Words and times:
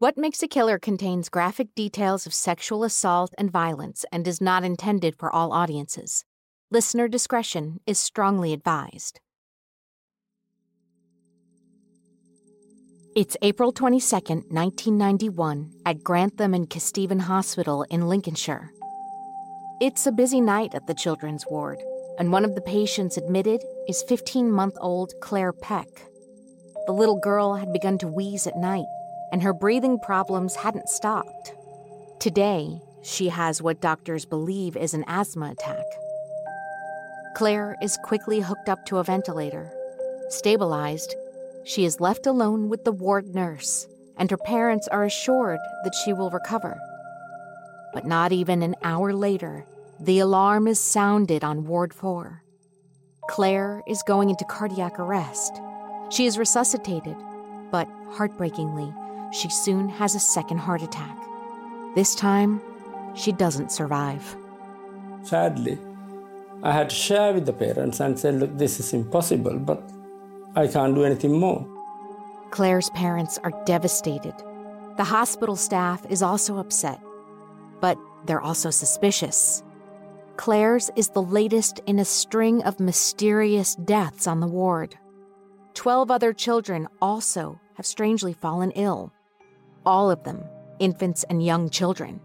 What 0.00 0.16
Makes 0.16 0.42
a 0.42 0.48
Killer 0.48 0.78
contains 0.78 1.28
graphic 1.28 1.74
details 1.74 2.24
of 2.24 2.32
sexual 2.32 2.84
assault 2.84 3.34
and 3.36 3.50
violence 3.50 4.06
and 4.10 4.26
is 4.26 4.40
not 4.40 4.64
intended 4.64 5.14
for 5.14 5.30
all 5.30 5.52
audiences. 5.52 6.24
Listener 6.70 7.06
discretion 7.06 7.80
is 7.86 7.98
strongly 7.98 8.54
advised. 8.54 9.20
It's 13.14 13.36
April 13.42 13.72
22, 13.72 14.16
1991, 14.48 15.70
at 15.84 16.02
Grantham 16.02 16.54
and 16.54 16.70
Kesteven 16.70 17.20
Hospital 17.20 17.84
in 17.90 18.08
Lincolnshire. 18.08 18.70
It's 19.82 20.06
a 20.06 20.12
busy 20.12 20.40
night 20.40 20.74
at 20.74 20.86
the 20.86 20.94
children's 20.94 21.44
ward, 21.50 21.76
and 22.18 22.32
one 22.32 22.46
of 22.46 22.54
the 22.54 22.62
patients 22.62 23.18
admitted 23.18 23.62
is 23.86 24.02
15 24.08 24.50
month 24.50 24.76
old 24.80 25.12
Claire 25.20 25.52
Peck. 25.52 25.88
The 26.86 26.94
little 26.94 27.20
girl 27.20 27.56
had 27.56 27.74
begun 27.74 27.98
to 27.98 28.08
wheeze 28.08 28.46
at 28.46 28.56
night 28.56 28.86
and 29.32 29.42
her 29.42 29.52
breathing 29.52 29.98
problems 29.98 30.56
hadn't 30.56 30.88
stopped. 30.88 31.54
Today, 32.18 32.80
she 33.02 33.28
has 33.28 33.62
what 33.62 33.80
doctors 33.80 34.24
believe 34.24 34.76
is 34.76 34.94
an 34.94 35.04
asthma 35.06 35.50
attack. 35.52 35.84
Claire 37.34 37.76
is 37.82 37.98
quickly 38.04 38.40
hooked 38.40 38.68
up 38.68 38.84
to 38.86 38.98
a 38.98 39.04
ventilator. 39.04 39.72
Stabilized, 40.28 41.14
she 41.64 41.84
is 41.84 42.00
left 42.00 42.26
alone 42.26 42.68
with 42.68 42.84
the 42.84 42.92
ward 42.92 43.34
nurse, 43.34 43.86
and 44.16 44.30
her 44.30 44.36
parents 44.36 44.88
are 44.88 45.04
assured 45.04 45.60
that 45.84 45.94
she 45.94 46.12
will 46.12 46.30
recover. 46.30 46.78
But 47.94 48.06
not 48.06 48.32
even 48.32 48.62
an 48.62 48.74
hour 48.82 49.12
later, 49.12 49.64
the 49.98 50.18
alarm 50.18 50.66
is 50.66 50.78
sounded 50.78 51.44
on 51.44 51.66
Ward 51.66 51.92
4. 51.92 52.42
Claire 53.28 53.82
is 53.86 54.02
going 54.02 54.30
into 54.30 54.44
cardiac 54.44 54.98
arrest. 54.98 55.60
She 56.10 56.26
is 56.26 56.38
resuscitated, 56.38 57.16
but 57.70 57.88
heartbreakingly, 58.10 58.92
she 59.32 59.48
soon 59.48 59.88
has 59.88 60.14
a 60.14 60.20
second 60.20 60.58
heart 60.58 60.82
attack. 60.82 61.16
This 61.94 62.14
time, 62.14 62.60
she 63.14 63.32
doesn't 63.32 63.72
survive. 63.72 64.36
Sadly, 65.22 65.78
I 66.62 66.72
had 66.72 66.90
to 66.90 66.96
share 66.96 67.32
with 67.32 67.46
the 67.46 67.52
parents 67.52 68.00
and 68.00 68.18
say, 68.18 68.32
look, 68.32 68.56
this 68.56 68.80
is 68.80 68.92
impossible, 68.92 69.58
but 69.58 69.82
I 70.54 70.66
can't 70.66 70.94
do 70.94 71.04
anything 71.04 71.38
more. 71.38 71.66
Claire's 72.50 72.90
parents 72.90 73.38
are 73.44 73.52
devastated. 73.64 74.34
The 74.96 75.04
hospital 75.04 75.56
staff 75.56 76.04
is 76.10 76.22
also 76.22 76.58
upset, 76.58 77.00
but 77.80 77.96
they're 78.26 78.40
also 78.40 78.70
suspicious. 78.70 79.62
Claire's 80.36 80.90
is 80.96 81.08
the 81.10 81.22
latest 81.22 81.80
in 81.86 81.98
a 81.98 82.04
string 82.04 82.62
of 82.64 82.80
mysterious 82.80 83.74
deaths 83.76 84.26
on 84.26 84.40
the 84.40 84.46
ward. 84.46 84.96
Twelve 85.74 86.10
other 86.10 86.32
children 86.32 86.88
also 87.00 87.60
have 87.76 87.86
strangely 87.86 88.32
fallen 88.32 88.70
ill 88.72 89.12
all 89.84 90.10
of 90.10 90.22
them 90.24 90.42
infants 90.78 91.24
and 91.24 91.44
young 91.44 91.68
children. 91.68 92.20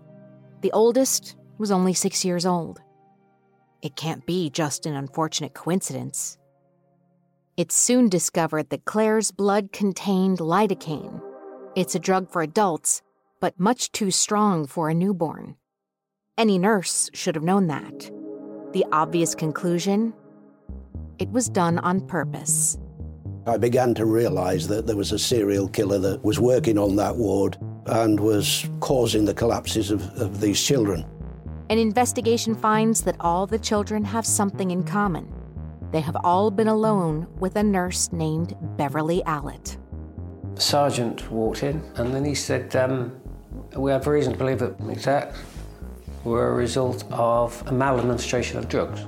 The 0.61 0.71
oldest 0.71 1.35
was 1.57 1.71
only 1.71 1.93
six 1.93 2.23
years 2.23 2.45
old. 2.45 2.81
It 3.81 3.95
can't 3.95 4.25
be 4.25 4.49
just 4.49 4.85
an 4.85 4.95
unfortunate 4.95 5.53
coincidence. 5.53 6.37
It's 7.57 7.75
soon 7.75 8.09
discovered 8.09 8.69
that 8.69 8.85
Claire's 8.85 9.31
blood 9.31 9.71
contained 9.71 10.39
lidocaine. 10.39 11.21
It's 11.75 11.95
a 11.95 11.99
drug 11.99 12.29
for 12.31 12.41
adults, 12.41 13.01
but 13.39 13.59
much 13.59 13.91
too 13.91 14.11
strong 14.11 14.65
for 14.65 14.89
a 14.89 14.93
newborn. 14.93 15.55
Any 16.37 16.57
nurse 16.57 17.09
should 17.13 17.35
have 17.35 17.43
known 17.43 17.67
that. 17.67 18.11
The 18.73 18.85
obvious 18.91 19.35
conclusion? 19.35 20.13
It 21.19 21.29
was 21.29 21.47
done 21.47 21.79
on 21.79 22.07
purpose. 22.07 22.77
I 23.47 23.57
began 23.57 23.93
to 23.95 24.05
realise 24.05 24.65
that 24.67 24.87
there 24.87 24.95
was 24.95 25.11
a 25.11 25.19
serial 25.19 25.67
killer 25.67 25.99
that 25.99 26.23
was 26.23 26.39
working 26.39 26.79
on 26.79 26.95
that 26.95 27.15
ward 27.15 27.57
and 27.85 28.19
was 28.19 28.67
causing 28.79 29.25
the 29.25 29.35
collapses 29.35 29.91
of, 29.91 30.01
of 30.19 30.41
these 30.41 30.59
children. 30.59 31.05
An 31.69 31.77
investigation 31.77 32.55
finds 32.55 33.03
that 33.03 33.15
all 33.19 33.45
the 33.45 33.59
children 33.59 34.03
have 34.03 34.25
something 34.25 34.71
in 34.71 34.83
common. 34.83 35.31
They 35.91 36.01
have 36.01 36.17
all 36.23 36.49
been 36.49 36.67
alone 36.67 37.27
with 37.39 37.55
a 37.55 37.63
nurse 37.63 38.11
named 38.11 38.55
Beverly 38.77 39.21
Allitt. 39.27 39.77
The 40.55 40.61
sergeant 40.61 41.29
walked 41.31 41.61
in 41.61 41.83
and 41.97 42.13
then 42.15 42.25
he 42.25 42.33
said, 42.33 42.75
um, 42.75 43.15
We 43.75 43.91
have 43.91 44.07
reason 44.07 44.33
to 44.33 44.39
believe 44.39 44.59
that 44.59 44.79
the 44.79 44.91
attacks 44.93 45.37
were 46.23 46.49
a 46.49 46.53
result 46.53 47.03
of 47.11 47.61
a 47.67 47.71
maladministration 47.71 48.57
of 48.57 48.67
drugs. 48.67 49.05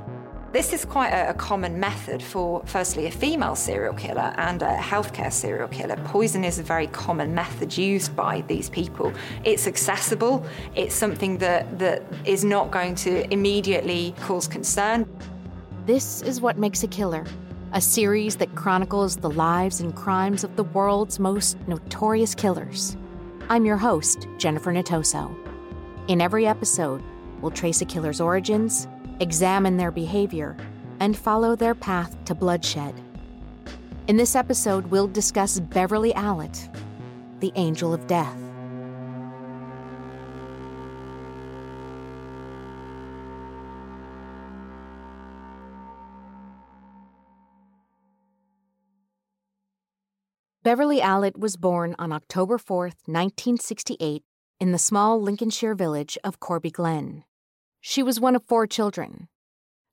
This 0.57 0.73
is 0.73 0.85
quite 0.85 1.09
a, 1.09 1.29
a, 1.29 1.34
common 1.35 1.79
method 1.79 2.19
for, 2.19 2.63
firstly, 2.66 3.06
a 3.06 3.12
female 3.12 3.56
serial 3.56 3.94
killer 3.94 4.34
and 4.38 4.59
a 4.63 4.75
healthcare 4.78 5.31
serial 5.31 5.68
killer. 5.68 5.95
Poison 6.06 6.44
is 6.44 6.57
a 6.57 6.63
very 6.63 6.88
common 6.88 7.35
method 7.35 7.78
used 7.78 8.16
by 8.16 8.41
these 8.47 8.68
people. 8.68 9.13
It's 9.44 9.68
accessible, 9.68 10.44
it's 10.73 10.95
something 10.95 11.38
that, 11.38 11.78
that 11.78 12.01
is 12.25 12.44
not 12.44 12.72
going 12.72 12.95
to 12.95 13.31
immediately 13.31 14.16
cause 14.22 14.47
concern. 14.47 15.07
This 15.85 16.23
is 16.23 16.41
What 16.41 16.57
Makes 16.57 16.81
a 16.81 16.88
Killer, 16.88 17.24
a 17.74 17.79
series 17.79 18.35
that 18.38 18.56
chronicles 18.56 19.16
the 19.16 19.29
lives 19.29 19.79
and 19.79 19.95
crimes 19.95 20.44
of 20.44 20.56
the 20.56 20.63
world's 20.63 21.19
most 21.19 21.56
notorious 21.68 22.34
killers. 22.34 22.97
I'm 23.47 23.63
your 23.63 23.78
host, 23.78 24.28
Jennifer 24.39 24.74
Natoso. 24.74 25.31
In 26.07 26.19
every 26.19 26.47
episode, 26.47 27.03
we'll 27.41 27.51
trace 27.51 27.81
a 27.81 27.85
killer's 27.85 28.19
origins 28.19 28.88
examine 29.19 29.78
their 29.78 29.91
behavior, 29.91 30.55
and 31.00 31.17
follow 31.17 31.55
their 31.55 31.75
path 31.75 32.16
to 32.25 32.35
bloodshed. 32.35 32.94
In 34.07 34.17
this 34.17 34.35
episode, 34.35 34.88
we'll 34.88 35.07
discuss 35.07 35.59
Beverly 35.59 36.13
Allitt, 36.13 36.69
the 37.39 37.51
Angel 37.56 37.94
of 37.94 38.07
Death. 38.07 38.38
Beverly 50.63 51.00
Allitt 51.00 51.38
was 51.38 51.56
born 51.56 51.95
on 51.97 52.11
October 52.11 52.57
4, 52.57 52.88
1968, 53.06 54.23
in 54.59 54.73
the 54.73 54.77
small 54.77 55.22
Lincolnshire 55.22 55.75
village 55.75 56.17
of 56.25 56.41
Corby 56.41 56.72
Glen. 56.72 57.23
She 57.90 58.03
was 58.03 58.20
one 58.20 58.36
of 58.36 58.44
four 58.44 58.68
children. 58.68 59.30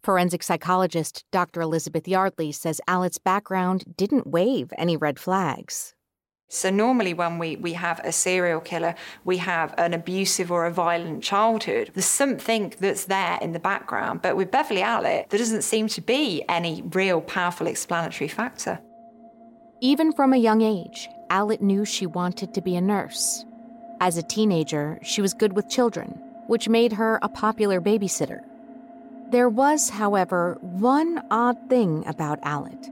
Forensic 0.02 0.42
psychologist 0.42 1.24
Dr. 1.30 1.60
Elizabeth 1.60 2.08
Yardley 2.08 2.50
says 2.50 2.80
Allitt's 2.88 3.18
background 3.18 3.84
didn't 3.96 4.26
wave 4.26 4.72
any 4.76 4.96
red 4.96 5.16
flags. 5.20 5.94
So, 6.48 6.70
normally, 6.70 7.14
when 7.14 7.38
we, 7.38 7.54
we 7.54 7.74
have 7.74 8.00
a 8.00 8.10
serial 8.10 8.58
killer, 8.58 8.96
we 9.24 9.36
have 9.36 9.76
an 9.78 9.94
abusive 9.94 10.50
or 10.50 10.66
a 10.66 10.72
violent 10.72 11.22
childhood. 11.22 11.92
There's 11.94 12.04
something 12.04 12.74
that's 12.80 13.04
there 13.04 13.38
in 13.40 13.52
the 13.52 13.60
background. 13.60 14.22
But 14.22 14.36
with 14.36 14.50
Beverly 14.50 14.82
Allitt, 14.82 15.28
there 15.28 15.38
doesn't 15.38 15.62
seem 15.62 15.86
to 15.86 16.00
be 16.00 16.42
any 16.48 16.82
real 16.94 17.20
powerful 17.20 17.68
explanatory 17.68 18.26
factor. 18.26 18.80
Even 19.80 20.12
from 20.12 20.32
a 20.32 20.44
young 20.48 20.62
age, 20.62 21.08
Allitt 21.30 21.60
knew 21.60 21.84
she 21.84 22.06
wanted 22.06 22.54
to 22.54 22.60
be 22.60 22.74
a 22.74 22.80
nurse. 22.80 23.44
As 24.00 24.16
a 24.16 24.22
teenager, 24.24 24.98
she 25.04 25.22
was 25.22 25.32
good 25.32 25.52
with 25.52 25.70
children 25.70 26.23
which 26.46 26.68
made 26.68 26.92
her 26.92 27.18
a 27.22 27.28
popular 27.28 27.80
babysitter. 27.80 28.42
There 29.30 29.48
was, 29.48 29.90
however, 29.90 30.58
one 30.60 31.22
odd 31.30 31.56
thing 31.68 32.04
about 32.06 32.40
Allitt. 32.42 32.90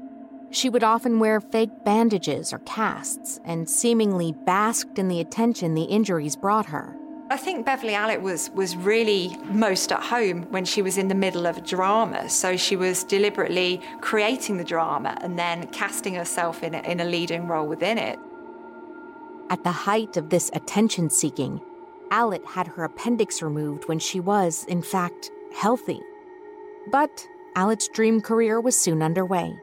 She 0.50 0.68
would 0.68 0.84
often 0.84 1.18
wear 1.18 1.40
fake 1.40 1.84
bandages 1.84 2.52
or 2.52 2.58
casts 2.60 3.40
and 3.44 3.68
seemingly 3.68 4.32
basked 4.32 4.98
in 4.98 5.08
the 5.08 5.20
attention 5.20 5.74
the 5.74 5.84
injuries 5.84 6.36
brought 6.36 6.66
her. 6.66 6.96
I 7.30 7.38
think 7.38 7.64
Beverly 7.64 7.94
Allitt 7.94 8.20
was, 8.20 8.50
was 8.50 8.76
really 8.76 9.34
most 9.44 9.90
at 9.90 10.02
home 10.02 10.42
when 10.50 10.66
she 10.66 10.82
was 10.82 10.98
in 10.98 11.08
the 11.08 11.14
middle 11.14 11.46
of 11.46 11.56
a 11.56 11.62
drama. 11.62 12.28
So 12.28 12.58
she 12.58 12.76
was 12.76 13.04
deliberately 13.04 13.80
creating 14.02 14.58
the 14.58 14.64
drama 14.64 15.16
and 15.22 15.38
then 15.38 15.68
casting 15.68 16.14
herself 16.14 16.62
in 16.62 16.74
a, 16.74 16.80
in 16.80 17.00
a 17.00 17.06
leading 17.06 17.48
role 17.48 17.66
within 17.66 17.96
it. 17.96 18.18
At 19.48 19.64
the 19.64 19.72
height 19.72 20.18
of 20.18 20.28
this 20.28 20.50
attention 20.52 21.08
seeking, 21.08 21.62
Allitt 22.12 22.44
had 22.44 22.66
her 22.68 22.84
appendix 22.84 23.40
removed 23.40 23.88
when 23.88 23.98
she 23.98 24.20
was, 24.20 24.66
in 24.68 24.82
fact, 24.82 25.30
healthy. 25.54 26.02
But 26.90 27.26
Allitt's 27.56 27.88
dream 27.88 28.20
career 28.20 28.60
was 28.60 28.76
soon 28.76 29.02
underway. 29.02 29.56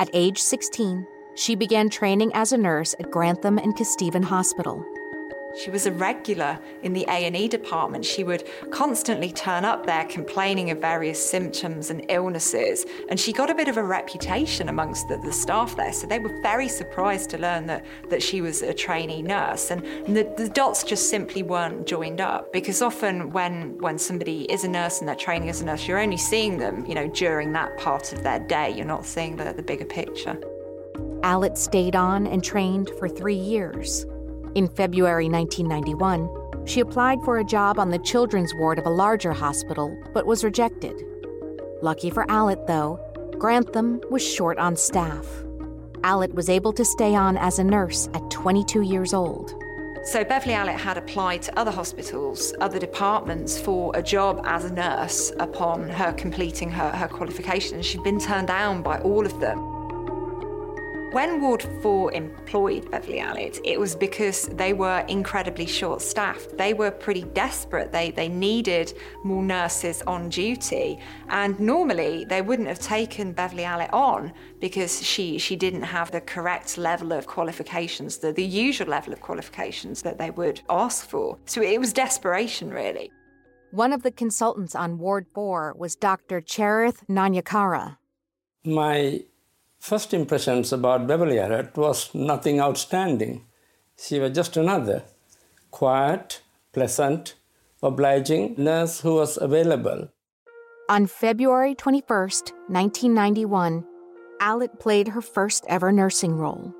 At 0.00 0.10
age 0.12 0.42
16, 0.42 1.06
she 1.36 1.54
began 1.54 1.88
training 1.88 2.32
as 2.34 2.52
a 2.52 2.58
nurse 2.58 2.96
at 2.98 3.12
Grantham 3.12 3.56
and 3.56 3.76
Kesteven 3.76 4.24
Hospital. 4.24 4.84
She 5.56 5.70
was 5.70 5.86
a 5.86 5.92
regular 5.92 6.58
in 6.82 6.92
the 6.92 7.06
A&E 7.08 7.48
department. 7.48 8.04
She 8.04 8.24
would 8.24 8.44
constantly 8.70 9.32
turn 9.32 9.64
up 9.64 9.86
there 9.86 10.04
complaining 10.04 10.70
of 10.70 10.78
various 10.78 11.24
symptoms 11.24 11.90
and 11.90 12.04
illnesses, 12.10 12.84
and 13.08 13.18
she 13.18 13.32
got 13.32 13.48
a 13.48 13.54
bit 13.54 13.68
of 13.68 13.76
a 13.78 13.82
reputation 13.82 14.68
amongst 14.68 15.08
the, 15.08 15.16
the 15.18 15.32
staff 15.32 15.74
there. 15.76 15.92
So 15.92 16.06
they 16.06 16.18
were 16.18 16.40
very 16.42 16.68
surprised 16.68 17.30
to 17.30 17.38
learn 17.38 17.66
that, 17.66 17.84
that 18.10 18.22
she 18.22 18.40
was 18.40 18.62
a 18.62 18.74
trainee 18.74 19.22
nurse, 19.22 19.70
and, 19.70 19.82
the, 20.06 20.32
the 20.36 20.48
dots 20.48 20.84
just 20.84 21.10
simply 21.10 21.42
weren't 21.42 21.86
joined 21.86 22.20
up 22.20 22.52
because 22.52 22.80
often 22.80 23.30
when 23.30 23.76
when 23.78 23.98
somebody 23.98 24.42
is 24.50 24.64
a 24.64 24.68
nurse 24.68 25.00
and 25.00 25.08
they're 25.08 25.14
training 25.14 25.48
as 25.48 25.60
a 25.60 25.64
nurse, 25.64 25.86
you're 25.86 25.98
only 25.98 26.16
seeing 26.16 26.58
them, 26.58 26.86
you 26.86 26.94
know, 26.94 27.08
during 27.08 27.52
that 27.52 27.76
part 27.78 28.12
of 28.12 28.22
their 28.22 28.38
day. 28.38 28.70
You're 28.70 28.86
not 28.86 29.04
seeing 29.04 29.36
the, 29.36 29.52
the 29.52 29.62
bigger 29.62 29.84
picture. 29.84 30.38
Allitt 31.22 31.56
stayed 31.56 31.96
on 31.96 32.26
and 32.26 32.42
trained 32.42 32.90
for 32.98 33.08
three 33.08 33.34
years. 33.34 34.06
In 34.56 34.68
February 34.68 35.28
1991, 35.28 36.64
she 36.66 36.80
applied 36.80 37.20
for 37.20 37.36
a 37.36 37.44
job 37.44 37.78
on 37.78 37.90
the 37.90 37.98
children's 37.98 38.54
ward 38.54 38.78
of 38.78 38.86
a 38.86 38.90
larger 38.90 39.34
hospital, 39.34 39.94
but 40.14 40.24
was 40.24 40.42
rejected. 40.42 40.98
Lucky 41.82 42.08
for 42.08 42.24
Allitt, 42.30 42.66
though, 42.66 42.98
Grantham 43.38 44.00
was 44.10 44.26
short 44.26 44.56
on 44.56 44.74
staff. 44.74 45.26
Allitt 46.04 46.32
was 46.32 46.48
able 46.48 46.72
to 46.72 46.86
stay 46.86 47.14
on 47.14 47.36
as 47.36 47.58
a 47.58 47.64
nurse 47.64 48.08
at 48.14 48.30
22 48.30 48.80
years 48.80 49.12
old. 49.12 49.54
So 50.04 50.24
Beverly 50.24 50.54
Allitt 50.54 50.78
had 50.78 50.96
applied 50.96 51.42
to 51.42 51.58
other 51.58 51.70
hospitals, 51.70 52.54
other 52.58 52.78
departments 52.78 53.60
for 53.60 53.92
a 53.94 54.02
job 54.02 54.40
as 54.44 54.64
a 54.64 54.72
nurse 54.72 55.32
upon 55.38 55.86
her 55.90 56.14
completing 56.14 56.70
her, 56.70 56.88
her 56.92 57.08
qualification. 57.08 57.82
She'd 57.82 58.02
been 58.02 58.18
turned 58.18 58.46
down 58.46 58.80
by 58.80 59.00
all 59.00 59.26
of 59.26 59.38
them. 59.38 59.75
When 61.16 61.40
Ward 61.40 61.62
4 61.80 62.12
employed 62.12 62.90
Beverly 62.90 63.20
Allitt, 63.20 63.58
it 63.64 63.80
was 63.80 63.96
because 63.96 64.48
they 64.48 64.74
were 64.74 65.02
incredibly 65.08 65.64
short 65.64 66.02
staffed. 66.02 66.58
They 66.58 66.74
were 66.74 66.90
pretty 66.90 67.22
desperate. 67.22 67.90
They, 67.90 68.10
they 68.10 68.28
needed 68.28 68.92
more 69.24 69.42
nurses 69.42 70.02
on 70.02 70.28
duty. 70.28 70.98
And 71.30 71.58
normally 71.58 72.26
they 72.26 72.42
wouldn't 72.42 72.68
have 72.68 72.80
taken 72.80 73.32
Beverly 73.32 73.62
Allitt 73.62 73.90
on 73.94 74.30
because 74.60 75.02
she, 75.02 75.38
she 75.38 75.56
didn't 75.56 75.84
have 75.84 76.10
the 76.10 76.20
correct 76.20 76.76
level 76.76 77.12
of 77.12 77.26
qualifications, 77.26 78.18
the, 78.18 78.34
the 78.34 78.44
usual 78.44 78.88
level 78.88 79.14
of 79.14 79.22
qualifications 79.22 80.02
that 80.02 80.18
they 80.18 80.30
would 80.32 80.60
ask 80.68 81.08
for. 81.08 81.38
So 81.46 81.62
it 81.62 81.80
was 81.80 81.94
desperation, 81.94 82.68
really. 82.68 83.10
One 83.70 83.94
of 83.94 84.02
the 84.02 84.10
consultants 84.10 84.74
on 84.74 84.98
Ward 84.98 85.24
4 85.32 85.76
was 85.78 85.96
Dr. 85.96 86.42
Charith 86.42 87.06
Nanayakkara. 87.08 87.96
My 88.66 89.22
first 89.86 90.12
impressions 90.12 90.72
about 90.72 91.06
Beverly 91.06 91.36
Allitt 91.36 91.76
was 91.76 92.12
nothing 92.12 92.60
outstanding. 92.60 93.44
She 93.96 94.18
was 94.18 94.32
just 94.32 94.56
another 94.56 95.04
quiet, 95.70 96.42
pleasant, 96.72 97.34
obliging 97.82 98.56
nurse 98.58 99.00
who 99.00 99.14
was 99.14 99.36
available. 99.36 100.08
On 100.88 101.06
February 101.06 101.76
21st, 101.76 102.52
1991, 102.68 103.84
Allitt 104.40 104.80
played 104.80 105.08
her 105.08 105.22
first 105.22 105.64
ever 105.68 105.92
nursing 105.92 106.34
role. 106.34 106.74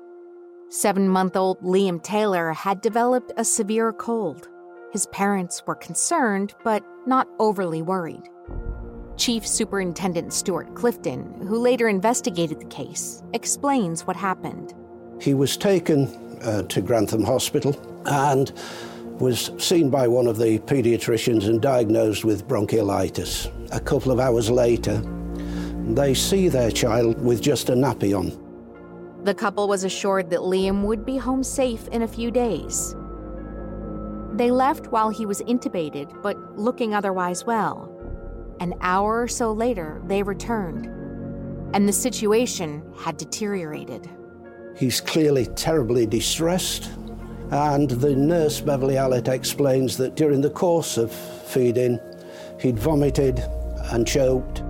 Seven 0.69 1.07
month 1.07 1.37
old 1.37 1.61
Liam 1.61 2.03
Taylor 2.03 2.51
had 2.51 2.81
developed 2.81 3.31
a 3.37 3.45
severe 3.45 3.93
cold. 3.93 4.49
His 4.91 5.05
parents 5.07 5.63
were 5.65 5.75
concerned, 5.75 6.55
but 6.63 6.83
not 7.05 7.29
overly 7.39 7.81
worried. 7.81 8.23
Chief 9.17 9.47
Superintendent 9.47 10.31
Stuart 10.31 10.75
Clifton, 10.75 11.41
who 11.47 11.57
later 11.57 11.89
investigated 11.89 12.59
the 12.59 12.65
case, 12.65 13.23
explains 13.33 14.05
what 14.05 14.15
happened. 14.15 14.75
He 15.19 15.33
was 15.33 15.57
taken 15.57 16.07
uh, 16.43 16.61
to 16.63 16.81
Grantham 16.81 17.23
Hospital 17.23 17.75
and 18.05 18.51
was 19.19 19.51
seen 19.57 19.89
by 19.89 20.07
one 20.07 20.27
of 20.27 20.37
the 20.37 20.59
paediatricians 20.59 21.47
and 21.47 21.59
diagnosed 21.59 22.23
with 22.23 22.47
bronchiolitis. 22.47 23.51
A 23.71 23.79
couple 23.79 24.11
of 24.11 24.19
hours 24.19 24.51
later, 24.51 25.01
they 25.95 26.13
see 26.13 26.47
their 26.47 26.69
child 26.69 27.19
with 27.19 27.41
just 27.41 27.69
a 27.69 27.73
nappy 27.73 28.15
on. 28.15 28.31
The 29.23 29.33
couple 29.33 29.67
was 29.67 29.83
assured 29.83 30.29
that 30.29 30.41
Liam 30.41 30.83
would 30.83 31.05
be 31.05 31.17
home 31.17 31.43
safe 31.43 31.87
in 31.87 32.03
a 32.03 32.07
few 32.07 32.29
days. 32.29 32.95
They 34.33 34.51
left 34.51 34.87
while 34.91 35.09
he 35.09 35.25
was 35.25 35.41
intubated, 35.41 36.21
but 36.21 36.37
looking 36.55 36.93
otherwise 36.93 37.43
well. 37.43 37.96
An 38.59 38.73
hour 38.81 39.21
or 39.21 39.27
so 39.27 39.51
later, 39.51 40.01
they 40.07 40.23
returned, 40.23 40.87
and 41.75 41.87
the 41.87 41.93
situation 41.93 42.83
had 42.97 43.17
deteriorated. 43.17 44.09
He's 44.75 44.99
clearly 44.99 45.45
terribly 45.45 46.05
distressed, 46.05 46.89
and 47.51 47.89
the 47.89 48.15
nurse, 48.15 48.59
Beverly 48.59 48.95
Allitt, 48.95 49.27
explains 49.27 49.97
that 49.97 50.15
during 50.15 50.41
the 50.41 50.49
course 50.49 50.97
of 50.97 51.11
feeding, 51.11 51.99
he'd 52.59 52.79
vomited 52.79 53.39
and 53.91 54.07
choked. 54.07 54.63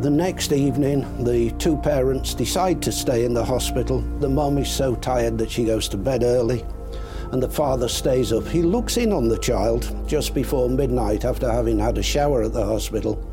The 0.00 0.10
next 0.10 0.52
evening, 0.52 1.24
the 1.24 1.50
two 1.52 1.76
parents 1.76 2.34
decide 2.34 2.82
to 2.82 2.92
stay 2.92 3.24
in 3.24 3.34
the 3.34 3.44
hospital. 3.44 4.00
The 4.18 4.28
mum 4.28 4.58
is 4.58 4.68
so 4.68 4.94
tired 4.96 5.38
that 5.38 5.50
she 5.50 5.64
goes 5.64 5.88
to 5.88 5.96
bed 5.96 6.22
early 6.24 6.64
and 7.32 7.42
the 7.42 7.48
father 7.48 7.88
stays 7.88 8.32
up. 8.32 8.46
He 8.46 8.62
looks 8.62 8.96
in 8.96 9.12
on 9.12 9.28
the 9.28 9.38
child 9.38 9.94
just 10.08 10.34
before 10.34 10.68
midnight 10.68 11.24
after 11.24 11.50
having 11.50 11.78
had 11.78 11.98
a 11.98 12.02
shower 12.02 12.42
at 12.42 12.52
the 12.52 12.64
hospital 12.64 13.24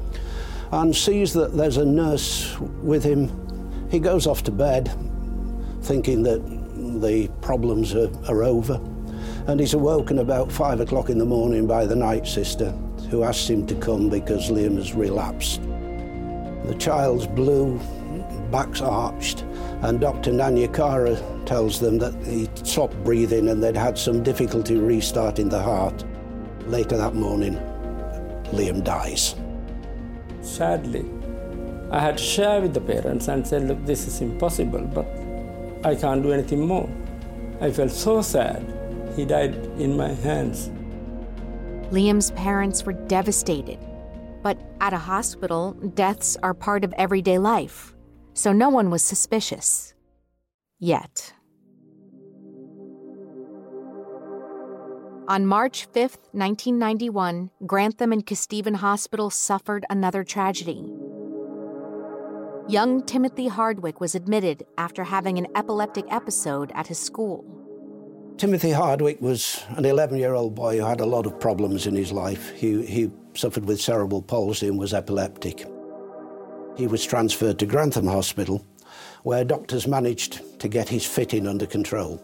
and 0.71 0.95
sees 0.95 1.33
that 1.33 1.55
there's 1.55 1.77
a 1.77 1.85
nurse 1.85 2.57
with 2.81 3.03
him. 3.03 3.31
He 3.89 3.99
goes 3.99 4.27
off 4.27 4.43
to 4.43 4.51
bed 4.51 4.91
thinking 5.81 6.23
that 6.23 6.41
the 7.01 7.29
problems 7.41 7.95
are, 7.95 8.11
are 8.27 8.43
over 8.43 8.79
and 9.47 9.59
he's 9.59 9.73
awoken 9.73 10.19
about 10.19 10.51
five 10.51 10.79
o'clock 10.81 11.09
in 11.09 11.17
the 11.17 11.25
morning 11.25 11.65
by 11.65 11.85
the 11.85 11.95
night 11.95 12.27
sister 12.27 12.71
who 13.09 13.23
asks 13.23 13.49
him 13.49 13.65
to 13.65 13.75
come 13.75 14.09
because 14.09 14.49
Liam 14.49 14.75
has 14.75 14.93
relapsed. 14.93 15.61
The 16.65 16.75
child's 16.77 17.25
blue, 17.25 17.79
back's 18.51 18.81
arched, 18.81 19.41
and 19.81 19.99
Dr. 19.99 20.31
Nanayakkara 20.31 21.45
tells 21.45 21.79
them 21.79 21.97
that 21.99 22.13
he 22.25 22.49
stopped 22.63 23.01
breathing 23.03 23.49
and 23.49 23.63
they'd 23.63 23.75
had 23.75 23.97
some 23.97 24.23
difficulty 24.23 24.75
restarting 24.75 25.49
the 25.49 25.61
heart. 25.61 26.03
Later 26.67 26.97
that 26.97 27.13
morning, 27.13 27.55
Liam 28.51 28.83
dies. 28.83 29.35
Sadly, 30.41 31.05
I 31.91 31.99
had 31.99 32.17
to 32.17 32.23
share 32.23 32.61
with 32.61 32.73
the 32.73 32.81
parents 32.81 33.27
and 33.27 33.45
say, 33.45 33.59
look, 33.59 33.85
this 33.85 34.07
is 34.07 34.21
impossible, 34.21 34.81
but 34.81 35.07
I 35.85 35.95
can't 35.95 36.23
do 36.23 36.31
anything 36.31 36.67
more. 36.67 36.89
I 37.61 37.71
felt 37.71 37.91
so 37.91 38.21
sad. 38.21 38.73
He 39.15 39.25
died 39.25 39.55
in 39.79 39.95
my 39.95 40.09
hands. 40.09 40.69
Liam's 41.91 42.31
parents 42.31 42.85
were 42.85 42.93
devastated. 42.93 43.79
But 44.43 44.59
at 44.81 44.93
a 44.93 44.97
hospital, 44.97 45.73
deaths 45.73 46.37
are 46.43 46.53
part 46.53 46.83
of 46.83 46.93
everyday 46.97 47.37
life 47.37 47.96
so 48.37 48.53
no 48.53 48.69
one 48.69 48.91
was 48.91 49.01
suspicious. 49.01 49.95
Yet. 50.79 51.33
On 55.27 55.45
March 55.45 55.85
5, 55.85 55.95
1991, 56.31 57.49
Grantham 57.65 58.13
and 58.13 58.25
Kesteven 58.25 58.75
Hospital 58.75 59.31
suffered 59.31 59.85
another 59.89 60.23
tragedy. 60.23 60.85
Young 62.69 63.01
Timothy 63.03 63.47
Hardwick 63.47 63.99
was 63.99 64.13
admitted 64.13 64.65
after 64.77 65.03
having 65.03 65.39
an 65.39 65.47
epileptic 65.55 66.05
episode 66.11 66.71
at 66.75 66.87
his 66.87 66.99
school. 66.99 67.43
Timothy 68.37 68.71
Hardwick 68.71 69.19
was 69.19 69.63
an 69.69 69.85
11 69.85 70.19
year 70.19 70.35
old 70.35 70.53
boy 70.53 70.77
who 70.77 70.85
had 70.85 70.99
a 70.99 71.05
lot 71.05 71.25
of 71.25 71.39
problems 71.39 71.87
in 71.87 71.95
his 71.95 72.11
life. 72.11 72.51
He, 72.51 72.85
he 72.85 73.09
suffered 73.33 73.65
with 73.65 73.81
cerebral 73.81 74.21
palsy 74.21 74.67
and 74.67 74.77
was 74.77 74.93
epileptic. 74.93 75.65
He 76.77 76.85
was 76.85 77.03
transferred 77.03 77.57
to 77.59 77.65
Grantham 77.65 78.05
Hospital, 78.05 78.63
where 79.23 79.43
doctors 79.43 79.87
managed 79.87 80.59
to 80.59 80.67
get 80.67 80.87
his 80.87 81.05
fitting 81.05 81.47
under 81.47 81.65
control. 81.65 82.21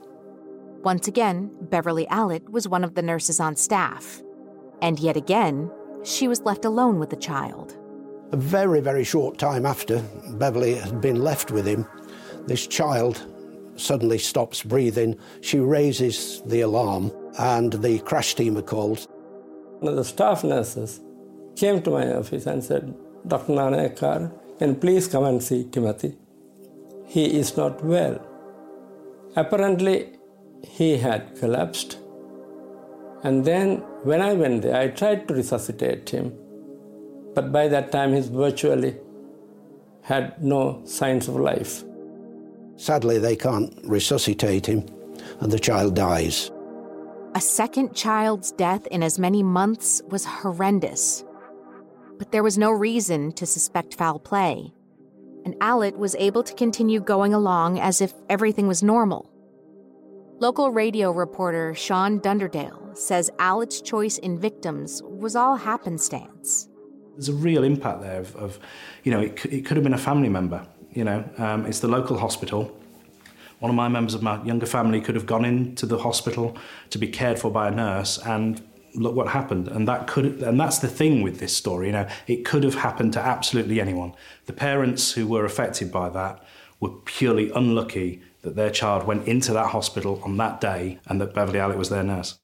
Once 0.83 1.07
again, 1.07 1.49
Beverly 1.61 2.05
Allitt 2.07 2.47
was 2.49 2.67
one 2.67 2.83
of 2.83 2.93
the 2.93 3.01
nurses 3.01 3.39
on 3.39 3.55
staff. 3.55 4.21
And 4.81 4.99
yet 4.99 5.17
again, 5.17 5.71
she 6.03 6.27
was 6.27 6.41
left 6.41 6.65
alone 6.65 6.99
with 6.99 7.09
the 7.09 7.15
child. 7.15 7.75
A 8.31 8.37
very, 8.37 8.79
very 8.79 9.03
short 9.03 9.39
time 9.39 9.65
after 9.65 10.03
Beverly 10.33 10.75
had 10.75 11.01
been 11.01 11.23
left 11.23 11.49
with 11.49 11.65
him, 11.65 11.87
this 12.45 12.67
child 12.67 13.25
suddenly 13.75 14.19
stops 14.19 14.61
breathing. 14.61 15.17
She 15.41 15.59
raises 15.59 16.43
the 16.45 16.61
alarm, 16.61 17.11
and 17.39 17.73
the 17.73 17.99
crash 17.99 18.35
team 18.35 18.57
are 18.57 18.61
called. 18.61 19.07
One 19.79 19.93
of 19.93 19.95
the 19.95 20.03
staff 20.03 20.43
nurses 20.43 21.01
came 21.55 21.81
to 21.81 21.89
my 21.89 22.13
office 22.13 22.45
and 22.45 22.63
said, 22.63 22.93
Dr. 23.27 23.53
Nanayakkara, 23.53 24.31
can 24.63 24.75
please 24.83 25.09
come 25.09 25.25
and 25.25 25.43
see 25.43 25.65
Timothy. 25.75 26.15
He 27.05 27.25
is 27.37 27.57
not 27.57 27.83
well. 27.83 28.15
Apparently, 29.35 29.95
he 30.65 30.95
had 30.97 31.35
collapsed. 31.37 31.97
And 33.23 33.43
then, 33.43 33.79
when 34.03 34.21
I 34.21 34.31
went 34.31 34.61
there, 34.61 34.77
I 34.77 34.87
tried 34.87 35.27
to 35.27 35.33
resuscitate 35.33 36.09
him. 36.09 36.31
But 37.35 37.51
by 37.51 37.67
that 37.67 37.91
time, 37.91 38.13
he 38.13 38.21
virtually 38.21 38.95
had 40.01 40.41
no 40.41 40.81
signs 40.85 41.27
of 41.27 41.35
life. 41.35 41.83
Sadly, 42.77 43.17
they 43.17 43.35
can't 43.35 43.77
resuscitate 43.83 44.65
him, 44.65 44.85
and 45.41 45.51
the 45.51 45.59
child 45.59 45.93
dies. 45.93 46.51
A 47.35 47.41
second 47.41 47.93
child's 47.95 48.53
death 48.53 48.87
in 48.87 49.03
as 49.03 49.19
many 49.19 49.43
months 49.43 50.01
was 50.07 50.23
horrendous 50.23 51.25
but 52.17 52.31
there 52.31 52.43
was 52.43 52.57
no 52.57 52.71
reason 52.71 53.31
to 53.33 53.45
suspect 53.45 53.95
foul 53.95 54.19
play. 54.19 54.73
And 55.45 55.55
Allitt 55.55 55.97
was 55.97 56.15
able 56.15 56.43
to 56.43 56.53
continue 56.53 56.99
going 56.99 57.33
along 57.33 57.79
as 57.79 58.01
if 58.01 58.13
everything 58.29 58.67
was 58.67 58.81
normal. 58.81 59.29
Local 60.39 60.71
radio 60.71 61.11
reporter 61.11 61.73
Sean 61.75 62.19
Dunderdale 62.19 62.97
says 62.97 63.29
Allitt's 63.39 63.81
choice 63.81 64.17
in 64.17 64.39
victims 64.39 65.01
was 65.03 65.35
all 65.35 65.55
happenstance. 65.55 66.69
There's 67.13 67.29
a 67.29 67.33
real 67.33 67.63
impact 67.63 68.01
there 68.01 68.19
of, 68.19 68.35
of 68.35 68.59
you 69.03 69.11
know, 69.11 69.19
it, 69.19 69.45
it, 69.45 69.65
could 69.65 69.77
have 69.77 69.83
been 69.83 69.93
a 69.93 69.97
family 69.97 70.29
member. 70.29 70.65
You 70.91 71.03
know, 71.03 71.29
um, 71.37 71.65
it's 71.65 71.79
the 71.79 71.87
local 71.87 72.17
hospital 72.17 72.75
One 73.63 73.69
of 73.69 73.77
my 73.77 73.87
members 73.87 74.13
of 74.13 74.21
my 74.21 74.43
younger 74.43 74.65
family 74.65 74.99
could 74.99 75.15
have 75.15 75.25
gone 75.25 75.45
into 75.45 75.85
the 75.85 75.97
hospital 75.97 76.57
to 76.89 76.97
be 76.97 77.07
cared 77.07 77.39
for 77.39 77.49
by 77.49 77.69
a 77.69 77.71
nurse 77.71 78.17
and 78.17 78.61
look 78.95 79.15
what 79.15 79.27
happened 79.27 79.67
and 79.67 79.87
that 79.87 80.07
could 80.07 80.25
and 80.43 80.59
that's 80.59 80.79
the 80.79 80.87
thing 80.87 81.21
with 81.21 81.39
this 81.39 81.55
story 81.55 81.87
you 81.87 81.91
know 81.91 82.07
it 82.27 82.45
could 82.45 82.63
have 82.63 82.75
happened 82.75 83.13
to 83.13 83.19
absolutely 83.19 83.81
anyone 83.81 84.13
the 84.45 84.53
parents 84.53 85.13
who 85.13 85.27
were 85.27 85.45
affected 85.45 85.91
by 85.91 86.09
that 86.09 86.43
were 86.79 86.89
purely 87.05 87.51
unlucky 87.51 88.21
that 88.41 88.55
their 88.55 88.69
child 88.69 89.05
went 89.07 89.27
into 89.27 89.53
that 89.53 89.67
hospital 89.67 90.21
on 90.23 90.37
that 90.37 90.59
day 90.59 90.99
and 91.07 91.19
that 91.21 91.33
Beverly 91.33 91.59
Allitt 91.59 91.77
was 91.77 91.89
their 91.89 92.03
nurse 92.03 92.39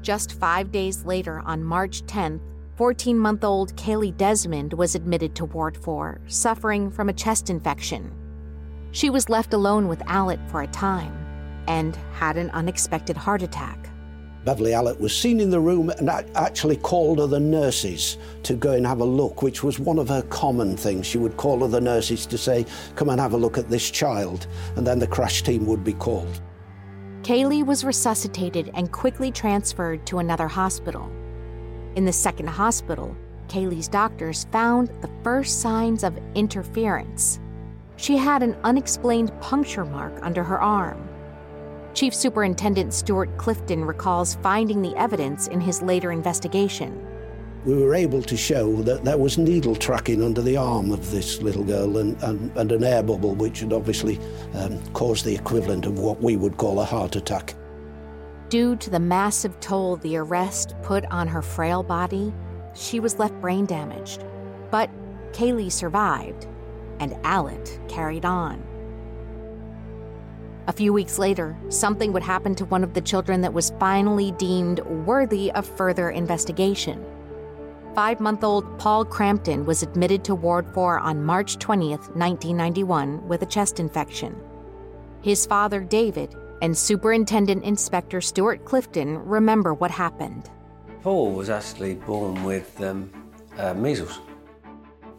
just 0.00 0.32
5 0.32 0.72
days 0.72 1.04
later 1.04 1.40
on 1.44 1.62
March 1.62 2.02
10th 2.02 2.40
14 2.76 3.18
month 3.18 3.44
old 3.44 3.76
Kaylee 3.76 4.16
Desmond 4.16 4.72
was 4.72 4.94
admitted 4.94 5.34
to 5.36 5.44
Ward 5.44 5.76
4, 5.76 6.20
suffering 6.26 6.90
from 6.90 7.08
a 7.10 7.12
chest 7.12 7.50
infection. 7.50 8.12
She 8.92 9.10
was 9.10 9.28
left 9.28 9.52
alone 9.52 9.88
with 9.88 10.00
Allitt 10.00 10.44
for 10.50 10.62
a 10.62 10.66
time 10.66 11.14
and 11.68 11.96
had 12.14 12.36
an 12.36 12.50
unexpected 12.50 13.16
heart 13.16 13.42
attack. 13.42 13.88
Beverly 14.44 14.72
Allitt 14.72 14.98
was 14.98 15.16
seen 15.16 15.38
in 15.38 15.50
the 15.50 15.60
room 15.60 15.90
and 15.90 16.10
actually 16.10 16.76
called 16.76 17.20
other 17.20 17.38
nurses 17.38 18.18
to 18.42 18.54
go 18.54 18.72
and 18.72 18.84
have 18.84 19.00
a 19.00 19.04
look, 19.04 19.42
which 19.42 19.62
was 19.62 19.78
one 19.78 19.98
of 19.98 20.08
her 20.08 20.22
common 20.22 20.76
things. 20.76 21.06
She 21.06 21.18
would 21.18 21.36
call 21.36 21.62
other 21.62 21.80
nurses 21.80 22.26
to 22.26 22.36
say, 22.36 22.66
Come 22.96 23.10
and 23.10 23.20
have 23.20 23.34
a 23.34 23.36
look 23.36 23.56
at 23.56 23.70
this 23.70 23.88
child, 23.90 24.48
and 24.76 24.84
then 24.84 24.98
the 24.98 25.06
crash 25.06 25.42
team 25.42 25.64
would 25.66 25.84
be 25.84 25.92
called. 25.92 26.40
Kaylee 27.22 27.64
was 27.64 27.84
resuscitated 27.84 28.72
and 28.74 28.90
quickly 28.90 29.30
transferred 29.30 30.04
to 30.06 30.18
another 30.18 30.48
hospital. 30.48 31.08
In 31.94 32.04
the 32.04 32.12
second 32.12 32.48
hospital, 32.48 33.14
Kaylee's 33.46 33.86
doctors 33.86 34.46
found 34.50 34.88
the 35.02 35.10
first 35.22 35.60
signs 35.60 36.02
of 36.02 36.18
interference. 36.34 37.38
She 37.96 38.16
had 38.16 38.42
an 38.42 38.56
unexplained 38.64 39.32
puncture 39.40 39.84
mark 39.84 40.18
under 40.22 40.42
her 40.42 40.60
arm. 40.60 41.08
Chief 41.94 42.14
Superintendent 42.14 42.94
Stuart 42.94 43.36
Clifton 43.36 43.84
recalls 43.84 44.36
finding 44.36 44.80
the 44.80 44.96
evidence 44.96 45.48
in 45.48 45.60
his 45.60 45.82
later 45.82 46.10
investigation. 46.10 47.06
We 47.66 47.76
were 47.76 47.94
able 47.94 48.22
to 48.22 48.36
show 48.36 48.82
that 48.82 49.04
there 49.04 49.18
was 49.18 49.38
needle 49.38 49.76
tracking 49.76 50.22
under 50.22 50.40
the 50.40 50.56
arm 50.56 50.90
of 50.90 51.10
this 51.10 51.42
little 51.42 51.62
girl 51.62 51.98
and, 51.98 52.20
and, 52.22 52.56
and 52.56 52.72
an 52.72 52.82
air 52.82 53.02
bubble, 53.02 53.34
which 53.34 53.60
had 53.60 53.72
obviously 53.72 54.18
um, 54.54 54.82
caused 54.94 55.24
the 55.24 55.34
equivalent 55.34 55.86
of 55.86 55.98
what 55.98 56.20
we 56.20 56.36
would 56.36 56.56
call 56.56 56.80
a 56.80 56.84
heart 56.84 57.14
attack. 57.14 57.54
Due 58.48 58.74
to 58.76 58.90
the 58.90 58.98
massive 58.98 59.58
toll 59.60 59.96
the 59.96 60.16
arrest 60.16 60.74
put 60.82 61.04
on 61.06 61.28
her 61.28 61.42
frail 61.42 61.82
body, 61.82 62.32
she 62.74 63.00
was 63.00 63.18
left 63.18 63.38
brain 63.40 63.66
damaged. 63.66 64.24
But 64.70 64.90
Kaylee 65.32 65.70
survived, 65.70 66.48
and 67.00 67.12
Allitt 67.22 67.86
carried 67.88 68.24
on. 68.24 68.62
A 70.68 70.72
few 70.72 70.92
weeks 70.92 71.18
later, 71.18 71.56
something 71.70 72.12
would 72.12 72.22
happen 72.22 72.54
to 72.54 72.64
one 72.66 72.84
of 72.84 72.94
the 72.94 73.00
children 73.00 73.40
that 73.40 73.52
was 73.52 73.72
finally 73.80 74.30
deemed 74.32 74.78
worthy 74.80 75.50
of 75.52 75.66
further 75.66 76.10
investigation. 76.10 77.04
Five 77.96 78.20
month 78.20 78.44
old 78.44 78.78
Paul 78.78 79.04
Crampton 79.04 79.66
was 79.66 79.82
admitted 79.82 80.22
to 80.24 80.36
Ward 80.36 80.72
4 80.72 81.00
on 81.00 81.24
March 81.24 81.56
20th, 81.58 82.14
1991, 82.14 83.26
with 83.26 83.42
a 83.42 83.46
chest 83.46 83.80
infection. 83.80 84.40
His 85.20 85.44
father, 85.46 85.80
David, 85.80 86.36
and 86.62 86.78
Superintendent 86.78 87.64
Inspector 87.64 88.20
Stuart 88.20 88.64
Clifton 88.64 89.18
remember 89.18 89.74
what 89.74 89.90
happened. 89.90 90.48
Paul 91.02 91.32
was 91.32 91.50
actually 91.50 91.96
born 91.96 92.44
with 92.44 92.80
um, 92.80 93.10
uh, 93.58 93.74
measles. 93.74 94.20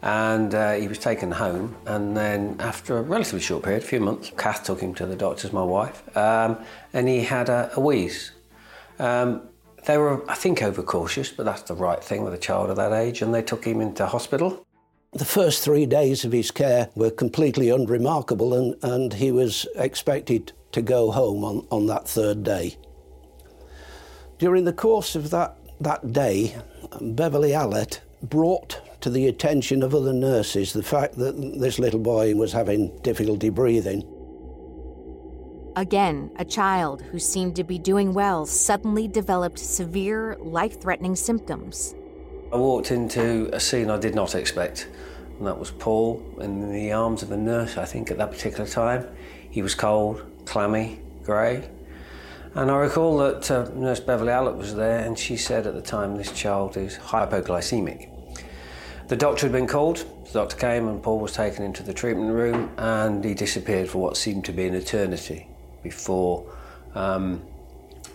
And 0.03 0.53
uh, 0.53 0.74
he 0.74 0.89
was 0.89 1.00
taken 1.00 1.31
home, 1.31 1.77
and 1.86 2.15
then 2.15 2.57
after 2.60 2.98
a 2.98 3.01
relatively 3.01 3.39
short 3.39 3.63
period, 3.63 3.83
a 3.83 3.86
few 3.86 4.01
months, 4.01 4.33
Kath 4.38 4.65
took 4.65 4.81
him 4.81 4.93
to 4.95 5.05
the 5.05 5.15
doctors, 5.15 5.53
my 5.53 5.63
wife, 5.63 6.03
um, 6.17 6.57
and 6.91 7.07
he 7.07 7.22
had 7.22 7.48
a, 7.48 7.72
a 7.77 7.79
wheeze. 7.79 8.31
Um, 9.00 9.43
they 9.86 9.98
were, 9.98 10.29
I 10.29 10.36
think, 10.36 10.62
overcautious, 10.62 11.31
but 11.31 11.45
that's 11.45 11.62
the 11.62 11.74
right 11.74 12.03
thing 12.03 12.25
with 12.25 12.33
a 12.33 12.38
child 12.38 12.69
of 12.69 12.75
that 12.75 12.91
age, 12.91 13.22
and 13.22 13.33
they 13.33 13.41
took 13.41 13.63
him 13.63 13.79
into 13.79 14.05
hospital. 14.05 14.65
The 15.13 15.24
first 15.24 15.63
three 15.63 15.86
days 15.86 16.25
of 16.25 16.33
his 16.33 16.51
care 16.51 16.89
were 16.95 17.12
completely 17.12 17.69
unremarkable, 17.69 18.53
and, 18.53 18.75
and 18.83 19.13
he 19.13 19.31
was 19.31 19.65
expected 19.75 20.51
to 20.74 20.81
go 20.81 21.12
home 21.12 21.45
on, 21.45 21.65
on 21.72 21.86
that 21.88 22.10
third 22.10 22.43
day. 22.43 22.77
During 24.38 24.65
the 24.65 24.74
course 24.74 25.15
of 25.15 25.29
that, 25.29 25.55
that 25.79 26.12
day, 26.12 26.57
Beverly 27.00 27.51
Allitt 27.51 28.01
brought 28.22 28.81
to 29.03 29.10
the 29.10 29.27
attention 29.27 29.83
of 29.83 29.93
other 29.93 30.13
nurses 30.13 30.72
the 30.72 30.81
fact 30.81 31.17
that 31.17 31.33
this 31.60 31.77
little 31.77 32.00
boy 32.00 32.33
was 32.33 32.53
having 32.53 32.98
difficulty 33.00 33.50
breathing. 33.50 34.01
Again, 35.75 36.31
a 36.38 36.45
child 36.45 37.01
who 37.01 37.19
seemed 37.19 37.57
to 37.57 37.65
be 37.65 37.77
doing 37.77 38.13
well 38.13 38.45
suddenly 38.45 39.10
developed 39.10 39.60
severe, 39.60 40.38
life 40.39 40.79
threatening 40.79 41.17
symptoms. 41.17 41.95
I 42.53 42.55
walked 42.55 42.91
into 42.91 43.50
a 43.51 43.60
scene 43.60 43.89
I 43.89 43.98
did 43.98 44.15
not 44.15 44.36
expect, 44.36 44.88
and 45.38 45.48
that 45.48 45.60
was 45.60 45.72
Paul 45.72 46.24
in 46.39 46.72
the 46.72 46.93
arms 46.93 47.24
of 47.24 47.31
a 47.31 47.38
nurse, 47.38 47.77
I 47.77 47.83
think, 47.83 48.10
at 48.10 48.17
that 48.19 48.31
particular 48.31 48.65
time. 48.65 49.05
He 49.50 49.62
was 49.62 49.75
cold, 49.75 50.24
clammy, 50.45 51.01
grey. 51.24 51.69
And 52.55 52.72
I 52.72 52.77
recall 52.77 53.17
that 53.17 53.51
uh, 53.51 53.69
Nurse 53.74 54.00
Beverly 54.00 54.31
Allitt 54.31 54.55
was 54.55 54.75
there, 54.75 55.00
and 55.00 55.19
she 55.19 55.36
said 55.36 55.67
at 55.67 55.74
the 55.74 55.81
time, 55.81 56.15
This 56.15 56.31
child 56.31 56.77
is 56.77 56.98
hypoglycemic. 56.98 58.12
The 59.07 59.17
doctor 59.17 59.45
had 59.48 59.51
been 59.51 59.67
called, 59.67 60.05
the 60.25 60.33
doctor 60.33 60.55
came, 60.55 60.88
and 60.88 61.03
Paul 61.03 61.19
was 61.19 61.33
taken 61.33 61.63
into 61.63 61.83
the 61.83 61.93
treatment 61.93 62.31
room, 62.31 62.72
and 62.77 63.24
he 63.24 63.33
disappeared 63.33 63.89
for 63.89 64.00
what 64.00 64.15
seemed 64.15 64.45
to 64.45 64.53
be 64.53 64.65
an 64.65 64.74
eternity 64.74 65.48
before 65.83 66.45
um, 66.95 67.41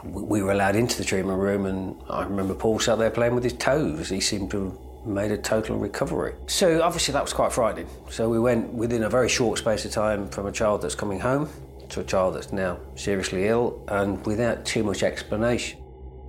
we 0.02 0.42
were 0.42 0.52
allowed 0.52 0.76
into 0.76 0.96
the 0.96 1.04
treatment 1.04 1.38
room. 1.38 1.66
And 1.66 1.96
I 2.08 2.24
remember 2.24 2.54
Paul 2.54 2.78
sat 2.78 2.98
there 2.98 3.10
playing 3.10 3.34
with 3.34 3.44
his 3.44 3.52
toes. 3.52 4.08
He 4.08 4.20
seemed 4.20 4.50
to 4.52 4.64
have 4.64 5.06
made 5.06 5.30
a 5.30 5.38
total 5.38 5.76
recovery. 5.76 6.34
So 6.46 6.82
obviously 6.82 7.12
that 7.12 7.22
was 7.22 7.32
quite 7.32 7.52
frightening. 7.52 7.88
So 8.10 8.28
we 8.28 8.38
went 8.38 8.72
within 8.72 9.02
a 9.02 9.10
very 9.10 9.28
short 9.28 9.58
space 9.58 9.84
of 9.84 9.92
time 9.92 10.28
from 10.30 10.46
a 10.46 10.52
child 10.52 10.82
that's 10.82 10.94
coming 10.94 11.20
home 11.20 11.48
to 11.90 12.00
a 12.00 12.04
child 12.04 12.34
that's 12.34 12.52
now 12.52 12.78
seriously 12.96 13.46
ill 13.46 13.82
and 13.88 14.24
without 14.26 14.64
too 14.64 14.84
much 14.84 15.02
explanation. 15.02 15.80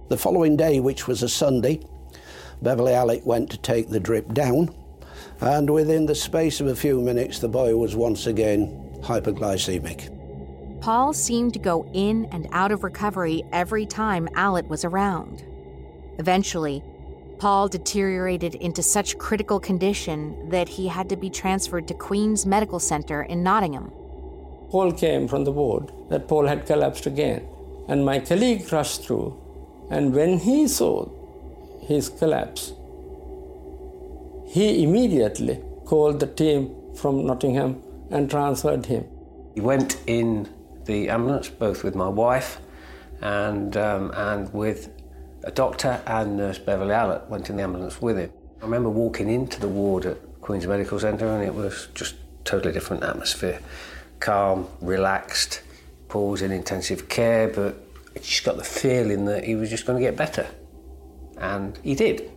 The 0.10 0.18
following 0.18 0.58
day, 0.58 0.80
which 0.80 1.08
was 1.08 1.22
a 1.22 1.30
Sunday, 1.30 1.82
Beverly 2.62 2.94
Allitt 2.94 3.25
went 3.25 3.50
to 3.51 3.58
take 3.58 3.89
the 3.89 4.00
drip 4.00 4.34
down, 4.34 4.75
and 5.39 5.70
within 5.70 6.06
the 6.06 6.16
space 6.16 6.60
of 6.60 6.68
a 6.68 6.75
few 6.75 7.01
minutes, 7.01 7.39
the 7.39 7.48
boy 7.48 7.75
was 7.75 7.96
once 7.96 8.28
again 8.28 9.00
hypoglycemic. 9.01 10.16
Paul 10.82 11.13
seemed 11.13 11.54
to 11.54 11.60
go 11.60 11.89
in 11.94 12.25
and 12.25 12.48
out 12.51 12.72
of 12.72 12.84
recovery 12.84 13.44
every 13.51 13.86
time 13.86 14.28
Allitt 14.36 14.68
was 14.68 14.86
around. 14.86 15.44
Eventually, 16.18 16.84
Paul 17.38 17.70
deteriorated 17.70 18.56
into 18.56 18.84
such 18.84 19.18
critical 19.18 19.60
condition 19.60 20.50
that 20.50 20.68
he 20.68 20.88
had 20.88 21.08
to 21.10 21.16
be 21.16 21.30
transferred 21.30 21.88
to 21.88 21.94
Queen's 21.94 22.46
Medical 22.46 22.80
Center 22.80 23.22
in 23.22 23.44
Nottingham. 23.44 23.92
Paul 24.70 24.92
came 24.92 25.28
from 25.28 25.46
the 25.46 25.51
ward 25.51 25.92
that 26.10 26.28
Paul 26.28 26.48
had 26.48 26.66
collapsed 26.66 27.06
again. 27.06 27.48
And 27.88 28.06
my 28.06 28.20
colleague 28.20 28.72
rushed 28.72 29.04
through, 29.04 29.36
and 29.89 30.13
when 30.13 30.38
he 30.38 30.68
saw 30.68 31.10
his 31.89 32.08
collapse, 32.08 32.72
he 34.48 34.84
immediately 34.84 35.60
called 35.86 36.19
the 36.19 36.27
team 36.27 36.75
from 36.96 37.25
Nottingham 37.25 37.81
and 38.12 38.29
transferred 38.29 38.86
him. 38.86 39.05
He 39.55 39.62
went 39.62 40.00
in 40.05 40.48
the 40.86 41.10
ambulance, 41.10 41.50
both 41.50 41.84
with 41.84 41.96
my 41.96 42.08
wife 42.08 42.60
and, 43.22 43.75
um, 43.75 44.12
and 44.15 44.53
with 44.53 44.89
a 45.43 45.51
doctor 45.51 46.01
and 46.05 46.38
nurse 46.38 46.60
Beverly 46.60 46.93
Allitt 46.93 47.27
went 47.27 47.50
in 47.50 47.58
the 47.58 47.63
ambulance 47.63 48.00
with 48.01 48.17
him. 48.17 48.31
I 48.62 48.65
remember 48.65 48.89
walking 48.89 49.27
into 49.27 49.60
the 49.60 49.67
ward 49.67 50.05
at 50.05 50.17
Queen's 50.41 50.67
Medical 50.67 51.00
Centre 51.00 51.27
and 51.27 51.43
it 51.43 51.55
was 51.55 51.88
just 51.96 52.15
totally 52.46 52.72
different 52.72 53.03
atmosphere 53.03 53.60
calm, 54.19 54.67
relaxed. 54.81 55.62
Paul's 56.08 56.41
in 56.41 56.51
intensive 56.51 57.08
care, 57.10 57.48
but 57.48 57.75
I 58.15 58.19
just 58.19 58.43
got 58.43 58.58
the 58.58 58.63
feeling 58.63 59.25
that 59.25 59.43
he 59.43 59.55
was 59.55 59.69
just 59.69 59.86
going 59.86 59.98
to 59.98 60.05
get 60.05 60.17
better. 60.17 60.48
And 61.39 61.79
he 61.84 61.96
did. 61.96 62.31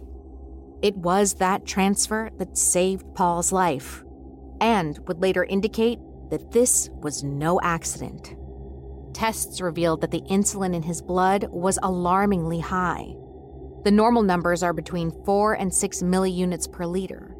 It 0.80 0.96
was 0.96 1.34
that 1.34 1.66
transfer 1.66 2.30
that 2.38 2.56
saved 2.56 3.14
Paul's 3.14 3.52
life 3.52 4.04
and 4.60 4.98
would 5.06 5.20
later 5.20 5.44
indicate 5.44 5.98
that 6.30 6.52
this 6.52 6.88
was 6.94 7.22
no 7.22 7.60
accident. 7.60 8.34
Tests 9.12 9.60
revealed 9.60 10.00
that 10.00 10.10
the 10.10 10.22
insulin 10.22 10.74
in 10.74 10.82
his 10.82 11.02
blood 11.02 11.46
was 11.50 11.78
alarmingly 11.82 12.60
high. 12.60 13.14
The 13.84 13.90
normal 13.90 14.22
numbers 14.22 14.62
are 14.62 14.72
between 14.72 15.10
4 15.24 15.54
and 15.54 15.72
6 15.72 16.02
milliunits 16.02 16.70
per 16.70 16.86
liter 16.86 17.36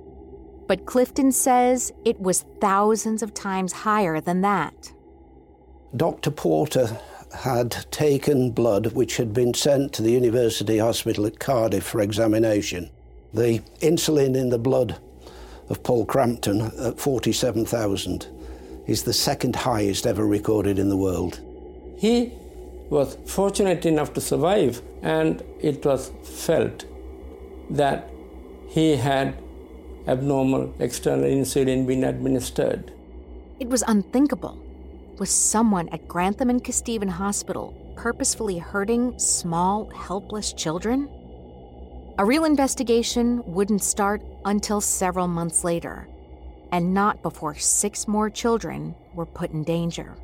but 0.73 0.87
Clifton 0.87 1.33
says 1.33 1.93
it 2.03 2.19
was 2.19 2.47
thousands 2.59 3.23
of 3.23 3.35
times 3.35 3.73
higher 3.73 4.21
than 4.23 4.41
that. 4.41 4.93
Dr. 5.95 6.31
Porter 6.31 6.99
had 7.35 7.87
taken 7.91 8.51
blood 8.51 8.93
which 8.93 9.17
had 9.17 9.33
been 9.33 9.55
sent 9.55 9.93
to 9.95 10.03
the 10.03 10.13
University 10.13 10.79
Hospital 10.79 11.27
at 11.27 11.39
Cardiff 11.39 11.85
for 11.85 12.01
examination. 12.01 12.91
The 13.33 13.61
insulin 13.81 14.37
in 14.37 14.51
the 14.51 14.59
blood 14.59 14.99
of 15.69 15.83
Paul 15.83 16.05
Crampton 16.05 16.71
at 16.79 17.01
47,000 17.01 18.27
is 18.87 19.05
the 19.05 19.13
second 19.13 19.57
highest 19.57 20.07
ever 20.07 20.27
recorded 20.27 20.79
in 20.79 20.89
the 20.89 20.97
world. 20.97 21.41
He 21.97 22.33
was 22.91 23.17
fortunate 23.27 23.87
enough 23.87 24.13
to 24.15 24.21
survive, 24.21 24.83
and 25.03 25.43
it 25.61 25.85
was 25.85 26.11
felt 26.23 26.85
that 27.71 28.11
he 28.69 28.97
had 28.97 29.39
abnormal 30.07 30.75
external 30.79 31.25
insulin 31.25 31.87
being 31.87 32.05
administered. 32.05 32.93
It 33.61 33.69
was 33.69 33.83
unthinkable. 33.87 34.59
Was 35.23 35.31
someone 35.31 35.89
at 35.91 36.09
Grantham 36.09 36.51
and 36.51 36.65
Kesteven 36.65 37.09
Hospital 37.09 37.95
purposefully 37.95 38.59
hurting 38.59 39.17
small, 39.21 39.89
helpless 39.91 40.53
children? 40.53 41.09
A 42.19 42.25
real 42.25 42.45
investigation 42.45 43.41
wouldn't 43.47 43.85
start 43.85 44.21
until 44.45 44.81
several 44.81 45.29
months 45.29 45.63
later, 45.63 46.09
and 46.73 46.93
not 46.93 47.23
before 47.23 47.55
six 47.55 48.09
more 48.09 48.31
children 48.31 48.97
were 49.15 49.25
put 49.25 49.53
in 49.53 49.63
danger. 49.63 50.17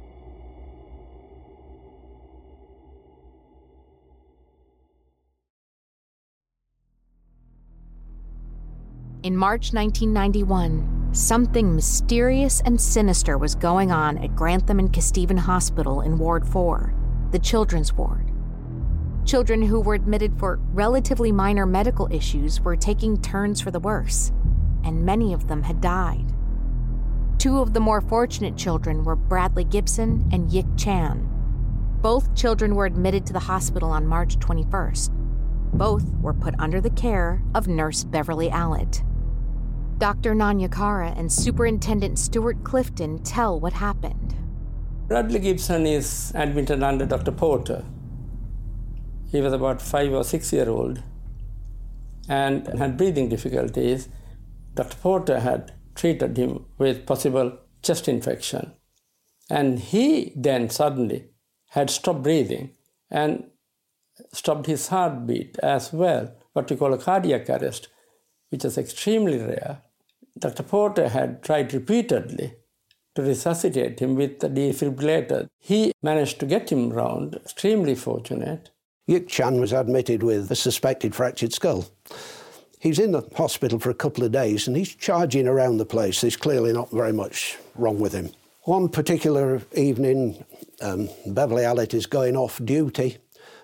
In 9.22 9.36
March 9.36 9.72
1991, 9.72 10.97
something 11.12 11.74
mysterious 11.74 12.60
and 12.62 12.80
sinister 12.80 13.38
was 13.38 13.54
going 13.54 13.90
on 13.90 14.18
at 14.18 14.36
Grantham 14.36 14.78
and 14.78 14.92
Kesteven 14.92 15.38
Hospital 15.38 16.02
in 16.02 16.18
Ward 16.18 16.46
4, 16.46 16.94
the 17.32 17.38
children's 17.38 17.92
ward. 17.92 18.30
Children 19.24 19.62
who 19.62 19.80
were 19.80 19.94
admitted 19.94 20.38
for 20.38 20.58
relatively 20.72 21.32
minor 21.32 21.66
medical 21.66 22.10
issues 22.12 22.60
were 22.60 22.76
taking 22.76 23.20
turns 23.20 23.60
for 23.60 23.70
the 23.70 23.80
worse, 23.80 24.32
and 24.84 25.04
many 25.04 25.32
of 25.32 25.48
them 25.48 25.62
had 25.62 25.80
died. 25.80 26.32
Two 27.38 27.58
of 27.58 27.72
the 27.72 27.80
more 27.80 28.00
fortunate 28.00 28.56
children 28.56 29.04
were 29.04 29.16
Bradley 29.16 29.64
Gibson 29.64 30.28
and 30.32 30.50
Yik 30.50 30.78
Chan. 30.78 31.28
Both 32.00 32.34
children 32.34 32.74
were 32.74 32.86
admitted 32.86 33.26
to 33.26 33.32
the 33.32 33.38
hospital 33.38 33.90
on 33.90 34.06
March 34.06 34.38
21st. 34.38 35.10
Both 35.74 36.08
were 36.20 36.34
put 36.34 36.58
under 36.58 36.80
the 36.80 36.90
care 36.90 37.42
of 37.54 37.68
Nurse 37.68 38.04
Beverly 38.04 38.48
Allitt. 38.48 39.04
Dr. 39.98 40.32
Nanayakkara 40.32 41.18
and 41.18 41.30
Superintendent 41.30 42.20
Stuart 42.20 42.62
Clifton 42.62 43.20
tell 43.24 43.58
what 43.58 43.72
happened. 43.72 44.36
Bradley 45.08 45.40
Gibson 45.40 45.86
is 45.86 46.30
admitted 46.36 46.84
under 46.84 47.04
Dr. 47.04 47.32
Porter. 47.32 47.84
He 49.32 49.40
was 49.40 49.52
about 49.52 49.82
five 49.82 50.12
or 50.12 50.22
six 50.22 50.52
year 50.52 50.68
old 50.68 51.02
and 52.28 52.68
had 52.78 52.96
breathing 52.96 53.28
difficulties. 53.28 54.08
Dr. 54.74 54.96
Porter 54.98 55.40
had 55.40 55.72
treated 55.96 56.36
him 56.36 56.66
with 56.78 57.04
possible 57.04 57.58
chest 57.82 58.06
infection. 58.06 58.72
And 59.50 59.80
he 59.80 60.32
then 60.36 60.70
suddenly 60.70 61.30
had 61.70 61.90
stopped 61.90 62.22
breathing 62.22 62.70
and 63.10 63.50
stopped 64.32 64.66
his 64.66 64.88
heartbeat 64.88 65.58
as 65.60 65.92
well, 65.92 66.32
what 66.52 66.70
we 66.70 66.76
call 66.76 66.94
a 66.94 66.98
cardiac 66.98 67.50
arrest, 67.50 67.88
which 68.50 68.64
is 68.64 68.78
extremely 68.78 69.38
rare. 69.38 69.82
Dr. 70.38 70.62
Porter 70.62 71.08
had 71.08 71.42
tried 71.42 71.72
repeatedly 71.74 72.54
to 73.14 73.22
resuscitate 73.22 74.00
him 74.00 74.14
with 74.14 74.38
the 74.40 74.48
defibrillator. 74.48 75.48
He 75.58 75.92
managed 76.02 76.38
to 76.40 76.46
get 76.46 76.70
him 76.70 76.90
round, 76.90 77.34
extremely 77.34 77.94
fortunate. 77.94 78.70
Yik 79.08 79.28
Chan 79.28 79.58
was 79.58 79.72
admitted 79.72 80.22
with 80.22 80.50
a 80.50 80.56
suspected 80.56 81.14
fractured 81.14 81.52
skull. 81.52 81.86
He's 82.78 82.98
in 82.98 83.12
the 83.12 83.22
hospital 83.34 83.80
for 83.80 83.90
a 83.90 83.94
couple 83.94 84.22
of 84.22 84.30
days 84.30 84.68
and 84.68 84.76
he's 84.76 84.94
charging 84.94 85.48
around 85.48 85.78
the 85.78 85.86
place. 85.86 86.20
There's 86.20 86.36
clearly 86.36 86.72
not 86.72 86.90
very 86.90 87.12
much 87.12 87.58
wrong 87.74 87.98
with 87.98 88.12
him. 88.12 88.30
One 88.62 88.88
particular 88.88 89.62
evening, 89.74 90.44
um, 90.80 91.08
Beverly 91.26 91.64
Allitt 91.64 91.94
is 91.94 92.06
going 92.06 92.36
off 92.36 92.60
duty 92.64 93.16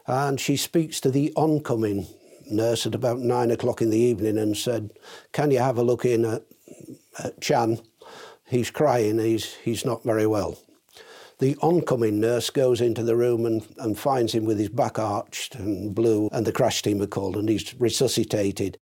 and 0.06 0.40
she 0.40 0.56
speaks 0.56 0.98
to 1.00 1.10
the 1.10 1.32
oncoming 1.36 2.06
nurse 2.50 2.86
at 2.86 2.94
about 2.94 3.20
nine 3.20 3.50
o'clock 3.50 3.80
in 3.80 3.90
the 3.90 3.98
evening 3.98 4.38
and 4.38 4.56
said, 4.56 4.90
Can 5.32 5.50
you 5.50 5.58
have 5.58 5.78
a 5.78 5.82
look 5.82 6.04
in 6.04 6.24
at 6.24 6.42
Chan, 7.40 7.78
he's 8.46 8.70
crying, 8.70 9.18
he's, 9.18 9.54
he's 9.54 9.84
not 9.84 10.02
very 10.04 10.26
well. 10.26 10.58
The 11.38 11.56
oncoming 11.62 12.20
nurse 12.20 12.50
goes 12.50 12.80
into 12.80 13.02
the 13.02 13.16
room 13.16 13.44
and, 13.44 13.66
and 13.78 13.98
finds 13.98 14.34
him 14.34 14.44
with 14.44 14.58
his 14.58 14.68
back 14.68 14.98
arched 14.98 15.56
and 15.56 15.94
blue, 15.94 16.28
and 16.32 16.46
the 16.46 16.52
crash 16.52 16.82
team 16.82 17.02
are 17.02 17.06
called, 17.06 17.36
and 17.36 17.48
he's 17.48 17.74
resuscitated. 17.80 18.78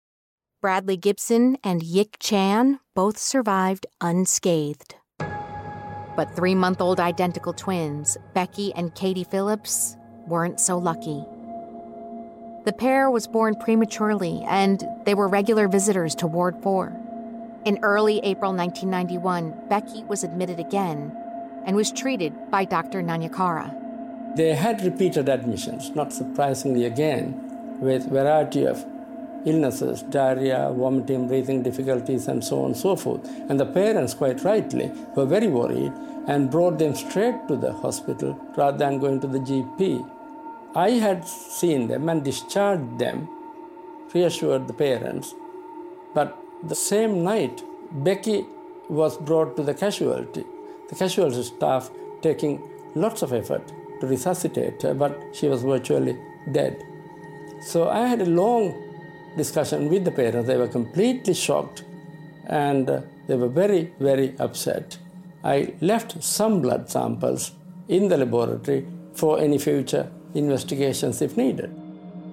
Bradley 0.61 0.97
Gibson 0.97 1.57
and 1.64 1.83
Yik 1.83 2.16
Chan 2.21 2.79
both 2.95 3.18
survived 3.18 3.87
unscathed. 4.01 4.95
But 5.18 6.37
three 6.37 6.55
month 6.55 6.81
old 6.81 7.01
identical 7.01 7.53
twins, 7.53 8.18
Becky 8.35 8.73
and 8.75 8.95
Katie 8.95 9.25
Phillips, 9.25 9.97
weren't 10.29 10.61
so 10.61 10.79
lucky. 10.79 11.25
The 12.64 12.73
pair 12.73 13.11
was 13.11 13.27
born 13.27 13.57
prematurely, 13.57 14.45
and 14.47 14.85
they 15.05 15.14
were 15.14 15.27
regular 15.27 15.66
visitors 15.66 16.14
to 16.16 16.29
Ward 16.29 16.55
4. 16.62 17.02
In 17.64 17.79
early 17.83 18.18
April 18.25 18.53
1991, 18.53 19.68
Becky 19.68 20.03
was 20.05 20.25
admitted 20.25 20.59
again 20.59 21.16
and 21.64 21.77
was 21.77 21.92
treated 21.92 22.51
by 22.51 22.64
Dr. 22.64 23.03
Nanayakkara. 23.03 24.35
They 24.35 24.55
had 24.55 24.83
repeated 24.83 25.29
admissions, 25.29 25.94
not 25.94 26.12
surprisingly 26.12 26.87
again, 26.87 27.79
with 27.81 28.11
variety 28.11 28.64
of 28.66 28.85
illnesses, 29.44 30.03
diarrhea, 30.03 30.72
vomiting, 30.77 31.29
breathing 31.29 31.62
difficulties, 31.62 32.27
and 32.27 32.42
so 32.42 32.61
on 32.61 32.66
and 32.66 32.77
so 32.77 32.96
forth. 32.96 33.29
And 33.48 33.61
the 33.61 33.66
parents, 33.66 34.14
quite 34.14 34.42
rightly, 34.42 34.90
were 35.14 35.27
very 35.27 35.46
worried 35.46 35.92
and 36.27 36.51
brought 36.51 36.81
them 36.81 36.96
straight 36.96 37.46
to 37.46 37.57
the 37.57 37.72
hospital 37.72 38.40
rather 38.57 38.79
than 38.79 38.98
going 38.98 39.20
to 39.20 39.29
the 39.29 39.38
GP. 39.38 40.11
I 40.75 40.90
had 40.90 41.25
seen 41.29 41.87
them 41.87 42.09
and 42.09 42.25
discharged 42.25 42.98
them, 42.98 43.29
reassured 44.12 44.66
the 44.66 44.75
parents, 44.75 45.33
but 46.12 46.42
the 46.62 46.75
same 46.75 47.25
night, 47.25 47.62
Becky 47.90 48.46
was 48.88 49.16
brought 49.16 49.57
to 49.57 49.62
the 49.62 49.75
casualty. 49.75 50.44
The 50.88 50.94
casualty 50.94 51.42
staff 51.42 51.90
taking 52.20 52.62
lots 52.94 53.22
of 53.22 53.33
effort 53.33 53.72
to 54.01 54.07
resuscitate 54.07 54.83
her, 54.83 54.94
but 54.94 55.18
she 55.33 55.48
was 55.48 55.62
virtually 55.62 56.18
dead. 56.51 56.83
So 57.62 57.88
I 57.88 58.07
had 58.07 58.20
a 58.20 58.27
long 58.27 58.75
discussion 59.37 59.88
with 59.88 60.05
the 60.05 60.11
parents. 60.11 60.46
They 60.46 60.57
were 60.57 60.68
completely 60.68 61.35
shocked 61.35 61.85
and 62.46 62.88
they 63.27 63.37
were 63.37 63.48
very, 63.48 63.92
very 63.98 64.35
upset. 64.38 64.98
I 65.44 65.75
left 65.81 66.22
some 66.22 66.61
blood 66.61 66.90
samples 66.90 67.53
in 67.88 68.09
the 68.09 68.16
laboratory 68.16 68.87
for 69.14 69.38
any 69.38 69.59
future 69.59 70.11
investigations 70.35 71.22
if 71.22 71.37
needed. 71.37 71.72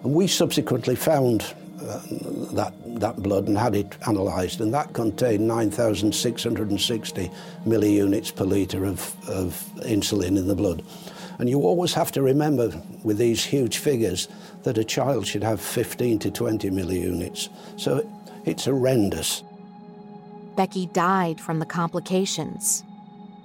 We 0.03 0.27
subsequently 0.27 0.95
found 0.95 1.53
uh, 1.81 2.01
that, 2.53 2.73
that 2.99 3.17
blood 3.17 3.47
and 3.47 3.57
had 3.57 3.75
it 3.75 3.95
analysed, 4.05 4.59
and 4.59 4.73
that 4.73 4.93
contained 4.93 5.47
9,660 5.47 7.31
milliunits 7.65 8.35
per 8.35 8.43
litre 8.43 8.85
of, 8.85 9.15
of 9.29 9.69
insulin 9.77 10.37
in 10.37 10.47
the 10.47 10.55
blood. 10.55 10.83
And 11.39 11.49
you 11.49 11.61
always 11.61 11.93
have 11.93 12.11
to 12.13 12.21
remember 12.21 12.81
with 13.03 13.17
these 13.17 13.45
huge 13.45 13.77
figures 13.77 14.27
that 14.63 14.77
a 14.77 14.83
child 14.83 15.25
should 15.25 15.43
have 15.43 15.61
15 15.61 16.19
to 16.19 16.31
20 16.31 16.69
milliunits. 16.69 17.47
So 17.77 18.07
it's 18.45 18.65
horrendous. 18.65 19.43
Becky 20.57 20.87
died 20.87 21.39
from 21.39 21.59
the 21.59 21.65
complications. 21.65 22.83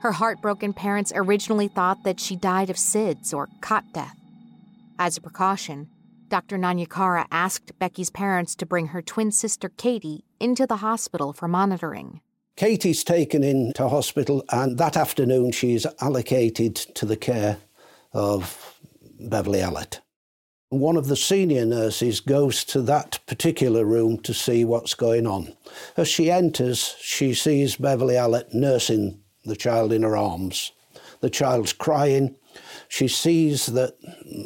Her 0.01 0.13
heartbroken 0.13 0.73
parents 0.73 1.13
originally 1.15 1.69
thought 1.69 2.03
that 2.03 2.19
she 2.19 2.35
died 2.35 2.69
of 2.69 2.77
SIDS 2.77 3.33
or 3.33 3.49
cot 3.61 3.85
death. 3.93 4.17
As 4.99 5.17
a 5.17 5.21
precaution, 5.21 5.89
Dr. 6.35 6.59
Nanayakkara 6.59 7.27
asked 7.31 7.79
Becky's 7.79 8.11
parents 8.11 8.57
to 8.57 8.67
bring 8.67 8.89
her 8.89 9.01
twin 9.01 9.31
sister 9.31 9.69
Katie 9.69 10.25
into 10.41 10.67
the 10.67 10.79
hospital 10.79 11.33
for 11.33 11.47
monitoring. 11.47 12.23
Katie's 12.57 13.05
taken 13.05 13.45
into 13.45 13.89
hospital, 13.89 14.43
and 14.51 14.77
that 14.79 14.97
afternoon 14.97 15.53
she's 15.53 15.87
allocated 16.01 16.75
to 16.75 17.07
the 17.07 17.17
care 17.17 17.59
of 18.13 18.81
Beverly 19.21 19.61
Allitt. 19.61 20.01
One 20.71 20.97
of 20.97 21.07
the 21.07 21.15
senior 21.15 21.65
nurses 21.65 22.19
goes 22.19 22.65
to 22.65 22.83
that 22.83 23.21
particular 23.29 23.85
room 23.85 24.19
to 24.23 24.35
see 24.35 24.65
what's 24.65 24.95
going 24.95 25.29
on. 25.29 25.57
As 25.97 26.09
she 26.09 26.33
enters, 26.33 26.97
she 27.01 27.33
sees 27.33 27.77
Beverly 27.77 28.17
Allitt 28.17 28.53
nursing 28.53 29.21
the 29.45 29.55
child 29.55 29.93
in 29.93 30.03
her 30.03 30.17
arms. 30.17 30.73
The 31.21 31.31
child's 31.31 31.73
crying, 31.73 32.35
she 32.89 33.07
sees 33.07 33.67
that 33.67 33.95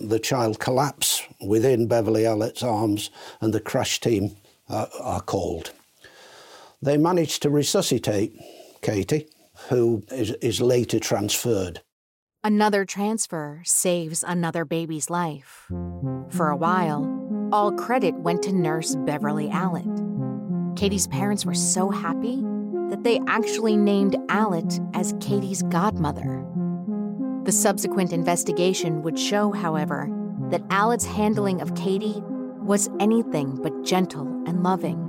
the 0.07 0.18
child 0.18 0.61
collapse 0.61 1.18
within 1.40 1.87
Beverly 1.87 2.22
Allitt's 2.22 2.62
arms 2.62 3.11
and 3.40 3.53
the 3.53 3.61
crash 3.61 4.01
team 4.01 4.37
are, 4.68 4.88
are 5.01 5.20
called. 5.20 5.72
They 6.81 6.96
manage 6.96 7.40
to 7.40 7.51
resuscitate 7.51 8.33
Katie, 8.83 9.29
who 9.68 10.05
is, 10.12 10.31
is 10.42 10.61
later 10.61 11.01
transferred. 11.01 11.83
Another 12.44 12.85
transfer 12.85 13.62
saves 13.64 14.22
another 14.22 14.64
baby's 14.64 15.11
life. 15.11 15.66
For 16.31 16.51
a 16.51 16.57
while, 16.57 17.48
all 17.53 17.72
credit 17.72 18.14
went 18.14 18.42
to 18.44 18.53
nurse 18.53 18.94
Beverly 18.94 19.48
Allitt. 19.48 20.77
Katie's 20.77 21.09
parents 21.09 21.44
were 21.44 21.55
so 21.55 21.90
happy 21.90 22.40
that 22.90 23.03
they 23.03 23.20
actually 23.27 23.77
named 23.77 24.16
Allitt 24.29 24.79
as 24.94 25.14
Katie's 25.20 25.62
godmother. 25.62 26.44
The 27.44 27.53
subsequent 27.53 28.12
investigation 28.12 29.03
would 29.03 29.18
show, 29.18 29.51
however, 29.51 30.09
that 30.51 30.63
Allitt's 30.71 31.05
handling 31.05 31.61
of 31.61 31.75
Katie 31.75 32.23
was 32.61 32.89
anything 33.01 33.57
but 33.63 33.85
gentle 33.85 34.27
and 34.47 34.63
loving. 34.63 35.05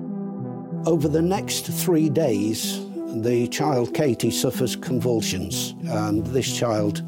Over 0.86 1.08
the 1.08 1.21
next 1.21 1.65
three 1.65 2.10
days, 2.10 2.86
the 3.21 3.47
child 3.47 3.93
Katie 3.93 4.32
suffers 4.32 4.75
convulsions, 4.75 5.75
and 5.88 6.25
this 6.28 6.56
child 6.56 7.04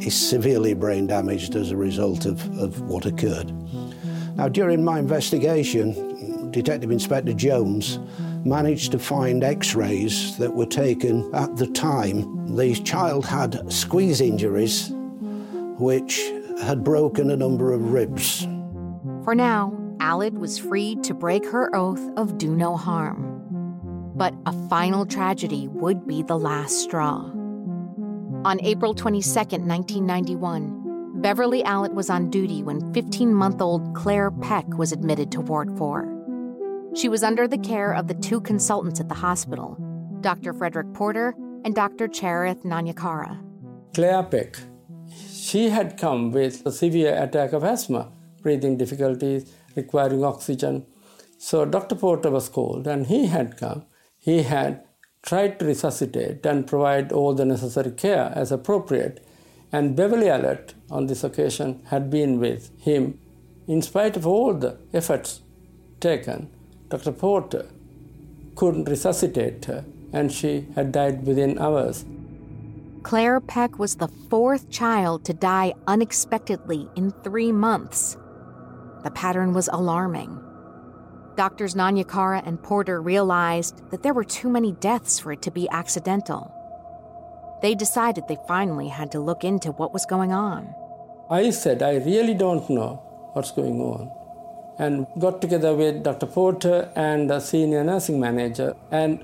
is 0.00 0.14
severely 0.14 0.74
brain 0.74 1.06
damaged 1.06 1.56
as 1.56 1.70
a 1.70 1.76
result 1.76 2.26
of, 2.26 2.40
of 2.58 2.80
what 2.82 3.06
occurred. 3.06 3.52
Now, 4.36 4.48
during 4.48 4.84
my 4.84 4.98
investigation, 4.98 6.50
Detective 6.50 6.90
Inspector 6.90 7.32
Jones 7.34 7.98
managed 8.44 8.92
to 8.92 8.98
find 8.98 9.42
x 9.42 9.74
rays 9.74 10.36
that 10.38 10.54
were 10.54 10.66
taken 10.66 11.34
at 11.34 11.56
the 11.56 11.66
time. 11.68 12.54
The 12.56 12.74
child 12.74 13.24
had 13.24 13.72
squeeze 13.72 14.20
injuries, 14.20 14.90
which 15.78 16.30
had 16.62 16.84
broken 16.84 17.30
a 17.30 17.36
number 17.36 17.72
of 17.72 17.92
ribs. 17.92 18.46
For 19.24 19.34
now, 19.34 19.72
Allitt 19.98 20.34
was 20.34 20.58
freed 20.58 21.02
to 21.04 21.14
break 21.14 21.46
her 21.46 21.74
oath 21.74 22.02
of 22.16 22.38
do 22.38 22.54
no 22.54 22.76
harm. 22.76 23.40
But 24.14 24.34
a 24.46 24.52
final 24.68 25.06
tragedy 25.06 25.68
would 25.68 26.06
be 26.06 26.22
the 26.22 26.38
last 26.38 26.80
straw. 26.80 27.30
On 28.44 28.60
April 28.62 28.94
22, 28.94 29.30
1991, 29.30 31.20
Beverly 31.22 31.62
Allitt 31.62 31.94
was 31.94 32.10
on 32.10 32.28
duty 32.28 32.62
when 32.62 32.92
15 32.92 33.32
month 33.32 33.62
old 33.62 33.94
Claire 33.94 34.30
Peck 34.30 34.66
was 34.76 34.92
admitted 34.92 35.32
to 35.32 35.40
Ward 35.40 35.76
4. 35.78 36.92
She 36.94 37.08
was 37.08 37.24
under 37.24 37.48
the 37.48 37.58
care 37.58 37.92
of 37.92 38.06
the 38.06 38.14
two 38.14 38.40
consultants 38.40 39.00
at 39.00 39.08
the 39.08 39.14
hospital, 39.14 39.76
Dr. 40.20 40.52
Frederick 40.52 40.92
Porter 40.92 41.34
and 41.64 41.74
Dr. 41.74 42.08
Charith 42.08 42.62
Nanayakkara. 42.62 43.40
Claire 43.94 44.22
Peck, 44.24 44.58
she 45.44 45.68
had 45.68 45.98
come 45.98 46.32
with 46.32 46.64
a 46.64 46.72
severe 46.72 47.14
attack 47.22 47.52
of 47.52 47.62
asthma, 47.62 48.10
breathing 48.40 48.78
difficulties, 48.78 49.52
requiring 49.76 50.24
oxygen. 50.24 50.86
So 51.36 51.66
Dr. 51.66 51.96
Porter 51.96 52.30
was 52.30 52.48
called 52.48 52.86
and 52.86 53.06
he 53.08 53.26
had 53.26 53.58
come. 53.58 53.84
He 54.18 54.44
had 54.44 54.82
tried 55.22 55.58
to 55.58 55.66
resuscitate 55.66 56.46
and 56.46 56.66
provide 56.66 57.12
all 57.12 57.34
the 57.34 57.44
necessary 57.44 57.90
care 57.90 58.32
as 58.34 58.50
appropriate. 58.50 59.22
And 59.70 59.94
Beverly 59.94 60.28
Allitt, 60.28 60.72
on 60.90 61.08
this 61.08 61.22
occasion, 61.22 61.82
had 61.90 62.08
been 62.08 62.40
with 62.40 62.70
him. 62.80 63.18
In 63.66 63.82
spite 63.82 64.16
of 64.16 64.26
all 64.26 64.54
the 64.54 64.78
efforts 64.94 65.42
taken, 66.00 66.48
Dr. 66.88 67.12
Porter 67.12 67.66
couldn't 68.54 68.88
resuscitate 68.88 69.66
her, 69.66 69.84
and 70.10 70.32
she 70.32 70.68
had 70.74 70.92
died 70.92 71.26
within 71.26 71.58
hours. 71.58 72.04
Claire 73.04 73.38
Peck 73.38 73.78
was 73.78 73.96
the 73.96 74.08
fourth 74.30 74.70
child 74.70 75.26
to 75.26 75.34
die 75.34 75.74
unexpectedly 75.86 76.88
in 76.96 77.10
three 77.22 77.52
months. 77.52 78.16
The 79.02 79.10
pattern 79.10 79.52
was 79.52 79.68
alarming. 79.68 80.40
Doctors 81.36 81.74
Nanayakkara 81.74 82.46
and 82.46 82.62
Porter 82.62 83.02
realized 83.02 83.82
that 83.90 84.02
there 84.02 84.14
were 84.14 84.24
too 84.24 84.48
many 84.48 84.72
deaths 84.72 85.20
for 85.20 85.32
it 85.32 85.42
to 85.42 85.50
be 85.50 85.68
accidental. 85.68 86.50
They 87.60 87.74
decided 87.74 88.24
they 88.26 88.38
finally 88.48 88.88
had 88.88 89.12
to 89.12 89.20
look 89.20 89.44
into 89.44 89.72
what 89.72 89.92
was 89.92 90.06
going 90.06 90.32
on. 90.32 90.74
I 91.28 91.50
said, 91.50 91.82
I 91.82 91.96
really 91.96 92.32
don't 92.32 92.68
know 92.70 93.02
what's 93.34 93.50
going 93.50 93.82
on. 93.82 94.10
And 94.78 95.06
got 95.18 95.42
together 95.42 95.74
with 95.74 96.02
Dr. 96.02 96.26
Porter 96.26 96.90
and 96.96 97.28
the 97.28 97.40
senior 97.40 97.84
nursing 97.84 98.18
manager 98.18 98.74
and 98.90 99.22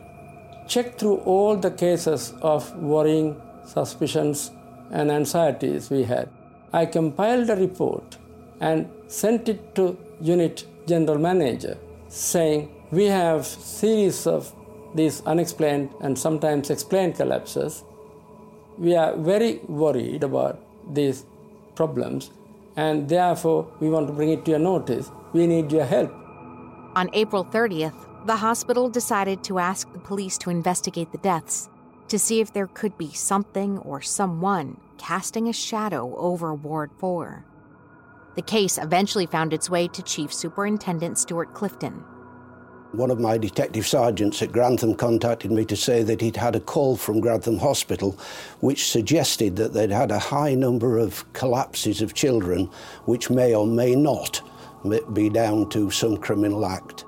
checked 0.68 1.00
through 1.00 1.16
all 1.24 1.56
the 1.56 1.70
cases 1.70 2.34
of 2.42 2.76
worrying 2.76 3.40
suspicions 3.64 4.50
and 4.90 5.10
anxieties 5.10 5.90
we 5.90 6.04
had. 6.04 6.28
I 6.72 6.86
compiled 6.86 7.50
a 7.50 7.56
report 7.56 8.18
and 8.60 8.88
sent 9.08 9.48
it 9.48 9.74
to 9.74 9.96
unit 10.20 10.66
general 10.86 11.18
manager 11.18 11.78
saying 12.08 12.70
we 12.90 13.04
have 13.06 13.46
series 13.46 14.26
of 14.26 14.52
these 14.94 15.22
unexplained 15.22 15.90
and 16.00 16.18
sometimes 16.18 16.70
explained 16.70 17.14
collapses. 17.14 17.84
We 18.78 18.96
are 18.96 19.16
very 19.16 19.60
worried 19.68 20.24
about 20.24 20.60
these 20.92 21.24
problems 21.74 22.30
and 22.76 23.08
therefore 23.08 23.68
we 23.80 23.88
want 23.88 24.08
to 24.08 24.12
bring 24.12 24.30
it 24.30 24.44
to 24.46 24.52
your 24.52 24.60
notice. 24.60 25.10
We 25.32 25.46
need 25.46 25.70
your 25.70 25.84
help. 25.84 26.12
On 26.96 27.08
April 27.12 27.44
30th, 27.44 28.26
the 28.26 28.36
hospital 28.36 28.88
decided 28.88 29.44
to 29.44 29.58
ask 29.58 29.90
the 29.92 29.98
police 30.00 30.36
to 30.38 30.50
investigate 30.50 31.12
the 31.12 31.18
deaths 31.18 31.68
to 32.10 32.18
see 32.18 32.40
if 32.40 32.52
there 32.52 32.66
could 32.66 32.98
be 32.98 33.12
something 33.12 33.78
or 33.78 34.00
someone 34.02 34.76
casting 34.98 35.48
a 35.48 35.52
shadow 35.52 36.14
over 36.16 36.52
Ward 36.52 36.90
4. 36.98 37.44
The 38.34 38.42
case 38.42 38.78
eventually 38.78 39.26
found 39.26 39.52
its 39.52 39.70
way 39.70 39.88
to 39.88 40.02
Chief 40.02 40.32
Superintendent 40.32 41.18
Stuart 41.18 41.54
Clifton. 41.54 42.04
One 42.92 43.12
of 43.12 43.20
my 43.20 43.38
detective 43.38 43.86
sergeants 43.86 44.42
at 44.42 44.50
Grantham 44.50 44.96
contacted 44.96 45.52
me 45.52 45.64
to 45.66 45.76
say 45.76 46.02
that 46.02 46.20
he'd 46.20 46.36
had 46.36 46.56
a 46.56 46.60
call 46.60 46.96
from 46.96 47.20
Grantham 47.20 47.58
Hospital 47.58 48.18
which 48.58 48.88
suggested 48.88 49.54
that 49.56 49.72
they'd 49.72 49.92
had 49.92 50.10
a 50.10 50.18
high 50.18 50.54
number 50.54 50.98
of 50.98 51.32
collapses 51.32 52.02
of 52.02 52.14
children 52.14 52.68
which 53.04 53.30
may 53.30 53.54
or 53.54 53.66
may 53.66 53.94
not 53.94 54.42
be 55.12 55.28
down 55.28 55.68
to 55.68 55.90
some 55.92 56.16
criminal 56.16 56.66
act. 56.66 57.04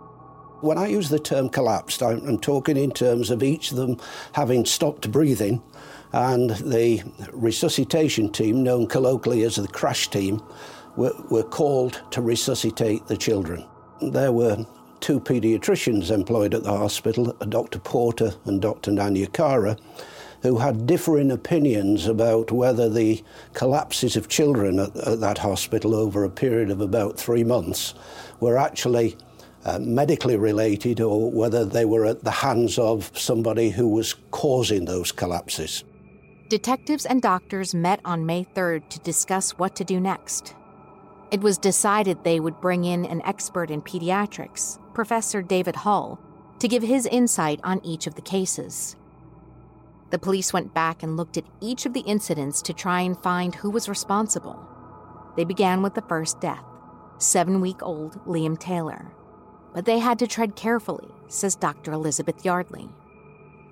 When 0.63 0.79
I 0.79 0.87
use 0.87 1.09
the 1.09 1.19
term 1.19 1.49
collapsed, 1.49 2.05
I'm, 2.05 2.39
talking 2.39 2.77
in 2.77 2.93
terms 2.93 3.31
of 3.31 3.43
each 3.43 3.73
of 3.73 3.79
them 3.79 3.99
having 4.33 4.65
stopped 4.65 5.11
breathing 5.11 5.61
and 6.13 6.51
the 6.51 7.03
resuscitation 7.33 8.31
team, 8.31 8.63
known 8.63 8.87
colloquially 8.87 9.43
as 9.43 9.57
the 9.57 9.67
crash 9.67 10.07
team, 10.09 10.41
were, 10.95 11.15
were 11.31 11.43
called 11.43 12.01
to 12.13 12.23
resuscitate 12.23 13.09
the 13.09 13.17
children. 13.17 13.67
There 14.01 14.31
were 14.31 14.65
two 15.01 15.19
paediatricians 15.19 16.13
employed 16.13 16.55
at 16.55 16.63
the 16.63 16.79
hospital, 16.79 17.33
Dr. 17.49 17.81
Porter 17.81 18.35
and 18.45 18.63
Dr. 18.63 18.93
Nanayakkara, 18.93 19.81
who 20.43 20.59
had 20.59 20.87
differing 20.87 21.33
opinions 21.33 22.07
about 22.07 22.53
whether 22.53 22.89
the 22.89 23.25
collapses 23.53 24.15
of 24.15 24.29
children 24.29 24.79
at, 24.79 24.97
at 24.97 25.19
that 25.19 25.39
hospital 25.39 25.93
over 25.93 26.23
a 26.23 26.31
period 26.31 26.71
of 26.71 26.81
about 26.81 27.19
three 27.19 27.43
months 27.43 27.95
were 28.39 28.57
actually 28.57 29.17
uh, 29.65 29.79
medically 29.79 30.37
related 30.37 31.01
or 31.01 31.31
whether 31.31 31.65
they 31.65 31.85
were 31.85 32.07
at 32.07 32.25
the 32.25 32.31
hands 32.31 32.79
of 32.79 33.11
somebody 33.17 33.71
who 33.71 33.89
was 33.89 34.15
causing 34.31 34.85
those 34.85 35.13
collapses. 35.13 35.85
Detectives 36.49 37.07
and 37.07 37.23
doctors 37.23 37.75
met 37.75 38.01
on 38.05 38.27
May 38.27 38.45
3rd 38.45 38.89
to 38.91 38.99
discuss 39.01 39.53
what 39.53 39.75
to 39.77 39.85
do 39.85 40.01
next. 40.01 40.55
It 41.31 41.41
was 41.41 41.57
decided 41.57 42.25
they 42.25 42.41
would 42.41 42.61
bring 42.61 42.85
in 42.85 43.07
an 43.07 43.23
expert 43.25 43.71
in 43.71 43.81
pediatrics, 43.81 44.79
Professor 44.93 45.41
David 45.41 45.77
Hull, 45.77 46.21
to 46.59 46.69
give 46.69 46.83
his 46.83 47.07
insight 47.07 47.59
on 47.65 47.81
each 47.85 48.07
of 48.07 48.17
the 48.17 48.23
cases. 48.23 48.97
The 50.11 50.19
police 50.19 50.53
went 50.53 50.75
back 50.75 51.03
and 51.03 51.17
looked 51.17 51.39
at 51.39 51.47
each 51.63 51.87
of 51.87 51.95
the 51.95 52.01
incidents 52.01 52.61
to 52.63 52.75
try 52.75 53.01
and 53.01 53.17
find 53.17 53.55
who 53.55 53.71
was 53.71 53.89
responsible. 53.89 54.69
They 55.37 55.45
began 55.45 55.81
with 55.81 55.95
the 55.95 56.03
first 56.03 56.41
death 56.41 56.65
seven 57.17 57.61
week 57.61 57.83
old 57.83 58.23
Liam 58.27 58.59
Taylor 58.59 59.13
but 59.73 59.85
they 59.85 59.99
had 59.99 60.19
to 60.19 60.27
tread 60.27 60.57
carefully, 60.57 61.09
says 61.29 61.55
Dr. 61.55 61.93
Elizabeth 61.93 62.45
Yardley. 62.45 62.89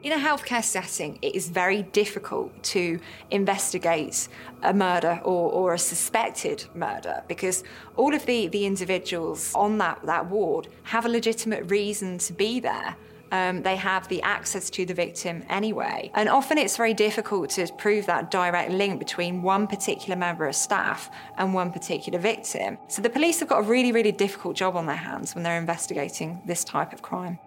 In 0.02 0.12
a 0.12 0.16
healthcare 0.16 0.64
setting, 0.64 1.18
it 1.20 1.34
is 1.34 1.50
very 1.50 1.82
difficult 1.82 2.62
to 2.62 2.98
investigate 3.30 4.28
a 4.62 4.72
murder 4.72 5.20
or, 5.24 5.52
or, 5.52 5.74
a 5.74 5.78
suspected 5.78 6.64
murder 6.74 7.22
because 7.28 7.62
all 7.96 8.14
of 8.14 8.24
the, 8.24 8.46
the 8.46 8.64
individuals 8.64 9.52
on 9.54 9.76
that, 9.76 10.00
that 10.04 10.30
ward 10.30 10.68
have 10.84 11.04
a 11.04 11.08
legitimate 11.08 11.70
reason 11.70 12.16
to 12.16 12.32
be 12.32 12.60
there 12.60 12.96
um, 13.30 13.62
they 13.62 13.76
have 13.76 14.08
the 14.08 14.22
access 14.22 14.70
to 14.70 14.84
the 14.84 14.94
victim 14.94 15.44
anyway. 15.48 16.10
And 16.14 16.28
often 16.28 16.58
it's 16.58 16.76
very 16.76 16.94
difficult 16.94 17.50
to 17.50 17.66
prove 17.78 18.06
that 18.06 18.30
direct 18.30 18.72
link 18.72 18.98
between 18.98 19.42
one 19.42 19.66
particular 19.66 20.16
member 20.16 20.46
of 20.46 20.54
staff 20.54 21.10
and 21.36 21.54
one 21.54 21.72
particular 21.72 22.18
victim. 22.18 22.78
So 22.88 23.02
the 23.02 23.10
police 23.10 23.40
have 23.40 23.48
got 23.48 23.60
a 23.60 23.62
really, 23.62 23.92
really 23.92 24.12
difficult 24.12 24.56
job 24.56 24.76
on 24.76 24.86
their 24.86 24.96
hands 24.96 25.34
when 25.34 25.44
they're 25.44 25.58
investigating 25.58 26.40
this 26.46 26.64
type 26.64 26.92
of 26.92 27.02
crime. 27.02 27.38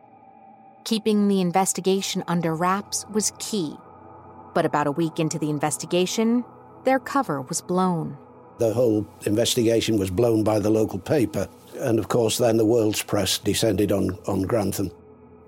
Keeping 0.84 1.28
the 1.28 1.41
investigation 1.41 2.24
under 2.28 2.54
wraps 2.56 3.06
was 3.12 3.32
key. 3.39 3.78
But 4.54 4.65
about 4.65 4.88
a 4.88 4.91
week 4.91 5.19
into 5.19 5.39
the 5.39 5.50
investigation, 5.50 6.43
their 6.84 7.00
cover 7.00 7.41
was 7.41 7.62
blown. 7.62 8.17
The 8.60 8.74
whole 8.74 9.08
investigation 9.26 9.98
was 9.98 10.12
blown 10.12 10.43
by 10.43 10.60
the 10.60 10.69
local 10.69 11.00
paper. 11.00 11.48
And 11.80 11.98
of 11.98 12.08
course, 12.08 12.38
then 12.38 12.58
the 12.58 12.65
world's 12.65 13.02
press 13.02 13.38
descended 13.38 13.91
on, 13.91 14.12
on 14.28 14.43
Grantham. 14.43 14.91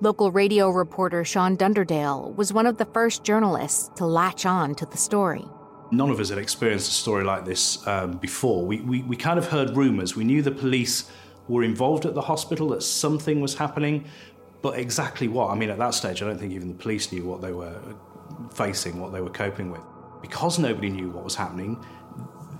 Local 0.01 0.29
radio 0.29 0.69
reporter 0.71 1.23
Sean 1.23 1.55
Dunderdale 1.55 2.35
was 2.35 2.51
one 2.51 2.65
of 2.65 2.77
the 2.77 2.83
first 2.83 3.23
journalists 3.23 3.89
to 3.95 4.05
latch 4.05 4.45
on 4.45 4.75
to 4.75 4.85
the 4.85 4.97
story. 4.97 5.45
None 5.89 6.09
of 6.09 6.19
us 6.19 6.27
had 6.29 6.37
experienced 6.37 6.89
a 6.89 6.93
story 6.93 7.23
like 7.23 7.45
this 7.45 7.85
um, 7.87 8.17
before. 8.17 8.65
We, 8.65 8.81
we, 8.81 9.03
we 9.03 9.15
kind 9.15 9.39
of 9.39 9.47
heard 9.47 9.69
rumours. 9.77 10.13
We 10.13 10.25
knew 10.25 10.41
the 10.41 10.51
police 10.51 11.09
were 11.47 11.63
involved 11.63 12.05
at 12.05 12.13
the 12.13 12.21
hospital, 12.21 12.67
that 12.69 12.83
something 12.83 13.39
was 13.39 13.55
happening, 13.55 14.03
But 14.65 14.79
exactly 14.79 15.27
what? 15.27 15.51
I 15.51 15.55
mean, 15.55 15.69
at 15.69 15.77
that 15.77 15.93
stage, 15.93 16.23
I 16.23 16.25
don't 16.25 16.39
think 16.39 16.51
even 16.51 16.69
the 16.69 16.73
police 16.73 17.11
knew 17.11 17.23
what 17.23 17.39
they 17.39 17.51
were 17.51 17.79
facing, 18.51 18.99
what 18.99 19.13
they 19.13 19.21
were 19.21 19.29
coping 19.29 19.69
with. 19.69 19.81
Because 20.23 20.57
nobody 20.57 20.89
knew 20.89 21.09
what 21.11 21.23
was 21.23 21.35
happening, 21.35 21.77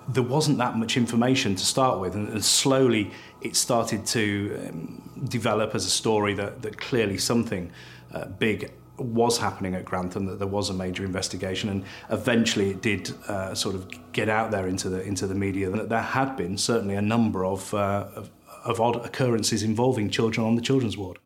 there 0.10 0.22
wasn't 0.22 0.60
that 0.60 0.78
much 0.78 0.98
information 0.98 1.56
to 1.56 1.66
start 1.66 2.00
with, 2.00 2.14
and, 2.14 2.30
and 2.30 2.46
slowly 2.46 3.10
it 3.42 3.56
started 3.56 4.06
to 4.06 4.70
um, 4.70 5.05
develop 5.30 5.76
as 5.76 5.86
a 5.86 5.90
story 5.90 6.34
that, 6.36 6.62
that 6.62 6.78
clearly 6.78 7.18
something 7.18 7.72
uh, 8.14 8.26
big 8.26 8.72
was 8.98 9.38
happening 9.38 9.76
at 9.76 9.86
Grantham, 9.86 10.26
that 10.26 10.40
there 10.40 10.48
was 10.48 10.70
a 10.70 10.74
major 10.74 11.04
investigation, 11.04 11.70
and 11.70 11.84
eventually 12.10 12.72
it 12.72 12.82
did 12.82 13.14
uh, 13.28 13.54
sort 13.54 13.76
of 13.76 13.90
get 14.14 14.30
out 14.30 14.52
there 14.52 14.68
into 14.68 14.90
the 14.90 15.02
into 15.04 15.28
the 15.28 15.36
media 15.36 15.70
that 15.70 15.90
there 15.90 16.02
had 16.02 16.36
been 16.38 16.58
certainly 16.58 16.96
a 16.96 17.02
number 17.02 17.46
of, 17.46 17.74
uh, 17.74 18.08
of, 18.16 18.30
of 18.64 18.80
odd 18.80 19.06
occurrences 19.06 19.64
involving 19.64 20.10
children 20.10 20.48
on 20.48 20.56
the 20.56 20.62
children's 20.62 20.98
ward. 20.98 21.20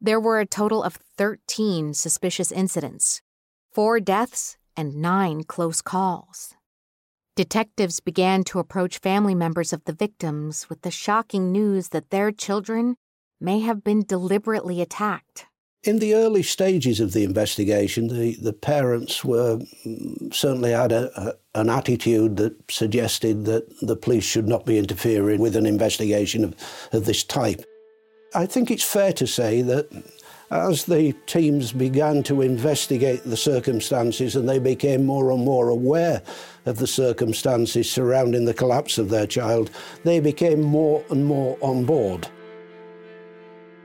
There 0.00 0.20
were 0.20 0.38
a 0.38 0.46
total 0.46 0.82
of 0.82 0.98
13 1.16 1.94
suspicious 1.94 2.52
incidents, 2.52 3.22
four 3.72 4.00
deaths, 4.00 4.56
and 4.76 4.96
nine 4.96 5.44
close 5.44 5.80
calls. 5.80 6.54
Detectives 7.36 7.98
began 7.98 8.44
to 8.44 8.60
approach 8.60 8.98
family 8.98 9.34
members 9.34 9.72
of 9.72 9.84
the 9.84 9.92
victims 9.92 10.68
with 10.68 10.82
the 10.82 10.90
shocking 10.90 11.50
news 11.50 11.88
that 11.88 12.10
their 12.10 12.30
children 12.30 12.96
may 13.44 13.60
have 13.60 13.84
been 13.84 14.02
deliberately 14.02 14.80
attacked. 14.80 15.46
In 15.82 15.98
the 15.98 16.14
early 16.14 16.42
stages 16.42 16.98
of 16.98 17.12
the 17.12 17.24
investigation, 17.24 18.08
the, 18.08 18.36
the 18.36 18.54
parents 18.54 19.22
were 19.22 19.58
mm, 19.86 20.34
certainly 20.34 20.70
had 20.70 20.92
a, 20.92 21.10
a, 21.20 21.60
an 21.60 21.68
attitude 21.68 22.36
that 22.38 22.54
suggested 22.70 23.44
that 23.44 23.68
the 23.82 23.94
police 23.94 24.24
should 24.24 24.48
not 24.48 24.64
be 24.64 24.78
interfering 24.78 25.40
with 25.40 25.56
an 25.56 25.66
investigation 25.66 26.42
of, 26.42 26.54
of 26.92 27.04
this 27.04 27.22
type. 27.22 27.62
I 28.34 28.46
think 28.46 28.70
it's 28.70 28.82
fair 28.82 29.12
to 29.12 29.26
say 29.26 29.60
that 29.60 29.90
as 30.50 30.86
the 30.86 31.12
teams 31.26 31.72
began 31.72 32.22
to 32.22 32.40
investigate 32.40 33.24
the 33.24 33.36
circumstances 33.36 34.36
and 34.36 34.48
they 34.48 34.58
became 34.58 35.04
more 35.04 35.30
and 35.30 35.44
more 35.44 35.68
aware 35.68 36.22
of 36.64 36.78
the 36.78 36.86
circumstances 36.86 37.90
surrounding 37.90 38.46
the 38.46 38.54
collapse 38.54 38.96
of 38.96 39.10
their 39.10 39.26
child, 39.26 39.70
they 40.04 40.20
became 40.20 40.62
more 40.62 41.04
and 41.10 41.26
more 41.26 41.58
on 41.60 41.84
board. 41.84 42.28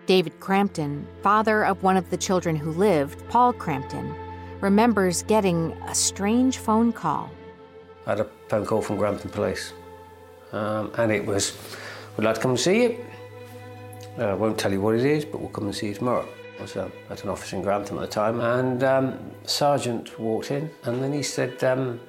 David 0.10 0.40
Crampton, 0.40 1.06
father 1.22 1.64
of 1.64 1.84
one 1.84 1.96
of 1.96 2.10
the 2.10 2.18
children 2.18 2.56
who 2.56 2.72
lived, 2.72 3.22
Paul 3.30 3.54
Crampton, 3.54 4.16
remembers 4.60 5.22
getting 5.22 5.74
a 5.88 5.94
strange 5.94 6.58
phone 6.58 6.92
call. 6.92 7.30
I 8.08 8.10
had 8.10 8.22
a 8.22 8.30
phone 8.48 8.66
call 8.66 8.82
from 8.82 8.98
Grantham 8.98 9.30
Police, 9.30 9.72
um, 10.52 10.92
and 10.98 11.12
it 11.12 11.24
was, 11.24 11.56
We'd 12.18 12.24
like 12.24 12.34
to 12.38 12.42
come 12.42 12.50
and 12.50 12.60
see 12.60 12.82
you. 12.82 13.06
Uh, 14.18 14.24
I 14.24 14.34
won't 14.34 14.58
tell 14.58 14.72
you 14.72 14.82
what 14.82 14.96
it 14.96 15.06
is, 15.06 15.26
but 15.26 15.42
we'll 15.42 15.52
come 15.52 15.66
and 15.66 15.76
see 15.76 15.90
you 15.90 15.94
tomorrow. 15.94 16.28
I 16.58 16.62
was 16.64 16.76
uh, 16.76 16.90
at 17.12 17.24
an 17.24 17.30
office 17.30 17.54
in 17.54 17.62
Grantham 17.62 18.00
at 18.00 18.02
the 18.02 18.08
time, 18.08 18.42
and 18.42 18.84
um, 18.84 19.32
Sergeant 19.44 20.20
walked 20.20 20.50
in, 20.50 20.72
and 20.86 21.04
then 21.04 21.14
he 21.14 21.22
said, 21.22 21.64
um, 21.64 22.00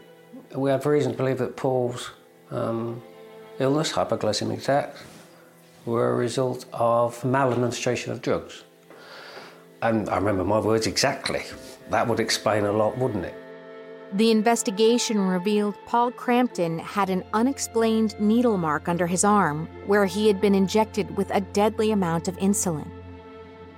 We 0.55 0.71
have 0.71 0.87
reason 0.87 1.13
to 1.13 1.19
believe 1.19 1.37
that 1.37 1.55
Paul's 1.55 2.13
um, 2.51 3.03
illness, 3.59 3.93
hypoglycemic 3.93 4.57
attacks, 4.57 5.03
were 5.87 6.11
a 6.11 6.14
result 6.14 6.66
of 6.73 7.25
maladministration 7.25 8.12
of 8.12 8.23
drugs. 8.23 8.64
And 9.83 10.09
I 10.09 10.16
remember 10.16 10.45
my 10.45 10.59
words 10.59 10.87
exactly. 10.87 11.43
That 11.90 12.07
would 12.07 12.21
explain 12.21 12.64
a 12.64 12.73
lot, 12.73 12.99
wouldn't 12.99 13.25
it? 13.25 13.35
The 14.12 14.31
investigation 14.33 15.21
revealed 15.21 15.77
Paul 15.87 16.11
Crampton 16.11 16.81
had 16.81 17.11
an 17.11 17.23
unexplained 17.33 18.19
needle 18.21 18.57
mark 18.57 18.88
under 18.88 19.07
his 19.07 19.25
arm 19.25 19.69
where 19.87 20.05
he 20.05 20.27
had 20.27 20.40
been 20.40 20.55
injected 20.55 21.16
with 21.16 21.31
a 21.31 21.40
deadly 21.40 21.93
amount 21.93 22.27
of 22.27 22.37
insulin. 22.38 22.90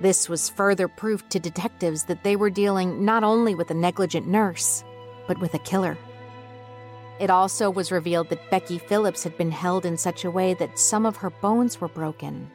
This 0.01 0.27
was 0.27 0.49
further 0.49 0.87
proof 0.87 1.27
to 1.29 1.39
detectives 1.39 2.03
that 2.05 2.23
they 2.23 2.35
were 2.35 2.49
dealing 2.49 3.05
not 3.05 3.23
only 3.23 3.53
with 3.53 3.69
a 3.69 3.75
negligent 3.75 4.27
nurse, 4.27 4.83
but 5.27 5.39
with 5.39 5.53
a 5.53 5.59
killer. 5.59 5.97
It 7.23 7.29
also 7.29 7.69
was 7.69 7.89
revealed 7.89 8.27
that 8.31 8.49
Becky 8.51 8.77
Phillips 8.77 9.23
had 9.23 9.37
been 9.37 9.49
held 9.49 9.85
in 9.85 9.95
such 9.95 10.25
a 10.25 10.29
way 10.29 10.53
that 10.55 10.77
some 10.77 11.05
of 11.05 11.15
her 11.15 11.29
bones 11.29 11.79
were 11.79 11.87
broken. 11.87 12.51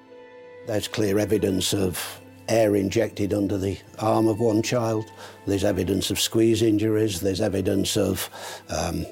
There's 0.66 0.86
clear 0.86 1.18
evidence 1.18 1.72
of 1.72 2.20
air 2.50 2.76
injected 2.76 3.32
under 3.32 3.56
the 3.56 3.78
arm 3.98 4.28
of 4.28 4.40
one 4.40 4.60
child. 4.60 5.10
There's 5.46 5.64
evidence 5.64 6.10
of 6.10 6.20
squeeze 6.20 6.60
injuries. 6.60 7.22
There's 7.22 7.40
evidence 7.40 7.96
of 7.96 8.28
um, 8.68 9.06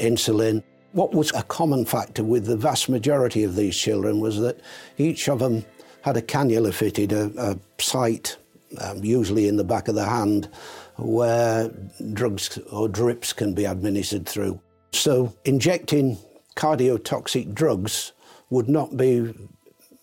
insulin. 0.00 0.62
What 0.92 1.12
was 1.12 1.34
a 1.34 1.42
common 1.42 1.84
factor 1.84 2.24
with 2.24 2.46
the 2.46 2.56
vast 2.56 2.88
majority 2.88 3.44
of 3.44 3.56
these 3.56 3.76
children 3.76 4.20
was 4.20 4.40
that 4.40 4.58
each 4.96 5.28
of 5.28 5.38
them 5.38 5.66
had 6.00 6.16
a 6.16 6.22
cannula 6.22 6.72
fitted, 6.72 7.12
a, 7.12 7.30
a 7.36 7.58
site, 7.78 8.38
um, 8.80 9.04
usually 9.04 9.48
in 9.48 9.56
the 9.58 9.64
back 9.64 9.88
of 9.88 9.96
the 9.96 10.06
hand, 10.06 10.48
where 10.96 11.68
drugs 12.14 12.58
or 12.72 12.88
drips 12.88 13.34
can 13.34 13.52
be 13.52 13.66
administered 13.66 14.26
through. 14.26 14.58
So 14.94 15.34
injecting 15.44 16.18
cardiotoxic 16.56 17.54
drugs 17.54 18.12
would 18.50 18.68
not 18.68 18.96
be 18.96 19.34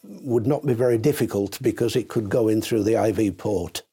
would 0.03 0.45
not 0.45 0.65
be 0.65 0.73
very 0.73 0.97
difficult 0.97 1.57
because 1.61 1.95
it 1.95 2.09
could 2.09 2.29
go 2.29 2.47
in 2.47 2.61
through 2.61 2.83
the 2.83 3.01
IV 3.01 3.37
port. 3.37 3.83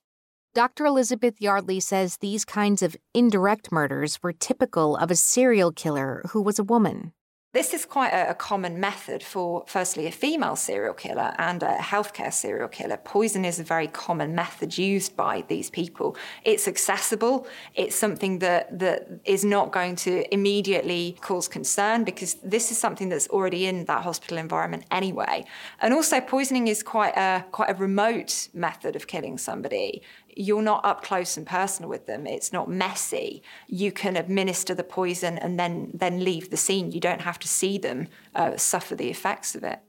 Dr. 0.54 0.87
Elizabeth 0.87 1.40
Yardley 1.40 1.78
says 1.78 2.16
these 2.16 2.44
kinds 2.44 2.82
of 2.82 2.96
indirect 3.14 3.70
murders 3.70 4.20
were 4.22 4.32
typical 4.32 4.96
of 4.96 5.11
a 5.11 5.14
serial 5.14 5.70
killer 5.70 6.22
who 6.30 6.42
was 6.42 6.58
a 6.58 6.64
woman. 6.64 7.12
This 7.54 7.72
is 7.72 7.87
quite 7.87 8.12
a, 8.12 8.32
a, 8.32 8.34
common 8.34 8.78
method 8.78 9.22
for, 9.22 9.64
firstly, 9.66 10.06
a 10.06 10.11
female 10.12 10.54
serial 10.54 10.92
killer 10.92 11.34
and 11.38 11.62
a 11.62 11.78
healthcare 11.78 12.30
serial 12.30 12.68
killer. 12.68 12.98
Poison 12.98 13.42
is 13.46 13.58
a 13.58 13.64
very 13.64 13.87
common 13.87 14.34
method 14.34 14.76
used 14.76 15.16
by 15.16 15.42
these 15.48 15.70
people. 15.70 16.14
It's 16.44 16.68
accessible. 16.68 17.46
It's 17.74 17.96
something 17.96 18.40
that, 18.40 18.78
that 18.78 19.08
is 19.24 19.46
not 19.46 19.72
going 19.72 19.96
to 19.96 20.30
immediately 20.30 21.16
cause 21.22 21.48
concern 21.48 22.04
because 22.04 22.34
this 22.44 22.70
is 22.70 22.76
something 22.76 23.08
that's 23.08 23.28
already 23.28 23.64
in 23.64 23.87
that 23.87 24.02
hospital 24.02 24.37
environment 24.37 24.84
anyway. 24.90 25.46
And 25.80 25.94
also, 25.94 26.20
poisoning 26.20 26.68
is 26.68 26.82
quite 26.82 27.16
a 27.16 27.46
quite 27.50 27.70
a 27.70 27.74
remote 27.74 28.50
method 28.52 28.94
of 28.94 29.06
killing 29.06 29.38
somebody 29.38 30.02
you're 30.38 30.62
not 30.62 30.85
up 30.85 31.03
close 31.03 31.37
and 31.37 31.44
personal 31.44 31.90
with 31.90 32.07
them. 32.07 32.24
It's 32.24 32.53
not 32.53 32.70
messy. 32.70 33.42
You 33.66 33.90
can 33.90 34.16
administer 34.16 34.72
the 34.72 34.85
poison 34.85 35.37
and 35.37 35.59
then 35.59 35.90
then 35.92 36.22
leave 36.22 36.51
the 36.51 36.57
scene. 36.57 36.92
You 36.92 37.01
don't 37.01 37.22
have 37.22 37.40
to 37.40 37.48
see 37.48 37.77
them 37.77 38.07
uh, 38.37 38.57
suffer 38.57 38.94
the 38.94 39.11
effects 39.11 39.57
of 39.57 39.64
it. 39.64 39.81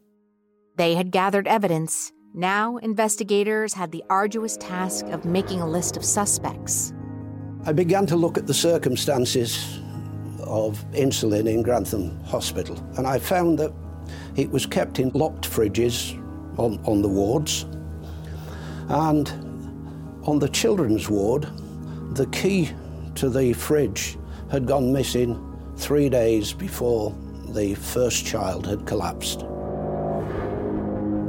They 0.76 0.96
had 0.96 1.12
gathered 1.12 1.48
evidence. 1.48 2.12
Now 2.34 2.78
investigators 2.78 3.76
had 3.76 3.92
the 3.92 4.04
arduous 4.10 4.58
task 4.58 5.06
of 5.06 5.24
making 5.24 5.62
a 5.62 5.70
list 5.70 5.96
of 5.96 6.04
suspects. 6.04 6.94
I 7.66 7.72
began 7.72 8.08
to 8.08 8.16
look 8.16 8.38
at 8.38 8.48
the 8.48 8.54
circumstances 8.54 9.80
of 10.42 10.84
insulin 10.94 11.48
in 11.48 11.62
Grantham 11.62 12.20
Hospital, 12.24 12.76
and 12.98 13.06
I 13.06 13.20
found 13.20 13.60
that 13.60 13.72
it 14.36 14.50
was 14.50 14.66
kept 14.66 14.98
in 14.98 15.10
locked 15.10 15.48
fridges 15.48 16.18
on, 16.58 16.80
on 16.86 17.04
the 17.04 17.10
wards, 17.10 17.66
and 18.88 19.49
on 20.30 20.38
the 20.38 20.50
children's 20.50 21.10
ward, 21.10 21.48
the 22.12 22.28
key 22.28 22.70
to 23.16 23.30
the 23.30 23.52
fridge 23.54 24.16
had 24.52 24.68
gone 24.68 24.94
missing 24.94 25.36
three 25.76 26.08
days 26.08 26.54
before 26.54 27.16
the 27.50 27.74
first 27.74 28.28
child 28.28 28.68
had 28.68 28.86
collapsed. 28.86 29.40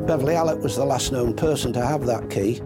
Beverly 0.07 0.35
Allitt 0.35 0.61
was 0.61 0.77
the 0.77 0.85
last 0.85 1.13
known 1.13 1.35
person 1.35 1.73
to 1.73 1.81
have 1.81 2.05
that 2.05 2.29
key, 2.29 2.61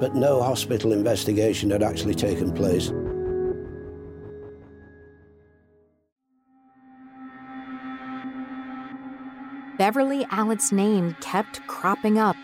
but 0.00 0.16
no 0.16 0.42
hospital 0.42 0.92
investigation 0.92 1.70
had 1.70 1.84
actually 1.84 2.14
taken 2.14 2.52
place. 2.52 2.92
Beverly 9.78 10.26
Allitt's 10.32 10.72
name 10.72 11.16
kept 11.20 11.64
cropping 11.68 12.18
up 12.18 12.34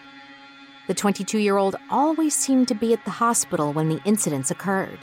the 0.86 0.94
22 0.94 1.38
year 1.38 1.56
old 1.56 1.76
always 1.90 2.34
seemed 2.34 2.68
to 2.68 2.74
be 2.74 2.92
at 2.92 3.04
the 3.04 3.10
hospital 3.10 3.72
when 3.72 3.88
the 3.88 4.02
incidents 4.04 4.50
occurred. 4.50 4.98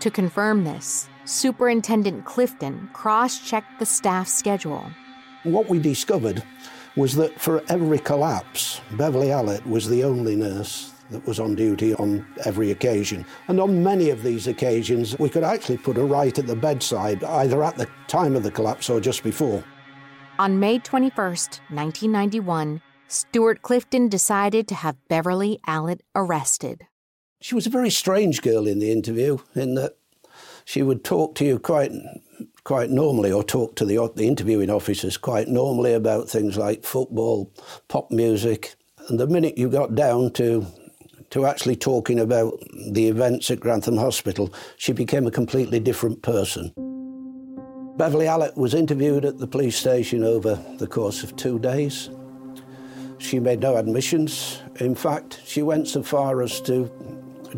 To 0.00 0.10
confirm 0.10 0.64
this, 0.64 1.08
Superintendent 1.24 2.24
Clifton 2.24 2.88
cross 2.92 3.38
checked 3.38 3.78
the 3.78 3.86
staff 3.86 4.28
schedule. 4.28 4.90
What 5.42 5.68
we 5.68 5.78
discovered 5.78 6.42
was 6.96 7.16
that 7.16 7.38
for 7.40 7.62
every 7.68 7.98
collapse, 7.98 8.80
Beverly 8.92 9.28
Allitt 9.28 9.66
was 9.66 9.88
the 9.88 10.04
only 10.04 10.36
nurse 10.36 10.92
that 11.10 11.26
was 11.26 11.40
on 11.40 11.54
duty 11.54 11.94
on 11.94 12.26
every 12.44 12.70
occasion. 12.70 13.24
And 13.48 13.60
on 13.60 13.82
many 13.82 14.10
of 14.10 14.22
these 14.22 14.46
occasions, 14.46 15.18
we 15.18 15.28
could 15.28 15.44
actually 15.44 15.78
put 15.78 15.96
her 15.96 16.04
right 16.04 16.36
at 16.38 16.46
the 16.46 16.56
bedside, 16.56 17.24
either 17.24 17.62
at 17.62 17.76
the 17.76 17.88
time 18.08 18.36
of 18.36 18.42
the 18.42 18.50
collapse 18.50 18.90
or 18.90 19.00
just 19.00 19.22
before. 19.22 19.64
On 20.38 20.60
May 20.60 20.78
21st, 20.78 21.60
1991, 21.70 22.80
Stuart 23.10 23.62
Clifton 23.62 24.10
decided 24.10 24.68
to 24.68 24.74
have 24.74 24.96
Beverly 25.08 25.60
Allitt 25.66 26.00
arrested. 26.14 26.86
She 27.40 27.54
was 27.54 27.66
a 27.66 27.70
very 27.70 27.88
strange 27.88 28.42
girl 28.42 28.66
in 28.66 28.80
the 28.80 28.92
interview, 28.92 29.38
in 29.54 29.76
that 29.76 29.96
she 30.66 30.82
would 30.82 31.04
talk 31.04 31.34
to 31.36 31.44
you 31.44 31.58
quite 31.58 31.90
quite 32.64 32.90
normally, 32.90 33.32
or 33.32 33.42
talk 33.42 33.76
to 33.76 33.86
the, 33.86 34.12
the 34.14 34.28
interviewing 34.28 34.68
officers 34.68 35.16
quite 35.16 35.48
normally 35.48 35.94
about 35.94 36.28
things 36.28 36.58
like 36.58 36.84
football, 36.84 37.50
pop 37.88 38.10
music. 38.10 38.74
And 39.08 39.18
the 39.18 39.26
minute 39.26 39.56
you 39.56 39.70
got 39.70 39.94
down 39.94 40.30
to 40.34 40.66
to 41.30 41.46
actually 41.46 41.76
talking 41.76 42.20
about 42.20 42.58
the 42.90 43.08
events 43.08 43.50
at 43.50 43.60
Grantham 43.60 43.96
Hospital, 43.96 44.52
she 44.76 44.92
became 44.92 45.26
a 45.26 45.30
completely 45.30 45.80
different 45.80 46.22
person. 46.22 46.72
Beverly 47.96 48.26
Allitt 48.26 48.56
was 48.56 48.74
interviewed 48.74 49.24
at 49.24 49.38
the 49.38 49.46
police 49.46 49.76
station 49.76 50.24
over 50.24 50.62
the 50.78 50.86
course 50.86 51.22
of 51.22 51.34
two 51.36 51.58
days. 51.58 52.10
She 53.18 53.40
made 53.40 53.60
no 53.60 53.76
admissions. 53.76 54.62
In 54.80 54.94
fact, 54.94 55.40
she 55.44 55.62
went 55.62 55.88
so 55.88 56.02
far 56.02 56.42
as 56.42 56.60
to 56.62 56.90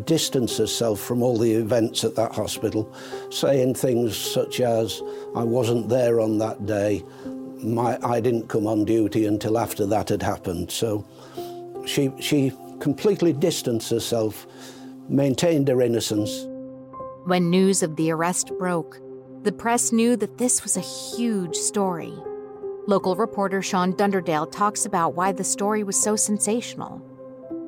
distance 0.05 0.57
herself 0.57 0.99
from 0.99 1.21
all 1.21 1.37
the 1.37 1.51
events 1.53 2.03
at 2.03 2.15
that 2.15 2.33
hospital, 2.33 2.93
saying 3.29 3.75
things 3.75 4.17
such 4.17 4.59
as, 4.59 5.01
I 5.35 5.43
wasn't 5.43 5.89
there 5.89 6.19
on 6.19 6.37
that 6.39 6.65
day, 6.65 7.03
my, 7.57 7.99
I 8.03 8.19
didn't 8.21 8.47
come 8.47 8.65
on 8.65 8.85
duty 8.85 9.25
until 9.25 9.57
after 9.57 9.85
that 9.85 10.09
had 10.09 10.23
happened. 10.23 10.71
So 10.71 11.05
she, 11.85 12.11
she 12.19 12.51
completely 12.79 13.33
distanced 13.33 13.91
herself, 13.91 14.47
maintained 15.09 15.67
her 15.67 15.81
innocence. 15.81 16.47
When 17.25 17.49
news 17.49 17.83
of 17.83 17.97
the 17.97 18.11
arrest 18.11 18.51
broke, 18.57 18.99
the 19.43 19.51
press 19.51 19.91
knew 19.91 20.15
that 20.17 20.37
this 20.37 20.63
was 20.63 20.77
a 20.77 20.81
huge 20.81 21.55
story. 21.55 22.13
Local 22.87 23.15
reporter 23.15 23.61
Sean 23.61 23.93
Dunderdale 23.93 24.51
talks 24.51 24.87
about 24.87 25.13
why 25.13 25.31
the 25.31 25.43
story 25.43 25.83
was 25.83 26.01
so 26.01 26.15
sensational. 26.15 26.99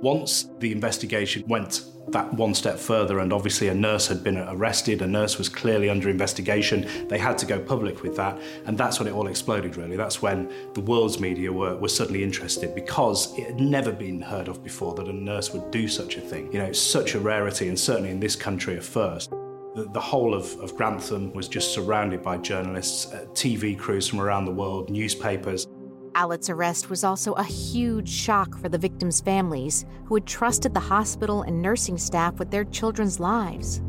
Once 0.01 0.49
the 0.57 0.71
investigation 0.71 1.43
went 1.47 1.85
that 2.07 2.33
one 2.33 2.55
step 2.55 2.79
further, 2.79 3.19
and 3.19 3.31
obviously 3.31 3.67
a 3.67 3.75
nurse 3.75 4.07
had 4.07 4.23
been 4.23 4.37
arrested, 4.37 5.01
a 5.03 5.07
nurse 5.07 5.37
was 5.37 5.49
clearly 5.49 5.89
under 5.89 6.09
investigation. 6.09 6.87
They 7.07 7.17
had 7.17 7.37
to 7.37 7.45
go 7.45 7.59
public 7.59 8.01
with 8.01 8.15
that, 8.17 8.41
and 8.65 8.77
that's 8.77 8.99
when 8.99 9.07
it 9.07 9.13
all 9.13 9.27
exploded, 9.27 9.77
really. 9.77 9.95
That's 9.95 10.21
when 10.21 10.51
the 10.73 10.81
world's 10.81 11.19
media 11.19 11.53
were, 11.53 11.77
were 11.77 11.89
suddenly 11.89 12.23
interested 12.23 12.75
because 12.75 13.37
it 13.37 13.45
had 13.45 13.59
never 13.59 13.91
been 13.91 14.19
heard 14.19 14.47
of 14.47 14.63
before 14.63 14.95
that 14.95 15.07
a 15.07 15.13
nurse 15.13 15.53
would 15.53 15.71
do 15.71 15.87
such 15.87 16.17
a 16.17 16.21
thing. 16.21 16.51
You 16.51 16.59
know, 16.59 16.65
it's 16.65 16.79
such 16.79 17.15
a 17.15 17.19
rarity, 17.19 17.69
and 17.69 17.79
certainly 17.79 18.09
in 18.09 18.19
this 18.19 18.35
country, 18.35 18.77
a 18.77 18.81
first. 18.81 19.32
The, 19.75 19.85
the 19.85 19.99
whole 19.99 20.33
of, 20.35 20.55
of 20.59 20.75
Grantham 20.75 21.33
was 21.33 21.47
just 21.47 21.73
surrounded 21.73 22.21
by 22.21 22.37
journalists, 22.37 23.11
uh, 23.11 23.25
TV 23.33 23.77
crews 23.77 24.07
from 24.07 24.21
around 24.21 24.45
the 24.45 24.51
world, 24.51 24.89
newspapers. 24.89 25.67
Allitt's 26.15 26.49
arrest 26.49 26.91
was 26.91 27.03
also 27.03 27.33
a 27.33 27.43
huge 27.43 28.07
shock 28.07 28.55
for 28.59 28.69
the 28.69 28.77
victims' 28.77 29.19
families 29.19 29.85
who 30.05 30.13
had 30.13 30.27
trusted 30.27 30.73
the 30.73 30.79
hospital 30.79 31.41
and 31.41 31.59
nursing 31.59 31.97
staff 31.97 32.37
with 32.37 32.51
their 32.51 32.65
children's 32.65 33.19
lives. 33.19 33.81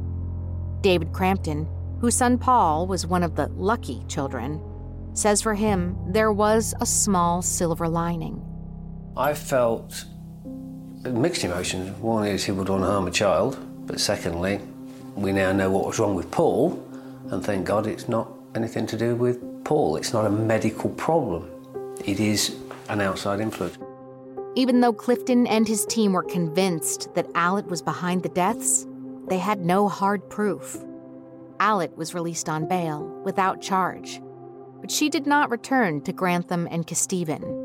David 0.81 1.13
Crampton, 1.13 1.69
whose 2.01 2.15
son 2.15 2.39
Paul 2.39 2.87
was 2.87 3.07
one 3.07 3.23
of 3.23 3.37
the 3.37 3.49
lucky 3.49 4.05
children, 4.09 4.63
says 5.13 5.43
for 5.43 5.55
him 5.55 5.97
there 6.09 6.33
was 6.33 6.75
a 6.81 6.87
small 6.87 7.43
silver 7.43 7.89
lining. 7.89 8.43
I 9.17 9.35
felt 9.35 10.07
mixed 11.05 11.45
emotions. 11.45 11.91
One 12.01 12.27
is 12.27 12.45
he 12.45 12.53
would 12.53 12.69
want 12.69 12.83
to 12.83 12.87
harm 12.87 13.07
a 13.07 13.11
child, 13.11 13.59
but 13.87 14.01
secondly, 14.01 14.61
we 15.17 15.33
now 15.33 15.53
know 15.53 15.71
what 15.71 15.87
was 15.87 15.99
wrong 15.99 16.15
with 16.15 16.31
Paul, 16.31 16.83
and 17.31 17.45
thank 17.45 17.67
God 17.67 17.87
it's 17.87 18.09
not 18.09 18.33
anything 18.55 18.87
to 18.87 18.97
do 18.97 19.15
with 19.15 19.65
Paul. 19.65 19.97
It's 19.97 20.13
not 20.13 20.27
a 20.27 20.31
medical 20.31 20.91
problem. 20.91 21.51
It 22.05 22.21
is 22.21 22.57
an 22.89 23.01
outside 23.01 23.41
influence. 23.41 23.79
Even 24.57 24.81
though 24.81 24.93
Clifton 24.93 25.47
and 25.47 25.67
his 25.67 25.85
team 25.87 26.13
were 26.13 26.23
convinced 26.23 27.13
that 27.15 27.33
Allitt 27.35 27.67
was 27.67 27.83
behind 27.83 28.23
the 28.23 28.29
deaths, 28.29 28.87
they 29.29 29.39
had 29.39 29.65
no 29.65 29.89
hard 29.89 30.29
proof. 30.29 30.77
Allitt 31.59 31.97
was 31.97 32.15
released 32.15 32.49
on 32.49 32.69
bail 32.69 33.03
without 33.25 33.63
charge, 33.63 34.21
but 34.81 34.91
she 34.91 35.09
did 35.09 35.27
not 35.27 35.51
return 35.51 36.03
to 36.03 36.13
Grantham 36.13 36.69
and 36.71 36.87
Kesteven. 36.87 37.64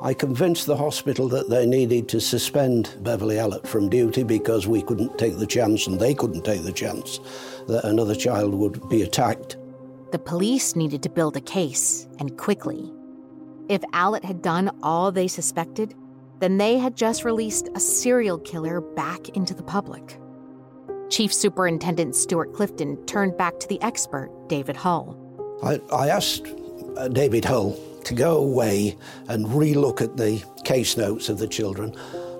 I 0.00 0.14
convinced 0.14 0.66
the 0.66 0.76
hospital 0.76 1.28
that 1.30 1.50
they 1.50 1.66
needed 1.66 2.08
to 2.10 2.20
suspend 2.20 2.94
Beverly 3.00 3.36
Allitt 3.36 3.66
from 3.66 3.88
duty 3.88 4.22
because 4.22 4.68
we 4.68 4.80
couldn't 4.80 5.18
take 5.18 5.38
the 5.38 5.46
chance 5.46 5.88
and 5.88 5.98
they 5.98 6.14
couldn't 6.14 6.44
take 6.44 6.62
the 6.62 6.72
chance 6.72 7.18
that 7.66 7.84
another 7.84 8.14
child 8.14 8.54
would 8.54 8.88
be 8.88 9.02
attacked. 9.02 9.56
The 10.12 10.18
police 10.20 10.76
needed 10.76 11.02
to 11.02 11.10
build 11.10 11.36
a 11.36 11.40
case, 11.40 12.06
and 12.20 12.38
quickly. 12.38 12.92
If 13.68 13.82
Allitt 13.92 14.24
had 14.24 14.40
done 14.40 14.70
all 14.84 15.10
they 15.10 15.26
suspected, 15.26 15.94
then 16.38 16.58
they 16.58 16.78
had 16.78 16.96
just 16.96 17.24
released 17.24 17.68
a 17.74 17.80
serial 17.80 18.38
killer 18.38 18.80
back 18.80 19.30
into 19.30 19.52
the 19.52 19.64
public. 19.64 20.18
Chief 21.10 21.34
Superintendent 21.34 22.14
Stuart 22.14 22.54
Clifton 22.54 23.04
turned 23.06 23.36
back 23.36 23.58
to 23.58 23.68
the 23.68 23.82
expert, 23.82 24.30
David 24.48 24.76
Hull. 24.76 25.16
I, 25.62 25.80
I 25.92 26.08
asked 26.08 26.46
uh, 26.96 27.08
David 27.08 27.44
Hull 27.44 27.76
to 28.04 28.14
go 28.14 28.38
away 28.38 28.96
and 29.28 29.46
relook 29.46 30.00
at 30.00 30.16
the 30.16 30.42
case 30.64 30.96
notes 30.96 31.28
of 31.28 31.38
the 31.38 31.46
children, 31.46 31.94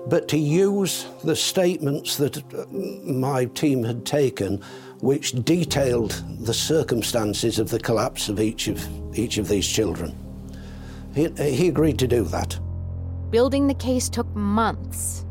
but 0.07 0.27
to 0.29 0.37
use 0.37 1.05
the 1.23 1.35
statements 1.35 2.17
that 2.17 2.37
uh, 2.53 2.65
my 2.71 3.45
team 3.45 3.83
had 3.83 4.05
taken, 4.05 4.61
which 5.01 5.31
detailed 5.43 6.23
the 6.41 6.53
circumstances 6.53 7.59
of 7.59 7.69
the 7.69 7.79
collapse 7.79 8.29
of 8.29 8.39
each 8.39 8.67
of, 8.67 9.17
each 9.17 9.37
of 9.37 9.47
these 9.47 9.67
children. 9.67 10.15
He, 11.15 11.29
he 11.37 11.67
agreed 11.67 11.99
to 11.99 12.07
do 12.07 12.23
that. 12.25 12.59
Building 13.29 13.67
the 13.67 13.73
case 13.73 14.09
took 14.09 14.27
months. 14.35 15.25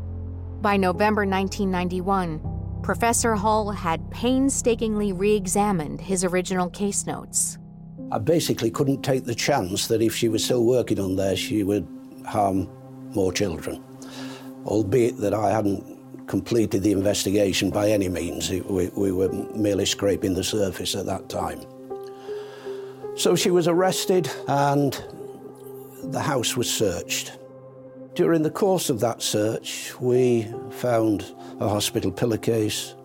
By 0.61 0.77
November 0.77 1.25
1991, 1.25 2.41
Professor 2.81 3.35
Hull 3.35 3.69
had 3.69 4.09
painstakingly 4.09 5.13
re 5.13 5.35
examined 5.35 6.01
his 6.01 6.23
original 6.23 6.69
case 6.71 7.05
notes. 7.05 7.58
I 8.11 8.17
basically 8.17 8.71
couldn't 8.71 9.03
take 9.03 9.25
the 9.25 9.35
chance 9.35 9.87
that 9.87 10.01
if 10.01 10.15
she 10.15 10.29
was 10.29 10.43
still 10.43 10.65
working 10.65 10.99
on 10.99 11.15
there, 11.15 11.35
she 11.35 11.63
would 11.63 11.87
harm 12.25 12.67
more 13.13 13.31
children. 13.31 13.83
Albeit 14.65 15.17
that 15.17 15.33
I 15.33 15.51
hadn't 15.51 16.27
completed 16.27 16.81
the 16.81 16.91
investigation 16.91 17.69
by 17.69 17.89
any 17.89 18.09
means, 18.09 18.49
we, 18.49 18.87
we 18.89 19.11
were 19.11 19.31
merely 19.55 19.85
scraping 19.85 20.33
the 20.33 20.43
surface 20.43 20.95
at 20.95 21.05
that 21.05 21.29
time. 21.29 21.61
So 23.15 23.35
she 23.35 23.51
was 23.51 23.67
arrested 23.67 24.29
and 24.47 25.03
the 26.03 26.19
house 26.19 26.55
was 26.57 26.71
searched. 26.71 27.37
During 28.15 28.41
the 28.41 28.51
course 28.51 28.89
of 28.89 28.99
that 29.01 29.21
search, 29.21 29.93
we 29.99 30.47
found 30.71 31.25
a 31.59 31.69
hospital 31.69 32.11
pillowcase, 32.11 32.95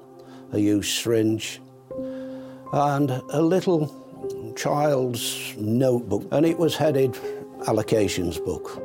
a 0.52 0.58
used 0.58 0.90
syringe, 0.90 1.60
and 2.72 3.10
a 3.10 3.42
little 3.42 4.03
child's 4.56 5.54
notebook, 5.56 6.26
and 6.32 6.46
it 6.46 6.58
was 6.58 6.76
headed 6.76 7.12
Allocations 7.66 8.44
Book. 8.44 8.82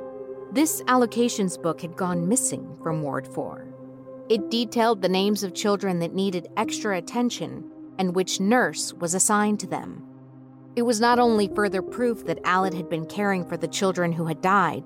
This 0.51 0.81
allocations 0.83 1.61
book 1.61 1.81
had 1.81 1.95
gone 1.95 2.27
missing 2.27 2.75
from 2.81 3.03
Ward 3.03 3.27
4. 3.27 3.65
It 4.29 4.49
detailed 4.49 5.01
the 5.01 5.09
names 5.09 5.43
of 5.43 5.53
children 5.53 5.99
that 5.99 6.13
needed 6.13 6.47
extra 6.57 6.97
attention 6.97 7.69
and 7.99 8.15
which 8.15 8.39
nurse 8.39 8.93
was 8.93 9.13
assigned 9.13 9.59
to 9.59 9.67
them. 9.67 10.03
It 10.75 10.83
was 10.83 11.01
not 11.01 11.19
only 11.19 11.49
further 11.53 11.81
proof 11.81 12.25
that 12.25 12.41
Allitt 12.43 12.73
had 12.73 12.89
been 12.89 13.05
caring 13.05 13.45
for 13.45 13.57
the 13.57 13.67
children 13.67 14.11
who 14.11 14.25
had 14.25 14.41
died, 14.41 14.83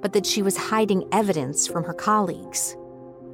but 0.00 0.12
that 0.12 0.24
she 0.24 0.42
was 0.42 0.56
hiding 0.56 1.06
evidence 1.12 1.66
from 1.66 1.84
her 1.84 1.92
colleagues. 1.92 2.76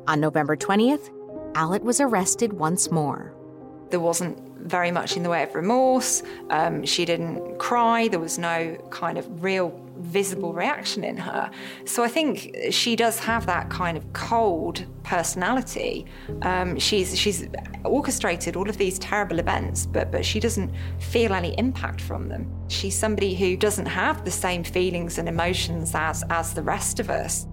On 0.09 0.21
November 0.21 0.57
20th, 0.57 1.11
Allitt 1.55 1.83
was 1.83 2.01
arrested 2.01 2.55
once 2.55 2.91
more. 2.91 3.35
There 3.91 4.01
wasn't 4.01 4.52
very 4.63 4.91
much 4.91 5.17
in 5.17 5.23
the 5.23 5.29
way 5.29 5.43
of 5.43 5.55
remorse. 5.55 6.23
Um, 6.51 6.85
she 6.85 7.05
didn't 7.05 7.59
cry. 7.59 8.09
There 8.09 8.21
was 8.21 8.39
no 8.39 8.77
kind 8.91 9.19
of 9.19 9.43
real 9.43 9.79
visible 9.99 10.53
reaction 10.53 11.05
in 11.05 11.17
her. 11.17 11.51
So 11.85 12.03
I 12.03 12.09
think 12.09 12.57
she 12.71 12.97
does 12.97 13.19
have 13.21 13.47
that 13.47 13.71
kind 13.71 13.97
of 13.97 14.13
cold 14.13 14.85
personality. 15.05 16.07
Um, 16.43 16.79
she's 16.79 17.19
she's 17.19 17.49
orchestrated 17.85 18.57
all 18.57 18.69
of 18.69 18.79
these 18.79 18.99
terrible 18.99 19.39
events, 19.39 19.87
but 19.87 20.11
but 20.11 20.25
she 20.25 20.41
doesn't 20.41 20.73
feel 20.99 21.33
any 21.33 21.57
impact 21.59 22.01
from 22.01 22.29
them. 22.29 22.53
She's 22.69 22.99
somebody 22.99 23.35
who 23.35 23.57
doesn't 23.57 23.87
have 23.87 24.25
the 24.25 24.31
same 24.31 24.65
feelings 24.65 25.19
and 25.19 25.29
emotions 25.29 25.95
as 25.95 26.25
as 26.31 26.55
the 26.55 26.63
rest 26.63 27.01
of 27.01 27.11
us. 27.11 27.47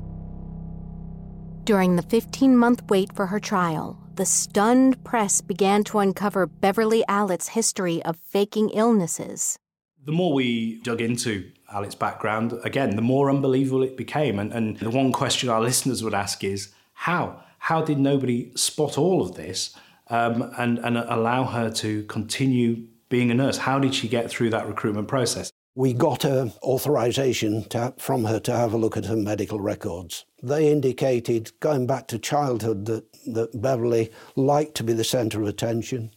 During 1.63 1.97
the 1.97 2.01
15 2.01 2.57
month 2.57 2.81
wait 2.89 3.13
for 3.13 3.27
her 3.27 3.39
trial, 3.39 3.99
the 4.19 4.25
stunned 4.25 5.01
press 5.05 5.39
began 5.39 5.81
to 5.81 5.97
uncover 5.97 6.45
Beverly 6.45 7.05
Allitt's 7.07 7.47
history 7.47 8.03
of 8.03 8.17
faking 8.17 8.69
illnesses. 8.71 9.57
The 10.03 10.11
more 10.11 10.33
we 10.33 10.81
dug 10.81 10.99
into 10.99 11.49
Allitt's 11.71 11.95
background, 11.95 12.51
again, 12.65 12.97
the 12.97 13.01
more 13.01 13.29
unbelievable 13.29 13.81
it 13.81 13.95
became. 13.95 14.37
And, 14.37 14.51
and 14.51 14.77
the 14.79 14.89
one 14.89 15.13
question 15.13 15.47
our 15.47 15.61
listeners 15.61 16.03
would 16.03 16.13
ask 16.13 16.43
is 16.43 16.73
how? 16.91 17.41
How 17.59 17.81
did 17.81 17.97
nobody 17.97 18.51
spot 18.55 18.97
all 18.97 19.21
of 19.21 19.35
this 19.35 19.73
um, 20.09 20.51
and, 20.57 20.79
and 20.79 20.97
allow 20.97 21.45
her 21.45 21.69
to 21.75 22.03
continue 22.03 22.87
being 23.07 23.31
a 23.31 23.33
nurse? 23.33 23.59
How 23.59 23.79
did 23.79 23.95
she 23.95 24.09
get 24.09 24.29
through 24.29 24.49
that 24.49 24.67
recruitment 24.67 25.07
process? 25.07 25.49
We 25.75 25.93
got 25.93 26.25
an 26.25 26.51
authorization 26.61 27.63
to, 27.69 27.93
from 27.97 28.25
her 28.25 28.41
to 28.41 28.51
have 28.51 28.73
a 28.73 28.77
look 28.77 28.97
at 28.97 29.05
her 29.05 29.15
medical 29.15 29.61
records. 29.61 30.25
They 30.41 30.71
indicated, 30.71 31.51
going 31.59 31.85
back 31.85 32.07
to 32.09 32.19
childhood, 32.19 32.85
that, 32.85 33.05
that 33.27 33.61
Beverly 33.61 34.11
liked 34.35 34.75
to 34.75 34.83
be 34.83 34.93
the 34.93 35.03
centre 35.03 35.41
of 35.41 35.47
attention. 35.47 36.11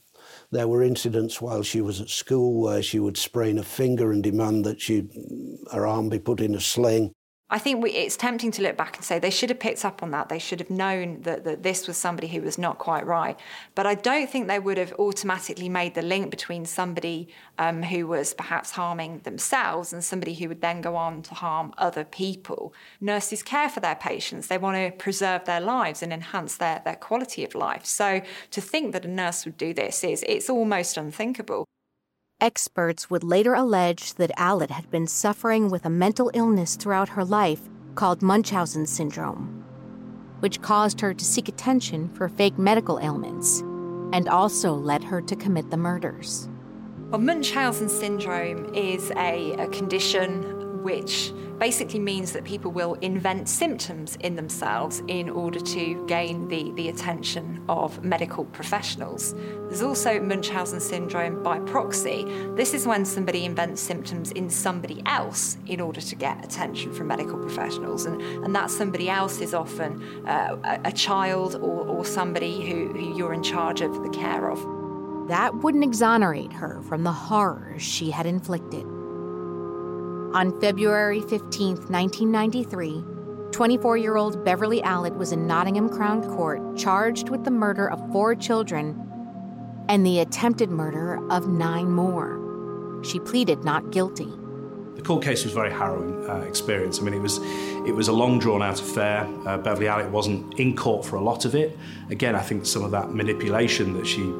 There 0.51 0.69
were 0.69 0.83
incidents 0.83 1.41
while 1.41 1.63
she 1.63 1.81
was 1.81 2.01
at 2.01 2.09
school 2.09 2.61
where 2.61 2.83
she 2.83 2.99
would 2.99 3.17
sprain 3.17 3.59
a 3.59 3.63
finger 3.63 4.13
and 4.13 4.23
demand 4.23 4.65
that 4.65 4.81
she, 4.81 5.09
her 5.73 5.87
arm 5.87 6.09
be 6.09 6.19
put 6.19 6.41
in 6.41 6.55
a 6.55 6.61
sling. 6.61 7.13
I 7.53 7.59
think 7.59 7.83
we, 7.83 7.91
it's 7.91 8.17
tempting 8.17 8.51
to 8.53 8.63
look 8.63 8.79
back 8.79 8.97
and 8.97 9.05
say 9.05 9.19
they 9.19 9.29
should 9.29 9.51
have 9.51 9.61
picked 9.61 9.85
up 9.85 10.03
on 10.03 10.11
that. 10.13 10.31
They 10.31 10.39
should 10.39 10.59
have 10.59 10.71
known 10.71 11.21
that, 11.21 11.45
that 11.45 11.63
this 11.63 11.87
was 11.87 11.99
somebody 11.99 12.27
who 12.29 12.41
was 12.41 12.57
not 12.57 12.79
quite 12.79 13.05
right. 13.05 13.39
But 13.75 13.87
I 13.87 13.95
don't 13.95 14.31
think 14.31 14.49
they 14.49 14.59
would 14.59 14.79
have 14.79 14.95
automatically 14.95 15.69
made 15.69 15.95
the 15.95 16.01
link 16.01 16.31
between 16.31 16.65
somebody 16.65 17.29
um, 17.59 17.83
who 17.83 18.07
was 18.07 18.33
perhaps 18.33 18.71
harming 18.71 19.19
themselves 19.19 19.93
and 19.93 20.03
somebody 20.03 20.33
who 20.33 20.49
would 20.49 20.63
then 20.63 20.81
go 20.81 20.97
on 20.97 21.21
to 21.25 21.35
harm 21.35 21.75
other 21.77 22.05
people. 22.05 22.73
Nurses 23.03 23.43
care 23.43 23.69
for 23.69 23.81
their 23.81 23.97
patients, 23.97 24.47
they 24.47 24.57
want 24.57 24.79
to 24.79 24.97
preserve 24.97 25.45
their 25.45 25.61
lives 25.61 26.03
and 26.03 26.11
enhance 26.11 26.57
their, 26.57 26.81
their 26.87 26.97
quality 26.97 27.45
of 27.45 27.55
life. 27.55 27.85
So 27.85 28.23
to 28.51 28.61
think 28.63 28.95
that 28.95 29.05
a 29.05 29.09
nurse 29.09 29.45
would 29.45 29.59
do 29.59 29.75
this 29.75 30.03
is 30.05 30.25
it's 30.27 30.49
almost 30.49 30.97
unthinkable. 30.97 31.67
Experts 32.43 33.09
would 33.09 33.23
later 33.23 33.55
allege 33.55 34.15
that 34.15 34.37
Allitt 34.37 34.73
had 34.73 34.91
been 34.91 35.07
suffering 35.07 35.71
with 35.71 35.85
a 35.87 35.91
mental 35.91 36.29
illness 36.35 36.75
throughout 36.75 37.11
her 37.11 37.25
life 37.25 37.61
called 37.95 38.21
Munchausen 38.21 38.85
syndrome, 38.85 39.65
which 40.41 40.61
caused 40.61 41.01
her 41.03 41.15
to 41.15 41.25
seek 41.25 41.49
attention 41.49 42.09
for 42.15 42.29
fake 42.29 42.59
medical 42.59 42.99
ailments 42.99 43.61
and 44.13 44.29
also 44.29 44.75
led 44.75 45.05
her 45.05 45.23
to 45.23 45.37
commit 45.37 45.71
the 45.71 45.77
murders. 45.77 46.49
Well, 47.11 47.21
Munchausen 47.21 47.89
syndrome 47.89 48.75
is 48.75 49.13
a, 49.13 49.53
a 49.53 49.69
condition 49.69 50.83
which 50.83 51.33
basically 51.63 52.01
means 52.01 52.33
that 52.33 52.43
people 52.43 52.73
will 52.73 52.95
invent 53.03 53.49
symptoms 53.49 54.17
in 54.17 54.35
themselves 54.35 55.01
in 55.07 55.31
order 55.31 55.61
to 55.61 56.05
gain 56.09 56.49
the, 56.49 56.73
the 56.73 56.89
attention 56.89 57.65
of 57.69 58.03
medical 58.03 58.45
professionals. 58.47 59.33
There's 59.69 59.81
also 59.81 60.19
Munchausen 60.19 60.81
syndrome 60.81 61.41
by 61.41 61.61
proxy. 61.61 62.25
This 62.57 62.75
is 62.75 62.85
when 62.85 63.05
somebody 63.05 63.45
invents 63.45 63.81
symptoms 63.81 64.33
in 64.33 64.51
somebody 64.51 65.05
else 65.07 65.57
in 65.69 65.81
order 65.81 66.01
to 66.01 66.17
get 66.17 66.45
attention 66.45 66.93
from 66.93 67.07
medical 67.07 67.39
professionals, 67.39 68.07
and, 68.07 68.21
and 68.21 68.57
that 68.57 68.69
somebody 68.69 69.09
else 69.09 69.41
is 69.41 69.55
often 69.55 70.03
uh, 70.27 70.57
a, 70.65 70.89
a, 70.89 70.93
child 70.93 71.55
or, 71.55 71.87
or 71.87 72.05
somebody 72.05 72.69
who, 72.69 72.89
who 72.89 73.17
you're 73.17 73.35
in 73.35 73.43
charge 73.45 73.83
of 73.83 74.03
the 74.03 74.11
care 74.11 74.51
of. 74.51 74.59
That 75.29 75.55
wouldn't 75.63 75.85
exonerate 75.85 76.53
her 76.55 76.83
from 76.83 77.05
the 77.05 77.13
horrors 77.13 77.83
she 77.83 78.11
had 78.11 78.27
inflicted. 78.27 78.85
On 80.35 80.59
February 80.63 81.21
15, 81.21 81.77
1993, 81.91 83.05
24 83.53 83.97
year 83.99 84.17
old 84.17 84.43
Beverly 84.43 84.81
Allitt 84.81 85.15
was 85.15 85.31
in 85.31 85.47
Nottingham 85.47 85.91
Crown 85.91 86.23
Court 86.23 86.75
charged 86.75 87.29
with 87.29 87.45
the 87.45 87.51
murder 87.51 87.91
of 87.91 88.01
four 88.13 88.35
children 88.35 88.99
and 89.91 90.07
the 90.07 90.21
attempted 90.21 90.71
murder 90.71 91.21
of 91.31 91.49
nine 91.49 91.91
more. 91.91 93.03
She 93.05 93.21
pleaded 93.21 93.63
not 93.63 93.91
guilty. 93.91 94.33
The 94.95 95.03
court 95.03 95.23
case 95.23 95.45
was 95.45 95.53
a 95.53 95.55
very 95.55 95.71
harrowing 95.71 96.27
uh, 96.31 96.37
experience. 96.49 96.99
I 96.99 97.03
mean, 97.03 97.13
it 97.13 97.21
was 97.21 97.37
it 97.87 97.95
was 97.95 98.09
a 98.09 98.13
long 98.13 98.39
drawn 98.39 98.63
out 98.63 98.81
affair. 98.81 99.29
Uh, 99.47 99.59
Beverly 99.59 99.87
Allitt 99.87 100.11
wasn't 100.11 100.59
in 100.59 100.75
court 100.75 101.05
for 101.05 101.17
a 101.17 101.23
lot 101.23 101.45
of 101.45 101.55
it. 101.55 101.77
Again, 102.09 102.35
I 102.35 102.41
think 102.41 102.65
some 102.65 102.85
of 102.85 102.91
that 102.93 103.13
manipulation 103.13 103.93
that 103.99 104.07
she 104.07 104.33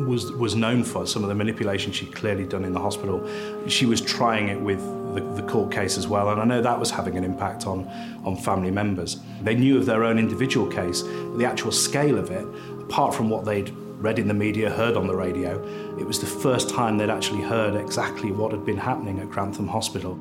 was 0.00 0.32
was 0.32 0.54
known 0.54 0.84
for, 0.84 1.06
some 1.06 1.22
of 1.22 1.28
the 1.28 1.34
manipulation 1.34 1.92
she'd 1.92 2.14
clearly 2.14 2.44
done 2.44 2.64
in 2.64 2.72
the 2.72 2.80
hospital, 2.80 3.26
she 3.66 3.86
was 3.86 4.00
trying 4.00 4.48
it 4.48 4.60
with 4.60 4.80
the, 5.14 5.20
the, 5.40 5.42
court 5.42 5.72
case 5.72 5.96
as 5.96 6.06
well, 6.06 6.30
and 6.30 6.40
I 6.40 6.44
know 6.44 6.60
that 6.60 6.78
was 6.78 6.90
having 6.90 7.16
an 7.16 7.24
impact 7.24 7.66
on, 7.66 7.88
on 8.24 8.36
family 8.36 8.70
members. 8.70 9.20
They 9.42 9.54
knew 9.54 9.78
of 9.78 9.86
their 9.86 10.04
own 10.04 10.18
individual 10.18 10.66
case, 10.70 11.02
but 11.02 11.38
the 11.38 11.46
actual 11.46 11.72
scale 11.72 12.18
of 12.18 12.30
it, 12.30 12.46
apart 12.80 13.14
from 13.14 13.30
what 13.30 13.44
they'd 13.44 13.70
read 13.70 14.18
in 14.18 14.28
the 14.28 14.34
media, 14.34 14.70
heard 14.70 14.96
on 14.96 15.06
the 15.06 15.16
radio, 15.16 15.62
it 15.98 16.06
was 16.06 16.20
the 16.20 16.26
first 16.26 16.68
time 16.70 16.98
they'd 16.98 17.10
actually 17.10 17.42
heard 17.42 17.74
exactly 17.74 18.30
what 18.32 18.52
had 18.52 18.64
been 18.64 18.76
happening 18.76 19.18
at 19.20 19.30
Grantham 19.30 19.66
Hospital. 19.66 20.18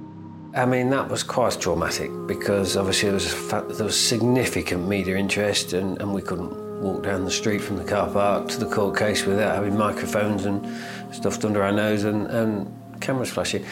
I 0.55 0.65
mean, 0.65 0.89
that 0.89 1.07
was 1.09 1.21
quite 1.21 1.59
traumatic 1.59 2.09
because 2.25 2.77
obviously 2.77 3.09
there 3.09 3.15
was, 3.15 3.77
there 3.77 3.85
was 3.85 3.99
significant 3.99 4.87
media 4.87 5.17
interest 5.17 5.73
and, 5.73 6.01
and 6.01 6.13
we 6.13 6.21
couldn't 6.21 6.66
walk 6.79 7.03
down 7.03 7.25
the 7.25 7.31
street 7.31 7.59
from 7.59 7.77
the 7.77 7.83
car 7.83 8.09
park 8.09 8.47
to 8.49 8.59
the 8.59 8.65
court 8.65 8.97
case 8.97 9.25
without 9.25 9.55
having 9.55 9.77
microphones 9.77 10.45
and 10.45 10.65
stuffed 11.13 11.43
under 11.43 11.63
our 11.63 11.71
nose 11.71 12.03
and, 12.03 12.27
and 12.27 13.01
cameras 13.01 13.29
flashing. 13.29 13.65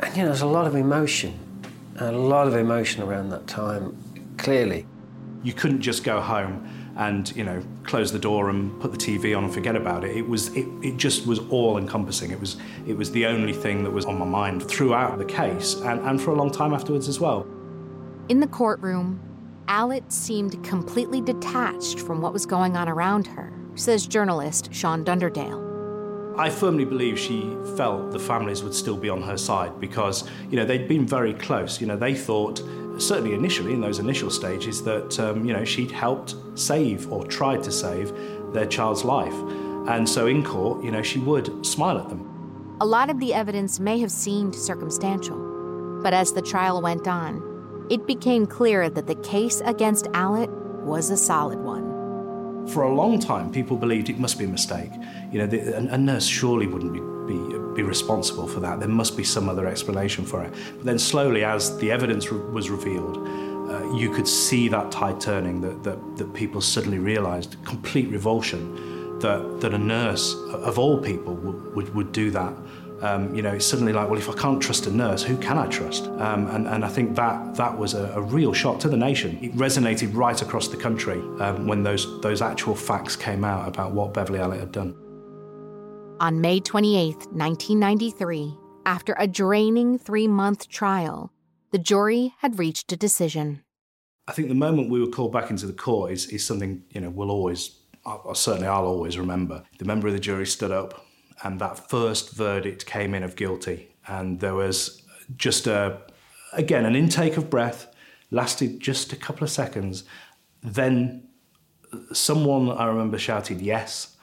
And 0.00 0.16
you 0.16 0.22
know, 0.22 0.28
there's 0.28 0.42
a 0.42 0.46
lot 0.46 0.66
of 0.66 0.74
emotion, 0.74 1.38
a 1.98 2.12
lot 2.12 2.46
of 2.46 2.54
emotion 2.54 3.02
around 3.02 3.30
that 3.30 3.46
time, 3.46 3.96
clearly. 4.38 4.86
You 5.42 5.52
couldn't 5.52 5.80
just 5.80 6.04
go 6.04 6.20
home 6.20 6.68
and 6.96 7.34
you 7.34 7.42
know 7.42 7.62
close 7.84 8.12
the 8.12 8.18
door 8.18 8.50
and 8.50 8.78
put 8.80 8.92
the 8.92 8.98
TV 8.98 9.36
on 9.36 9.44
and 9.44 9.52
forget 9.52 9.76
about 9.76 10.04
it. 10.04 10.16
It 10.16 10.28
was 10.28 10.54
it, 10.56 10.66
it 10.82 10.96
just 10.96 11.26
was 11.26 11.38
all 11.50 11.78
encompassing. 11.78 12.30
It 12.30 12.40
was 12.40 12.58
it 12.86 12.96
was 12.96 13.10
the 13.10 13.26
only 13.26 13.52
thing 13.52 13.82
that 13.84 13.90
was 13.90 14.04
on 14.04 14.18
my 14.18 14.26
mind 14.26 14.62
throughout 14.62 15.18
the 15.18 15.24
case 15.24 15.74
and, 15.74 16.00
and 16.00 16.20
for 16.20 16.30
a 16.30 16.34
long 16.34 16.50
time 16.50 16.74
afterwards 16.74 17.08
as 17.08 17.18
well. 17.18 17.46
In 18.28 18.40
the 18.40 18.46
courtroom, 18.46 19.20
Allitt 19.68 20.10
seemed 20.10 20.62
completely 20.64 21.20
detached 21.20 22.00
from 22.00 22.20
what 22.20 22.32
was 22.32 22.46
going 22.46 22.76
on 22.76 22.88
around 22.88 23.26
her, 23.28 23.52
says 23.74 24.06
journalist 24.06 24.72
Sean 24.74 25.04
Dunderdale. 25.04 25.70
I 26.38 26.48
firmly 26.48 26.84
believe 26.84 27.18
she 27.18 27.56
felt 27.76 28.10
the 28.10 28.18
families 28.18 28.62
would 28.62 28.74
still 28.74 28.96
be 28.96 29.08
on 29.08 29.22
her 29.22 29.36
side 29.36 29.78
because, 29.78 30.28
you 30.50 30.56
know, 30.56 30.64
they'd 30.64 30.88
been 30.88 31.06
very 31.06 31.34
close. 31.34 31.80
You 31.80 31.86
know, 31.86 31.96
they 31.96 32.14
thought, 32.14 32.62
certainly 32.98 33.34
initially 33.34 33.72
in 33.72 33.80
those 33.80 33.98
initial 33.98 34.30
stages, 34.30 34.82
that, 34.84 35.20
um, 35.20 35.44
you 35.44 35.52
know, 35.52 35.64
she'd 35.64 35.90
helped 35.90 36.34
save 36.54 37.10
or 37.12 37.26
tried 37.26 37.62
to 37.64 37.70
save 37.70 38.12
their 38.54 38.66
child's 38.66 39.04
life. 39.04 39.34
And 39.88 40.08
so 40.08 40.26
in 40.26 40.42
court, 40.42 40.82
you 40.82 40.90
know, 40.90 41.02
she 41.02 41.18
would 41.18 41.66
smile 41.66 41.98
at 41.98 42.08
them. 42.08 42.28
A 42.80 42.86
lot 42.86 43.10
of 43.10 43.20
the 43.20 43.34
evidence 43.34 43.78
may 43.78 44.00
have 44.00 44.10
seemed 44.10 44.54
circumstantial, 44.54 46.00
but 46.02 46.14
as 46.14 46.32
the 46.32 46.42
trial 46.42 46.80
went 46.80 47.06
on, 47.06 47.51
it 47.90 48.06
became 48.06 48.46
clear 48.46 48.88
that 48.88 49.06
the 49.06 49.14
case 49.16 49.60
against 49.64 50.06
Allitt 50.06 50.50
was 50.82 51.10
a 51.10 51.16
solid 51.16 51.58
one. 51.58 51.92
For 52.68 52.84
a 52.84 52.94
long 52.94 53.18
time, 53.18 53.50
people 53.50 53.76
believed 53.76 54.08
it 54.08 54.18
must 54.18 54.38
be 54.38 54.44
a 54.44 54.48
mistake. 54.48 54.90
You 55.32 55.40
know, 55.40 55.46
the, 55.46 55.76
a, 55.76 55.94
a, 55.94 55.98
nurse 55.98 56.26
surely 56.26 56.66
wouldn't 56.66 56.92
be, 56.92 57.00
be, 57.32 57.58
be, 57.74 57.82
responsible 57.82 58.46
for 58.46 58.60
that. 58.60 58.78
There 58.78 58.88
must 58.88 59.16
be 59.16 59.24
some 59.24 59.48
other 59.48 59.66
explanation 59.66 60.24
for 60.24 60.44
it. 60.44 60.52
But 60.76 60.84
then, 60.84 60.98
slowly, 60.98 61.44
as 61.44 61.76
the 61.78 61.90
evidence 61.90 62.30
re- 62.30 62.38
was 62.38 62.70
revealed, 62.70 63.18
uh, 63.68 63.92
you 63.94 64.12
could 64.12 64.28
see 64.28 64.68
that 64.68 64.92
tide 64.92 65.20
turning, 65.20 65.60
that, 65.62 65.82
that, 65.82 66.16
that 66.18 66.34
people 66.34 66.60
suddenly 66.60 66.98
realised 66.98 67.56
complete 67.64 68.08
revulsion 68.10 69.18
that, 69.20 69.60
that 69.60 69.72
a 69.72 69.78
nurse, 69.78 70.34
of 70.52 70.78
all 70.78 70.98
people, 70.98 71.34
would, 71.34 71.74
would, 71.74 71.94
would 71.94 72.12
do 72.12 72.30
that. 72.30 72.52
Um, 73.02 73.34
you 73.34 73.42
know, 73.42 73.50
it's 73.50 73.66
suddenly 73.66 73.92
like, 73.92 74.08
well, 74.08 74.18
if 74.18 74.30
I 74.30 74.34
can't 74.34 74.62
trust 74.62 74.86
a 74.86 74.90
nurse, 74.92 75.24
who 75.24 75.36
can 75.36 75.58
I 75.58 75.66
trust? 75.66 76.06
Um, 76.06 76.46
and, 76.46 76.68
and 76.68 76.84
I 76.84 76.88
think 76.88 77.16
that 77.16 77.56
that 77.56 77.76
was 77.76 77.94
a, 77.94 78.12
a, 78.14 78.22
real 78.22 78.52
shock 78.52 78.78
to 78.80 78.88
the 78.88 78.96
nation. 78.96 79.40
It 79.42 79.52
resonated 79.56 80.14
right 80.14 80.40
across 80.40 80.68
the 80.68 80.76
country 80.76 81.18
um, 81.40 81.66
when 81.66 81.82
those, 81.82 82.20
those 82.20 82.40
actual 82.40 82.76
facts 82.76 83.16
came 83.16 83.42
out 83.42 83.66
about 83.66 83.90
what 83.90 84.14
Beverly 84.14 84.38
Allitt 84.38 84.60
had 84.60 84.70
done. 84.70 84.96
On 86.20 86.40
May 86.40 86.60
28, 86.60 87.16
1993, 87.32 88.56
after 88.86 89.16
a 89.18 89.26
draining 89.26 89.98
three 89.98 90.28
month 90.28 90.68
trial, 90.68 91.32
the 91.72 91.78
jury 91.78 92.34
had 92.38 92.60
reached 92.60 92.92
a 92.92 92.96
decision. 92.96 93.64
I 94.28 94.32
think 94.32 94.46
the 94.46 94.54
moment 94.54 94.90
we 94.90 95.00
were 95.00 95.10
called 95.10 95.32
back 95.32 95.50
into 95.50 95.66
the 95.66 95.72
court 95.72 96.12
is, 96.12 96.26
is 96.26 96.46
something, 96.46 96.84
you 96.90 97.00
know, 97.00 97.10
we'll 97.10 97.32
always, 97.32 97.80
certainly 98.34 98.68
I'll 98.68 98.86
always 98.86 99.18
remember. 99.18 99.64
The 99.78 99.84
member 99.84 100.06
of 100.06 100.12
the 100.12 100.20
jury 100.20 100.46
stood 100.46 100.70
up 100.70 101.04
and 101.42 101.60
that 101.60 101.90
first 101.90 102.30
verdict 102.30 102.86
came 102.86 103.14
in 103.14 103.22
of 103.22 103.36
guilty. 103.36 103.94
And 104.06 104.40
there 104.40 104.54
was 104.54 105.02
just 105.36 105.66
a, 105.66 105.98
again, 106.52 106.84
an 106.84 106.96
intake 106.96 107.36
of 107.36 107.50
breath, 107.50 107.92
lasted 108.30 108.80
just 108.80 109.12
a 109.12 109.16
couple 109.16 109.44
of 109.44 109.50
seconds. 109.50 110.04
Then 110.62 111.28
someone, 112.12 112.70
I 112.70 112.86
remember, 112.86 113.18
shouted 113.18 113.60
yes. 113.60 114.16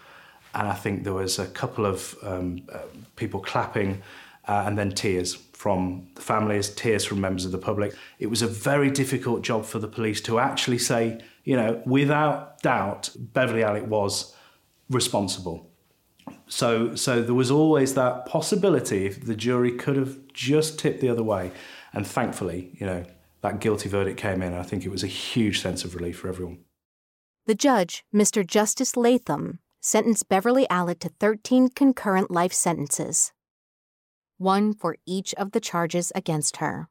And 0.55 0.67
I 0.67 0.73
think 0.73 1.03
there 1.03 1.13
was 1.13 1.39
a 1.39 1.47
couple 1.47 1.85
of 1.85 2.15
um, 2.23 2.63
uh, 2.71 2.79
people 3.15 3.39
clapping 3.39 4.01
uh, 4.47 4.63
and 4.65 4.77
then 4.77 4.91
tears 4.91 5.35
from 5.53 6.07
the 6.15 6.21
families, 6.21 6.69
tears 6.69 7.05
from 7.05 7.21
members 7.21 7.45
of 7.45 7.51
the 7.51 7.57
public. 7.57 7.93
It 8.17 8.27
was 8.27 8.41
a 8.41 8.47
very 8.47 8.89
difficult 8.89 9.41
job 9.41 9.65
for 9.65 9.77
the 9.77 9.87
police 9.87 10.21
to 10.21 10.39
actually 10.39 10.79
say, 10.79 11.21
you 11.43 11.55
know, 11.55 11.81
without 11.85 12.61
doubt, 12.61 13.11
Beverly 13.17 13.61
Allitt 13.61 13.85
was 13.85 14.33
responsible. 14.89 15.68
So, 16.49 16.95
so 16.95 17.21
there 17.21 17.35
was 17.35 17.51
always 17.51 17.93
that 17.93 18.25
possibility 18.25 19.05
if 19.05 19.23
the 19.25 19.35
jury 19.35 19.71
could 19.71 19.95
have 19.95 20.27
just 20.33 20.79
tipped 20.79 20.99
the 20.99 21.09
other 21.09 21.23
way. 21.23 21.51
And 21.93 22.05
thankfully, 22.05 22.71
you 22.73 22.85
know, 22.85 23.05
that 23.41 23.59
guilty 23.59 23.87
verdict 23.87 24.19
came 24.19 24.41
in. 24.41 24.53
I 24.53 24.63
think 24.63 24.83
it 24.83 24.89
was 24.89 25.03
a 25.03 25.07
huge 25.07 25.61
sense 25.61 25.85
of 25.85 25.95
relief 25.95 26.19
for 26.19 26.27
everyone. 26.27 26.59
The 27.45 27.55
judge, 27.55 28.03
Mr. 28.13 28.45
Justice 28.45 28.97
Latham, 28.97 29.59
sentenced 29.79 30.27
Beverly 30.27 30.67
Allitt 30.69 30.99
to 30.99 31.09
13 31.19 31.69
concurrent 31.69 32.29
life 32.29 32.53
sentences, 32.53 33.31
one 34.37 34.73
for 34.73 34.97
each 35.05 35.33
of 35.35 35.51
the 35.51 35.59
charges 35.59 36.11
against 36.15 36.57
her. 36.57 36.89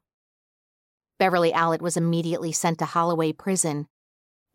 Beverly 1.17 1.51
Allitt 1.51 1.81
was 1.81 1.97
immediately 1.97 2.51
sent 2.51 2.79
to 2.79 2.85
Holloway 2.85 3.33
Prison, 3.33 3.87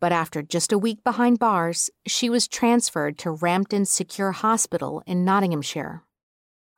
but 0.05 0.11
after 0.11 0.43
just 0.43 0.71
a 0.71 0.77
week 0.77 1.03
behind 1.03 1.39
bars, 1.39 1.89
she 2.05 2.29
was 2.29 2.47
transferred 2.47 3.17
to 3.17 3.31
Rampton 3.31 3.85
Secure 3.85 4.33
Hospital 4.33 5.01
in 5.07 5.25
Nottinghamshire. 5.25 6.03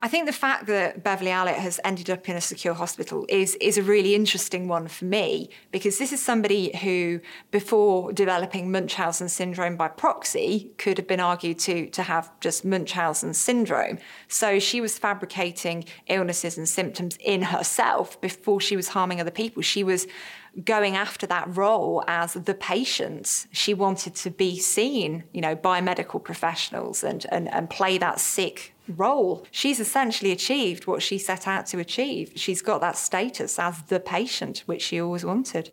I 0.00 0.08
think 0.08 0.24
the 0.24 0.32
fact 0.32 0.66
that 0.68 1.04
Beverly 1.04 1.30
Allitt 1.30 1.56
has 1.56 1.78
ended 1.84 2.08
up 2.08 2.26
in 2.26 2.36
a 2.36 2.40
secure 2.40 2.72
hospital 2.72 3.26
is, 3.28 3.54
is 3.56 3.76
a 3.76 3.82
really 3.82 4.14
interesting 4.14 4.66
one 4.66 4.88
for 4.88 5.04
me 5.04 5.50
because 5.72 5.98
this 5.98 6.12
is 6.12 6.24
somebody 6.24 6.74
who, 6.78 7.20
before 7.50 8.12
developing 8.14 8.70
Munchausen 8.70 9.28
syndrome 9.28 9.76
by 9.76 9.88
proxy, 9.88 10.70
could 10.78 10.96
have 10.96 11.08
been 11.08 11.20
argued 11.20 11.58
to, 11.58 11.90
to 11.90 12.04
have 12.04 12.30
just 12.40 12.64
Munchausen 12.64 13.34
syndrome. 13.34 13.98
So 14.28 14.58
she 14.58 14.80
was 14.80 14.96
fabricating 14.96 15.84
illnesses 16.06 16.56
and 16.56 16.68
symptoms 16.68 17.18
in 17.20 17.42
herself 17.42 18.18
before 18.22 18.60
she 18.60 18.76
was 18.76 18.88
harming 18.88 19.20
other 19.20 19.32
people. 19.32 19.62
She 19.62 19.84
was 19.84 20.06
going 20.64 20.96
after 20.96 21.26
that 21.26 21.56
role 21.56 22.02
as 22.06 22.34
the 22.34 22.54
patient. 22.54 23.46
She 23.52 23.74
wanted 23.74 24.14
to 24.16 24.30
be 24.30 24.58
seen, 24.58 25.24
you 25.32 25.40
know, 25.40 25.54
by 25.54 25.80
medical 25.80 26.20
professionals 26.20 27.04
and, 27.04 27.26
and, 27.30 27.52
and 27.52 27.70
play 27.70 27.98
that 27.98 28.20
sick 28.20 28.74
role. 28.96 29.46
She's 29.50 29.80
essentially 29.80 30.32
achieved 30.32 30.86
what 30.86 31.02
she 31.02 31.18
set 31.18 31.46
out 31.46 31.66
to 31.66 31.78
achieve. 31.78 32.32
She's 32.34 32.62
got 32.62 32.80
that 32.80 32.96
status 32.96 33.58
as 33.58 33.82
the 33.82 34.00
patient, 34.00 34.62
which 34.66 34.82
she 34.82 35.00
always 35.00 35.24
wanted. 35.24 35.70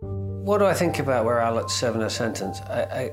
What 0.00 0.58
do 0.58 0.66
I 0.66 0.74
think 0.74 0.98
about 0.98 1.24
where 1.24 1.38
Allitt's 1.38 1.74
serving 1.74 2.00
her 2.02 2.10
sentence? 2.10 2.60
I, 2.62 3.10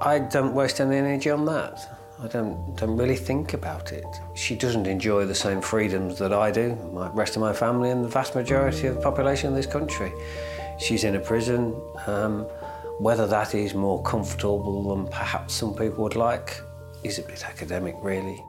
I, 0.00 0.14
I 0.14 0.18
don't 0.18 0.54
waste 0.54 0.80
any 0.80 0.96
energy 0.96 1.30
on 1.30 1.44
that. 1.46 1.93
I 2.22 2.28
don't, 2.28 2.76
don't 2.76 2.96
really 2.96 3.16
think 3.16 3.54
about 3.54 3.92
it. 3.92 4.06
She 4.34 4.54
doesn't 4.56 4.86
enjoy 4.86 5.26
the 5.26 5.34
same 5.34 5.60
freedoms 5.60 6.18
that 6.18 6.32
I 6.32 6.50
do, 6.50 6.68
the 6.68 7.10
rest 7.12 7.36
of 7.36 7.40
my 7.40 7.52
family, 7.52 7.90
and 7.90 8.04
the 8.04 8.08
vast 8.08 8.34
majority 8.34 8.86
of 8.86 8.94
the 8.94 9.00
population 9.00 9.50
of 9.50 9.56
this 9.56 9.66
country. 9.66 10.12
She's 10.78 11.04
in 11.04 11.16
a 11.16 11.20
prison. 11.20 11.74
Um, 12.06 12.46
whether 12.98 13.26
that 13.26 13.54
is 13.54 13.74
more 13.74 14.02
comfortable 14.02 14.94
than 14.94 15.08
perhaps 15.08 15.54
some 15.54 15.74
people 15.74 16.04
would 16.04 16.16
like 16.16 16.60
is 17.02 17.18
a 17.18 17.22
bit 17.22 17.44
academic, 17.44 17.96
really. 18.00 18.42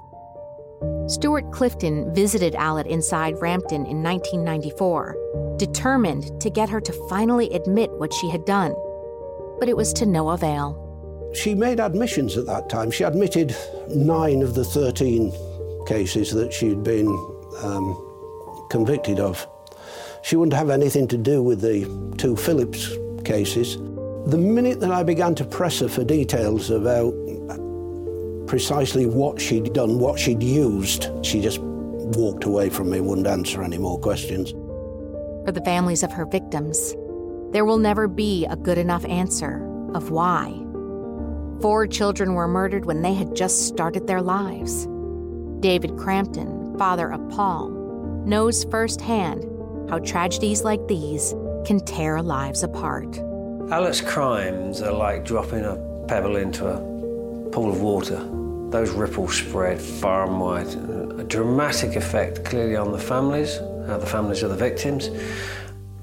Stuart 1.07 1.51
Clifton 1.51 2.13
visited 2.13 2.53
Allitt 2.53 2.88
inside 2.88 3.41
Rampton 3.41 3.86
in 3.86 4.03
1994, 4.03 5.55
determined 5.57 6.39
to 6.41 6.49
get 6.49 6.70
her 6.70 6.82
to 6.82 7.07
finally 7.09 7.51
admit 7.53 7.91
what 7.91 8.13
she 8.13 8.30
had 8.30 8.45
done. 8.45 8.76
But 9.59 9.70
it 9.70 9.78
was 9.78 9.93
to 9.93 10.05
no 10.05 10.30
avail. 10.30 10.82
She 11.36 11.53
made 11.53 11.79
admissions 11.79 12.38
at 12.38 12.45
that 12.45 12.69
time. 12.69 12.91
She 12.91 13.03
admitted 13.03 13.55
nine 13.89 14.41
of 14.41 14.55
the 14.55 14.63
13 14.63 15.33
cases 15.86 16.31
that 16.31 16.53
she'd 16.53 16.83
been 16.83 17.07
um, 17.61 18.67
convicted 18.69 19.19
of. 19.19 19.45
She 20.23 20.36
wouldn't 20.36 20.53
have 20.53 20.69
anything 20.69 21.07
to 21.09 21.17
do 21.17 21.43
with 21.43 21.61
the 21.61 21.86
two 22.17 22.36
Phillips 22.36 22.89
cases. 23.23 23.77
The 24.27 24.38
minute 24.38 24.79
that 24.79 24.91
I 24.91 25.03
began 25.03 25.36
to 25.36 25.45
press 25.45 25.79
her 25.81 25.89
for 25.89 26.03
details 26.03 26.71
about 26.71 27.13
precisely 28.47 29.05
what 29.05 29.39
she'd 29.41 29.73
done, 29.73 29.99
what 29.99 30.17
she'd 30.17 30.41
used, 30.41 31.09
she 31.23 31.41
just 31.41 31.59
walked 31.59 32.45
away 32.45 32.69
from 32.69 32.89
me, 32.89 33.01
wouldn't 33.01 33.27
answer 33.27 33.61
any 33.61 33.77
more 33.77 33.99
questions. 33.99 34.51
For 35.45 35.51
the 35.51 35.61
families 35.61 36.01
of 36.01 36.11
her 36.13 36.25
victims, 36.25 36.95
there 37.51 37.65
will 37.65 37.77
never 37.77 38.07
be 38.07 38.45
a 38.45 38.55
good 38.55 38.77
enough 38.77 39.05
answer 39.05 39.63
of 39.93 40.09
why. 40.11 40.64
Four 41.62 41.88
children 41.88 42.34
were 42.34 42.47
murdered 42.47 42.86
when 42.86 43.01
they 43.01 43.14
had 43.14 43.36
just 43.36 43.68
started 43.68 44.08
their 44.08 44.22
lives. 44.22 44.88
David 45.62 45.97
Crampton, 45.97 46.78
father 46.78 47.12
of 47.12 47.28
Paul, 47.30 47.70
knows 48.26 48.66
firsthand 48.66 49.43
how 49.89 49.99
tragedies 49.99 50.64
like 50.64 50.86
these 50.88 51.34
can 51.66 51.80
tear 51.86 52.22
lives 52.22 52.64
apart. 52.64 53.18
Allitt's 53.72 54.01
crimes 54.01 54.82
are 54.82 54.93
like 54.93 55.26
dropping 55.26 55.64
a 55.64 55.76
pebble 56.08 56.36
into 56.36 56.68
a 56.68 56.78
pool 57.49 57.72
of 57.72 57.82
water. 57.82 58.18
Those 58.70 58.91
ripples 58.91 59.38
spread 59.38 59.82
far 59.82 60.26
and 60.28 60.39
wide. 60.39 60.68
A 61.20 61.24
dramatic 61.24 61.95
effect 61.95 62.43
clearly 62.43 62.76
on 62.76 62.91
the 62.91 62.99
families, 62.99 63.58
uh, 63.58 63.97
the 63.97 64.06
families 64.06 64.43
of 64.43 64.49
the 64.49 64.58
victims, 64.58 65.10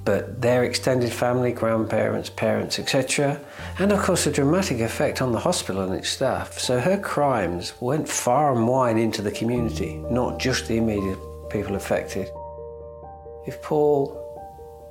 but 0.05 0.41
their 0.43 0.65
extended 0.65 1.13
family, 1.13 1.53
grandparents, 1.53 2.29
parents, 2.31 2.79
etc. 2.79 3.41
And 3.79 3.93
of 3.93 4.01
course, 4.01 4.27
a 4.27 4.33
dramatic 4.33 4.81
effect 4.81 5.23
on 5.23 5.33
the 5.33 5.39
hospital 5.39 5.83
and 5.83 5.95
its 5.95 6.09
staff. 6.09 6.59
So 6.59 6.81
her 6.81 6.99
crimes 6.99 7.75
went 7.81 8.09
far 8.09 8.53
and 8.53 8.67
wide 8.67 8.97
into 8.97 9.23
the 9.23 9.31
community, 9.31 9.97
not 10.11 10.39
just 10.39 10.67
the 10.67 10.77
immediate 10.77 11.19
people 11.51 11.77
affected. 11.77 12.29
If 13.47 13.63
Paul, 13.63 14.19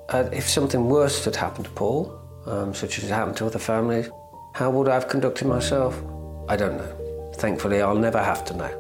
uh, 0.10 0.30
if 0.32 0.48
something 0.48 0.88
worse 0.88 1.26
had 1.26 1.36
happened 1.36 1.66
to 1.66 1.72
Paul, 1.72 2.18
um, 2.46 2.74
such 2.74 2.98
as 2.98 3.06
it 3.06 3.10
happened 3.10 3.38
to 3.38 3.46
other 3.46 3.60
families, 3.60 4.10
how 4.54 4.70
would 4.72 4.88
I 4.88 4.94
have 4.94 5.10
conducted 5.10 5.48
myself? 5.48 6.02
I 6.48 6.56
don't 6.56 6.78
know. 6.78 7.32
Thankfully, 7.36 7.82
I'll 7.82 7.96
never 7.96 8.22
have 8.22 8.46
to 8.46 8.54
know. 8.56 8.78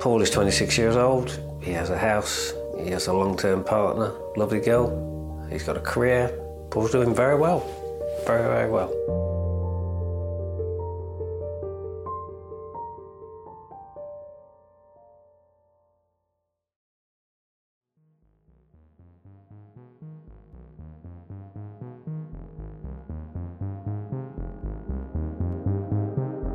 Paul 0.00 0.20
is 0.22 0.30
26 0.30 0.76
years 0.76 0.96
old. 0.96 1.40
He 1.62 1.72
has 1.72 1.90
a 1.90 1.98
house. 1.98 2.52
He 2.78 2.90
has 2.90 3.06
a 3.06 3.12
long 3.12 3.36
term 3.36 3.64
partner, 3.64 4.12
lovely 4.36 4.60
girl. 4.60 5.13
He's 5.54 5.62
got 5.62 5.76
a 5.76 5.80
career. 5.80 6.36
Paul's 6.72 6.90
doing 6.90 7.14
very 7.14 7.36
well. 7.36 7.60
Very, 8.26 8.42
very 8.42 8.68
well. 8.68 8.88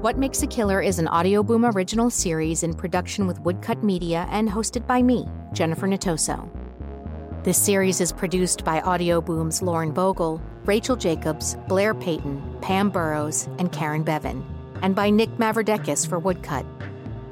What 0.01 0.17
Makes 0.17 0.43
a 0.43 0.47
Killer 0.47 0.81
is 0.81 0.99
an 0.99 1.05
Audioboom 1.05 1.73
original 1.73 2.09
series 2.09 2.63
in 2.63 2.73
production 2.73 3.27
with 3.27 3.39
Woodcut 3.39 3.81
Media 3.81 4.27
and 4.29 4.49
hosted 4.49 4.85
by 4.85 5.01
me, 5.01 5.25
Jennifer 5.53 5.87
Natoso. 5.87 6.49
This 7.41 7.57
series 7.57 8.01
is 8.01 8.11
produced 8.11 8.65
by 8.65 8.81
Audioboom's 8.81 9.61
Lauren 9.61 9.93
Vogel, 9.93 10.41
Rachel 10.65 10.97
Jacobs, 10.97 11.55
Blair 11.69 11.93
Payton, 11.93 12.57
Pam 12.61 12.89
Burrows, 12.89 13.47
and 13.59 13.71
Karen 13.71 14.03
Bevan, 14.03 14.43
and 14.81 14.93
by 14.93 15.09
Nick 15.09 15.29
Mavrodekis 15.37 16.05
for 16.05 16.19
Woodcut. 16.19 16.65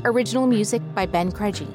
Original 0.06 0.48
music 0.48 0.82
by 0.96 1.06
Ben 1.06 1.30
Craigie. 1.30 1.68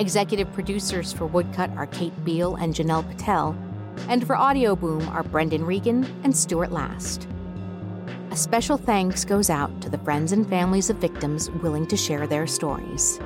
Executive 0.00 0.52
producers 0.52 1.12
for 1.12 1.26
Woodcut 1.26 1.70
are 1.76 1.86
Kate 1.86 2.24
Beale 2.24 2.56
and 2.56 2.74
Janelle 2.74 3.08
Patel, 3.08 3.56
and 4.08 4.26
for 4.26 4.34
Audioboom 4.34 5.08
are 5.08 5.22
Brendan 5.22 5.64
Regan 5.64 6.04
and 6.24 6.36
Stuart 6.36 6.72
Last. 6.72 7.28
A 8.32 8.36
special 8.36 8.76
thanks 8.76 9.24
goes 9.24 9.48
out 9.48 9.80
to 9.80 9.88
the 9.88 9.98
friends 9.98 10.32
and 10.32 10.46
families 10.48 10.90
of 10.90 10.96
victims 10.96 11.50
willing 11.62 11.86
to 11.86 11.96
share 11.96 12.26
their 12.26 12.48
stories. 12.48 13.20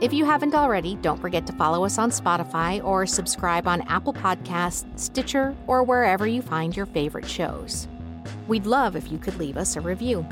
If 0.00 0.14
you 0.14 0.24
haven't 0.24 0.54
already, 0.54 0.96
don't 0.96 1.20
forget 1.20 1.46
to 1.46 1.52
follow 1.52 1.84
us 1.84 1.98
on 1.98 2.10
Spotify 2.10 2.82
or 2.82 3.04
subscribe 3.04 3.68
on 3.68 3.82
Apple 3.82 4.14
Podcasts, 4.14 4.86
Stitcher, 4.98 5.54
or 5.66 5.82
wherever 5.82 6.26
you 6.26 6.40
find 6.40 6.74
your 6.74 6.86
favorite 6.86 7.28
shows. 7.28 7.86
We'd 8.48 8.64
love 8.64 8.96
if 8.96 9.12
you 9.12 9.18
could 9.18 9.36
leave 9.38 9.58
us 9.58 9.76
a 9.76 9.80
review. 9.82 10.26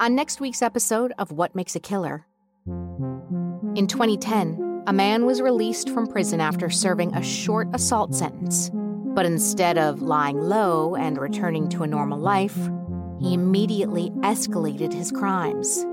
On 0.00 0.16
next 0.16 0.40
week's 0.40 0.62
episode 0.62 1.12
of 1.16 1.30
What 1.30 1.54
Makes 1.54 1.76
a 1.76 1.80
Killer. 1.80 2.26
In 2.66 3.86
2010, 3.86 4.82
a 4.88 4.92
man 4.92 5.24
was 5.24 5.40
released 5.40 5.90
from 5.90 6.08
prison 6.08 6.40
after 6.40 6.68
serving 6.68 7.14
a 7.14 7.22
short 7.22 7.68
assault 7.72 8.16
sentence. 8.16 8.72
But 9.14 9.26
instead 9.26 9.78
of 9.78 10.02
lying 10.02 10.38
low 10.38 10.96
and 10.96 11.16
returning 11.18 11.68
to 11.70 11.84
a 11.84 11.86
normal 11.86 12.18
life, 12.18 12.56
he 13.20 13.32
immediately 13.32 14.10
escalated 14.22 14.92
his 14.92 15.12
crimes. 15.12 15.86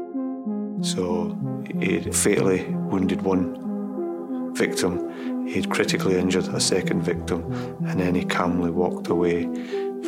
So 0.81 1.37
he'd 1.79 2.15
fatally 2.15 2.65
wounded 2.65 3.21
one 3.21 4.53
victim, 4.55 5.47
he'd 5.47 5.69
critically 5.69 6.17
injured 6.17 6.47
a 6.47 6.59
second 6.59 7.03
victim, 7.03 7.43
and 7.87 7.99
then 7.99 8.15
he 8.15 8.25
calmly 8.25 8.71
walked 8.71 9.07
away 9.07 9.43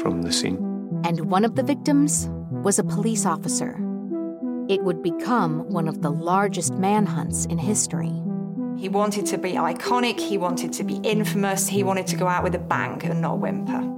from 0.01 0.23
the 0.23 0.31
scene. 0.31 0.57
And 1.05 1.29
one 1.31 1.45
of 1.45 1.55
the 1.55 1.63
victims 1.63 2.27
was 2.51 2.79
a 2.79 2.83
police 2.83 3.25
officer. 3.25 3.79
It 4.69 4.83
would 4.83 5.03
become 5.03 5.69
one 5.69 5.87
of 5.87 6.01
the 6.01 6.11
largest 6.11 6.73
manhunts 6.73 7.45
in 7.45 7.57
history. 7.57 8.11
He 8.77 8.89
wanted 8.89 9.25
to 9.27 9.37
be 9.37 9.53
iconic, 9.53 10.19
he 10.19 10.37
wanted 10.37 10.73
to 10.73 10.83
be 10.83 10.95
infamous, 11.03 11.67
he 11.67 11.83
wanted 11.83 12.07
to 12.07 12.15
go 12.15 12.27
out 12.27 12.43
with 12.43 12.55
a 12.55 12.59
bang 12.59 13.01
and 13.03 13.21
not 13.21 13.39
whimper. 13.39 13.92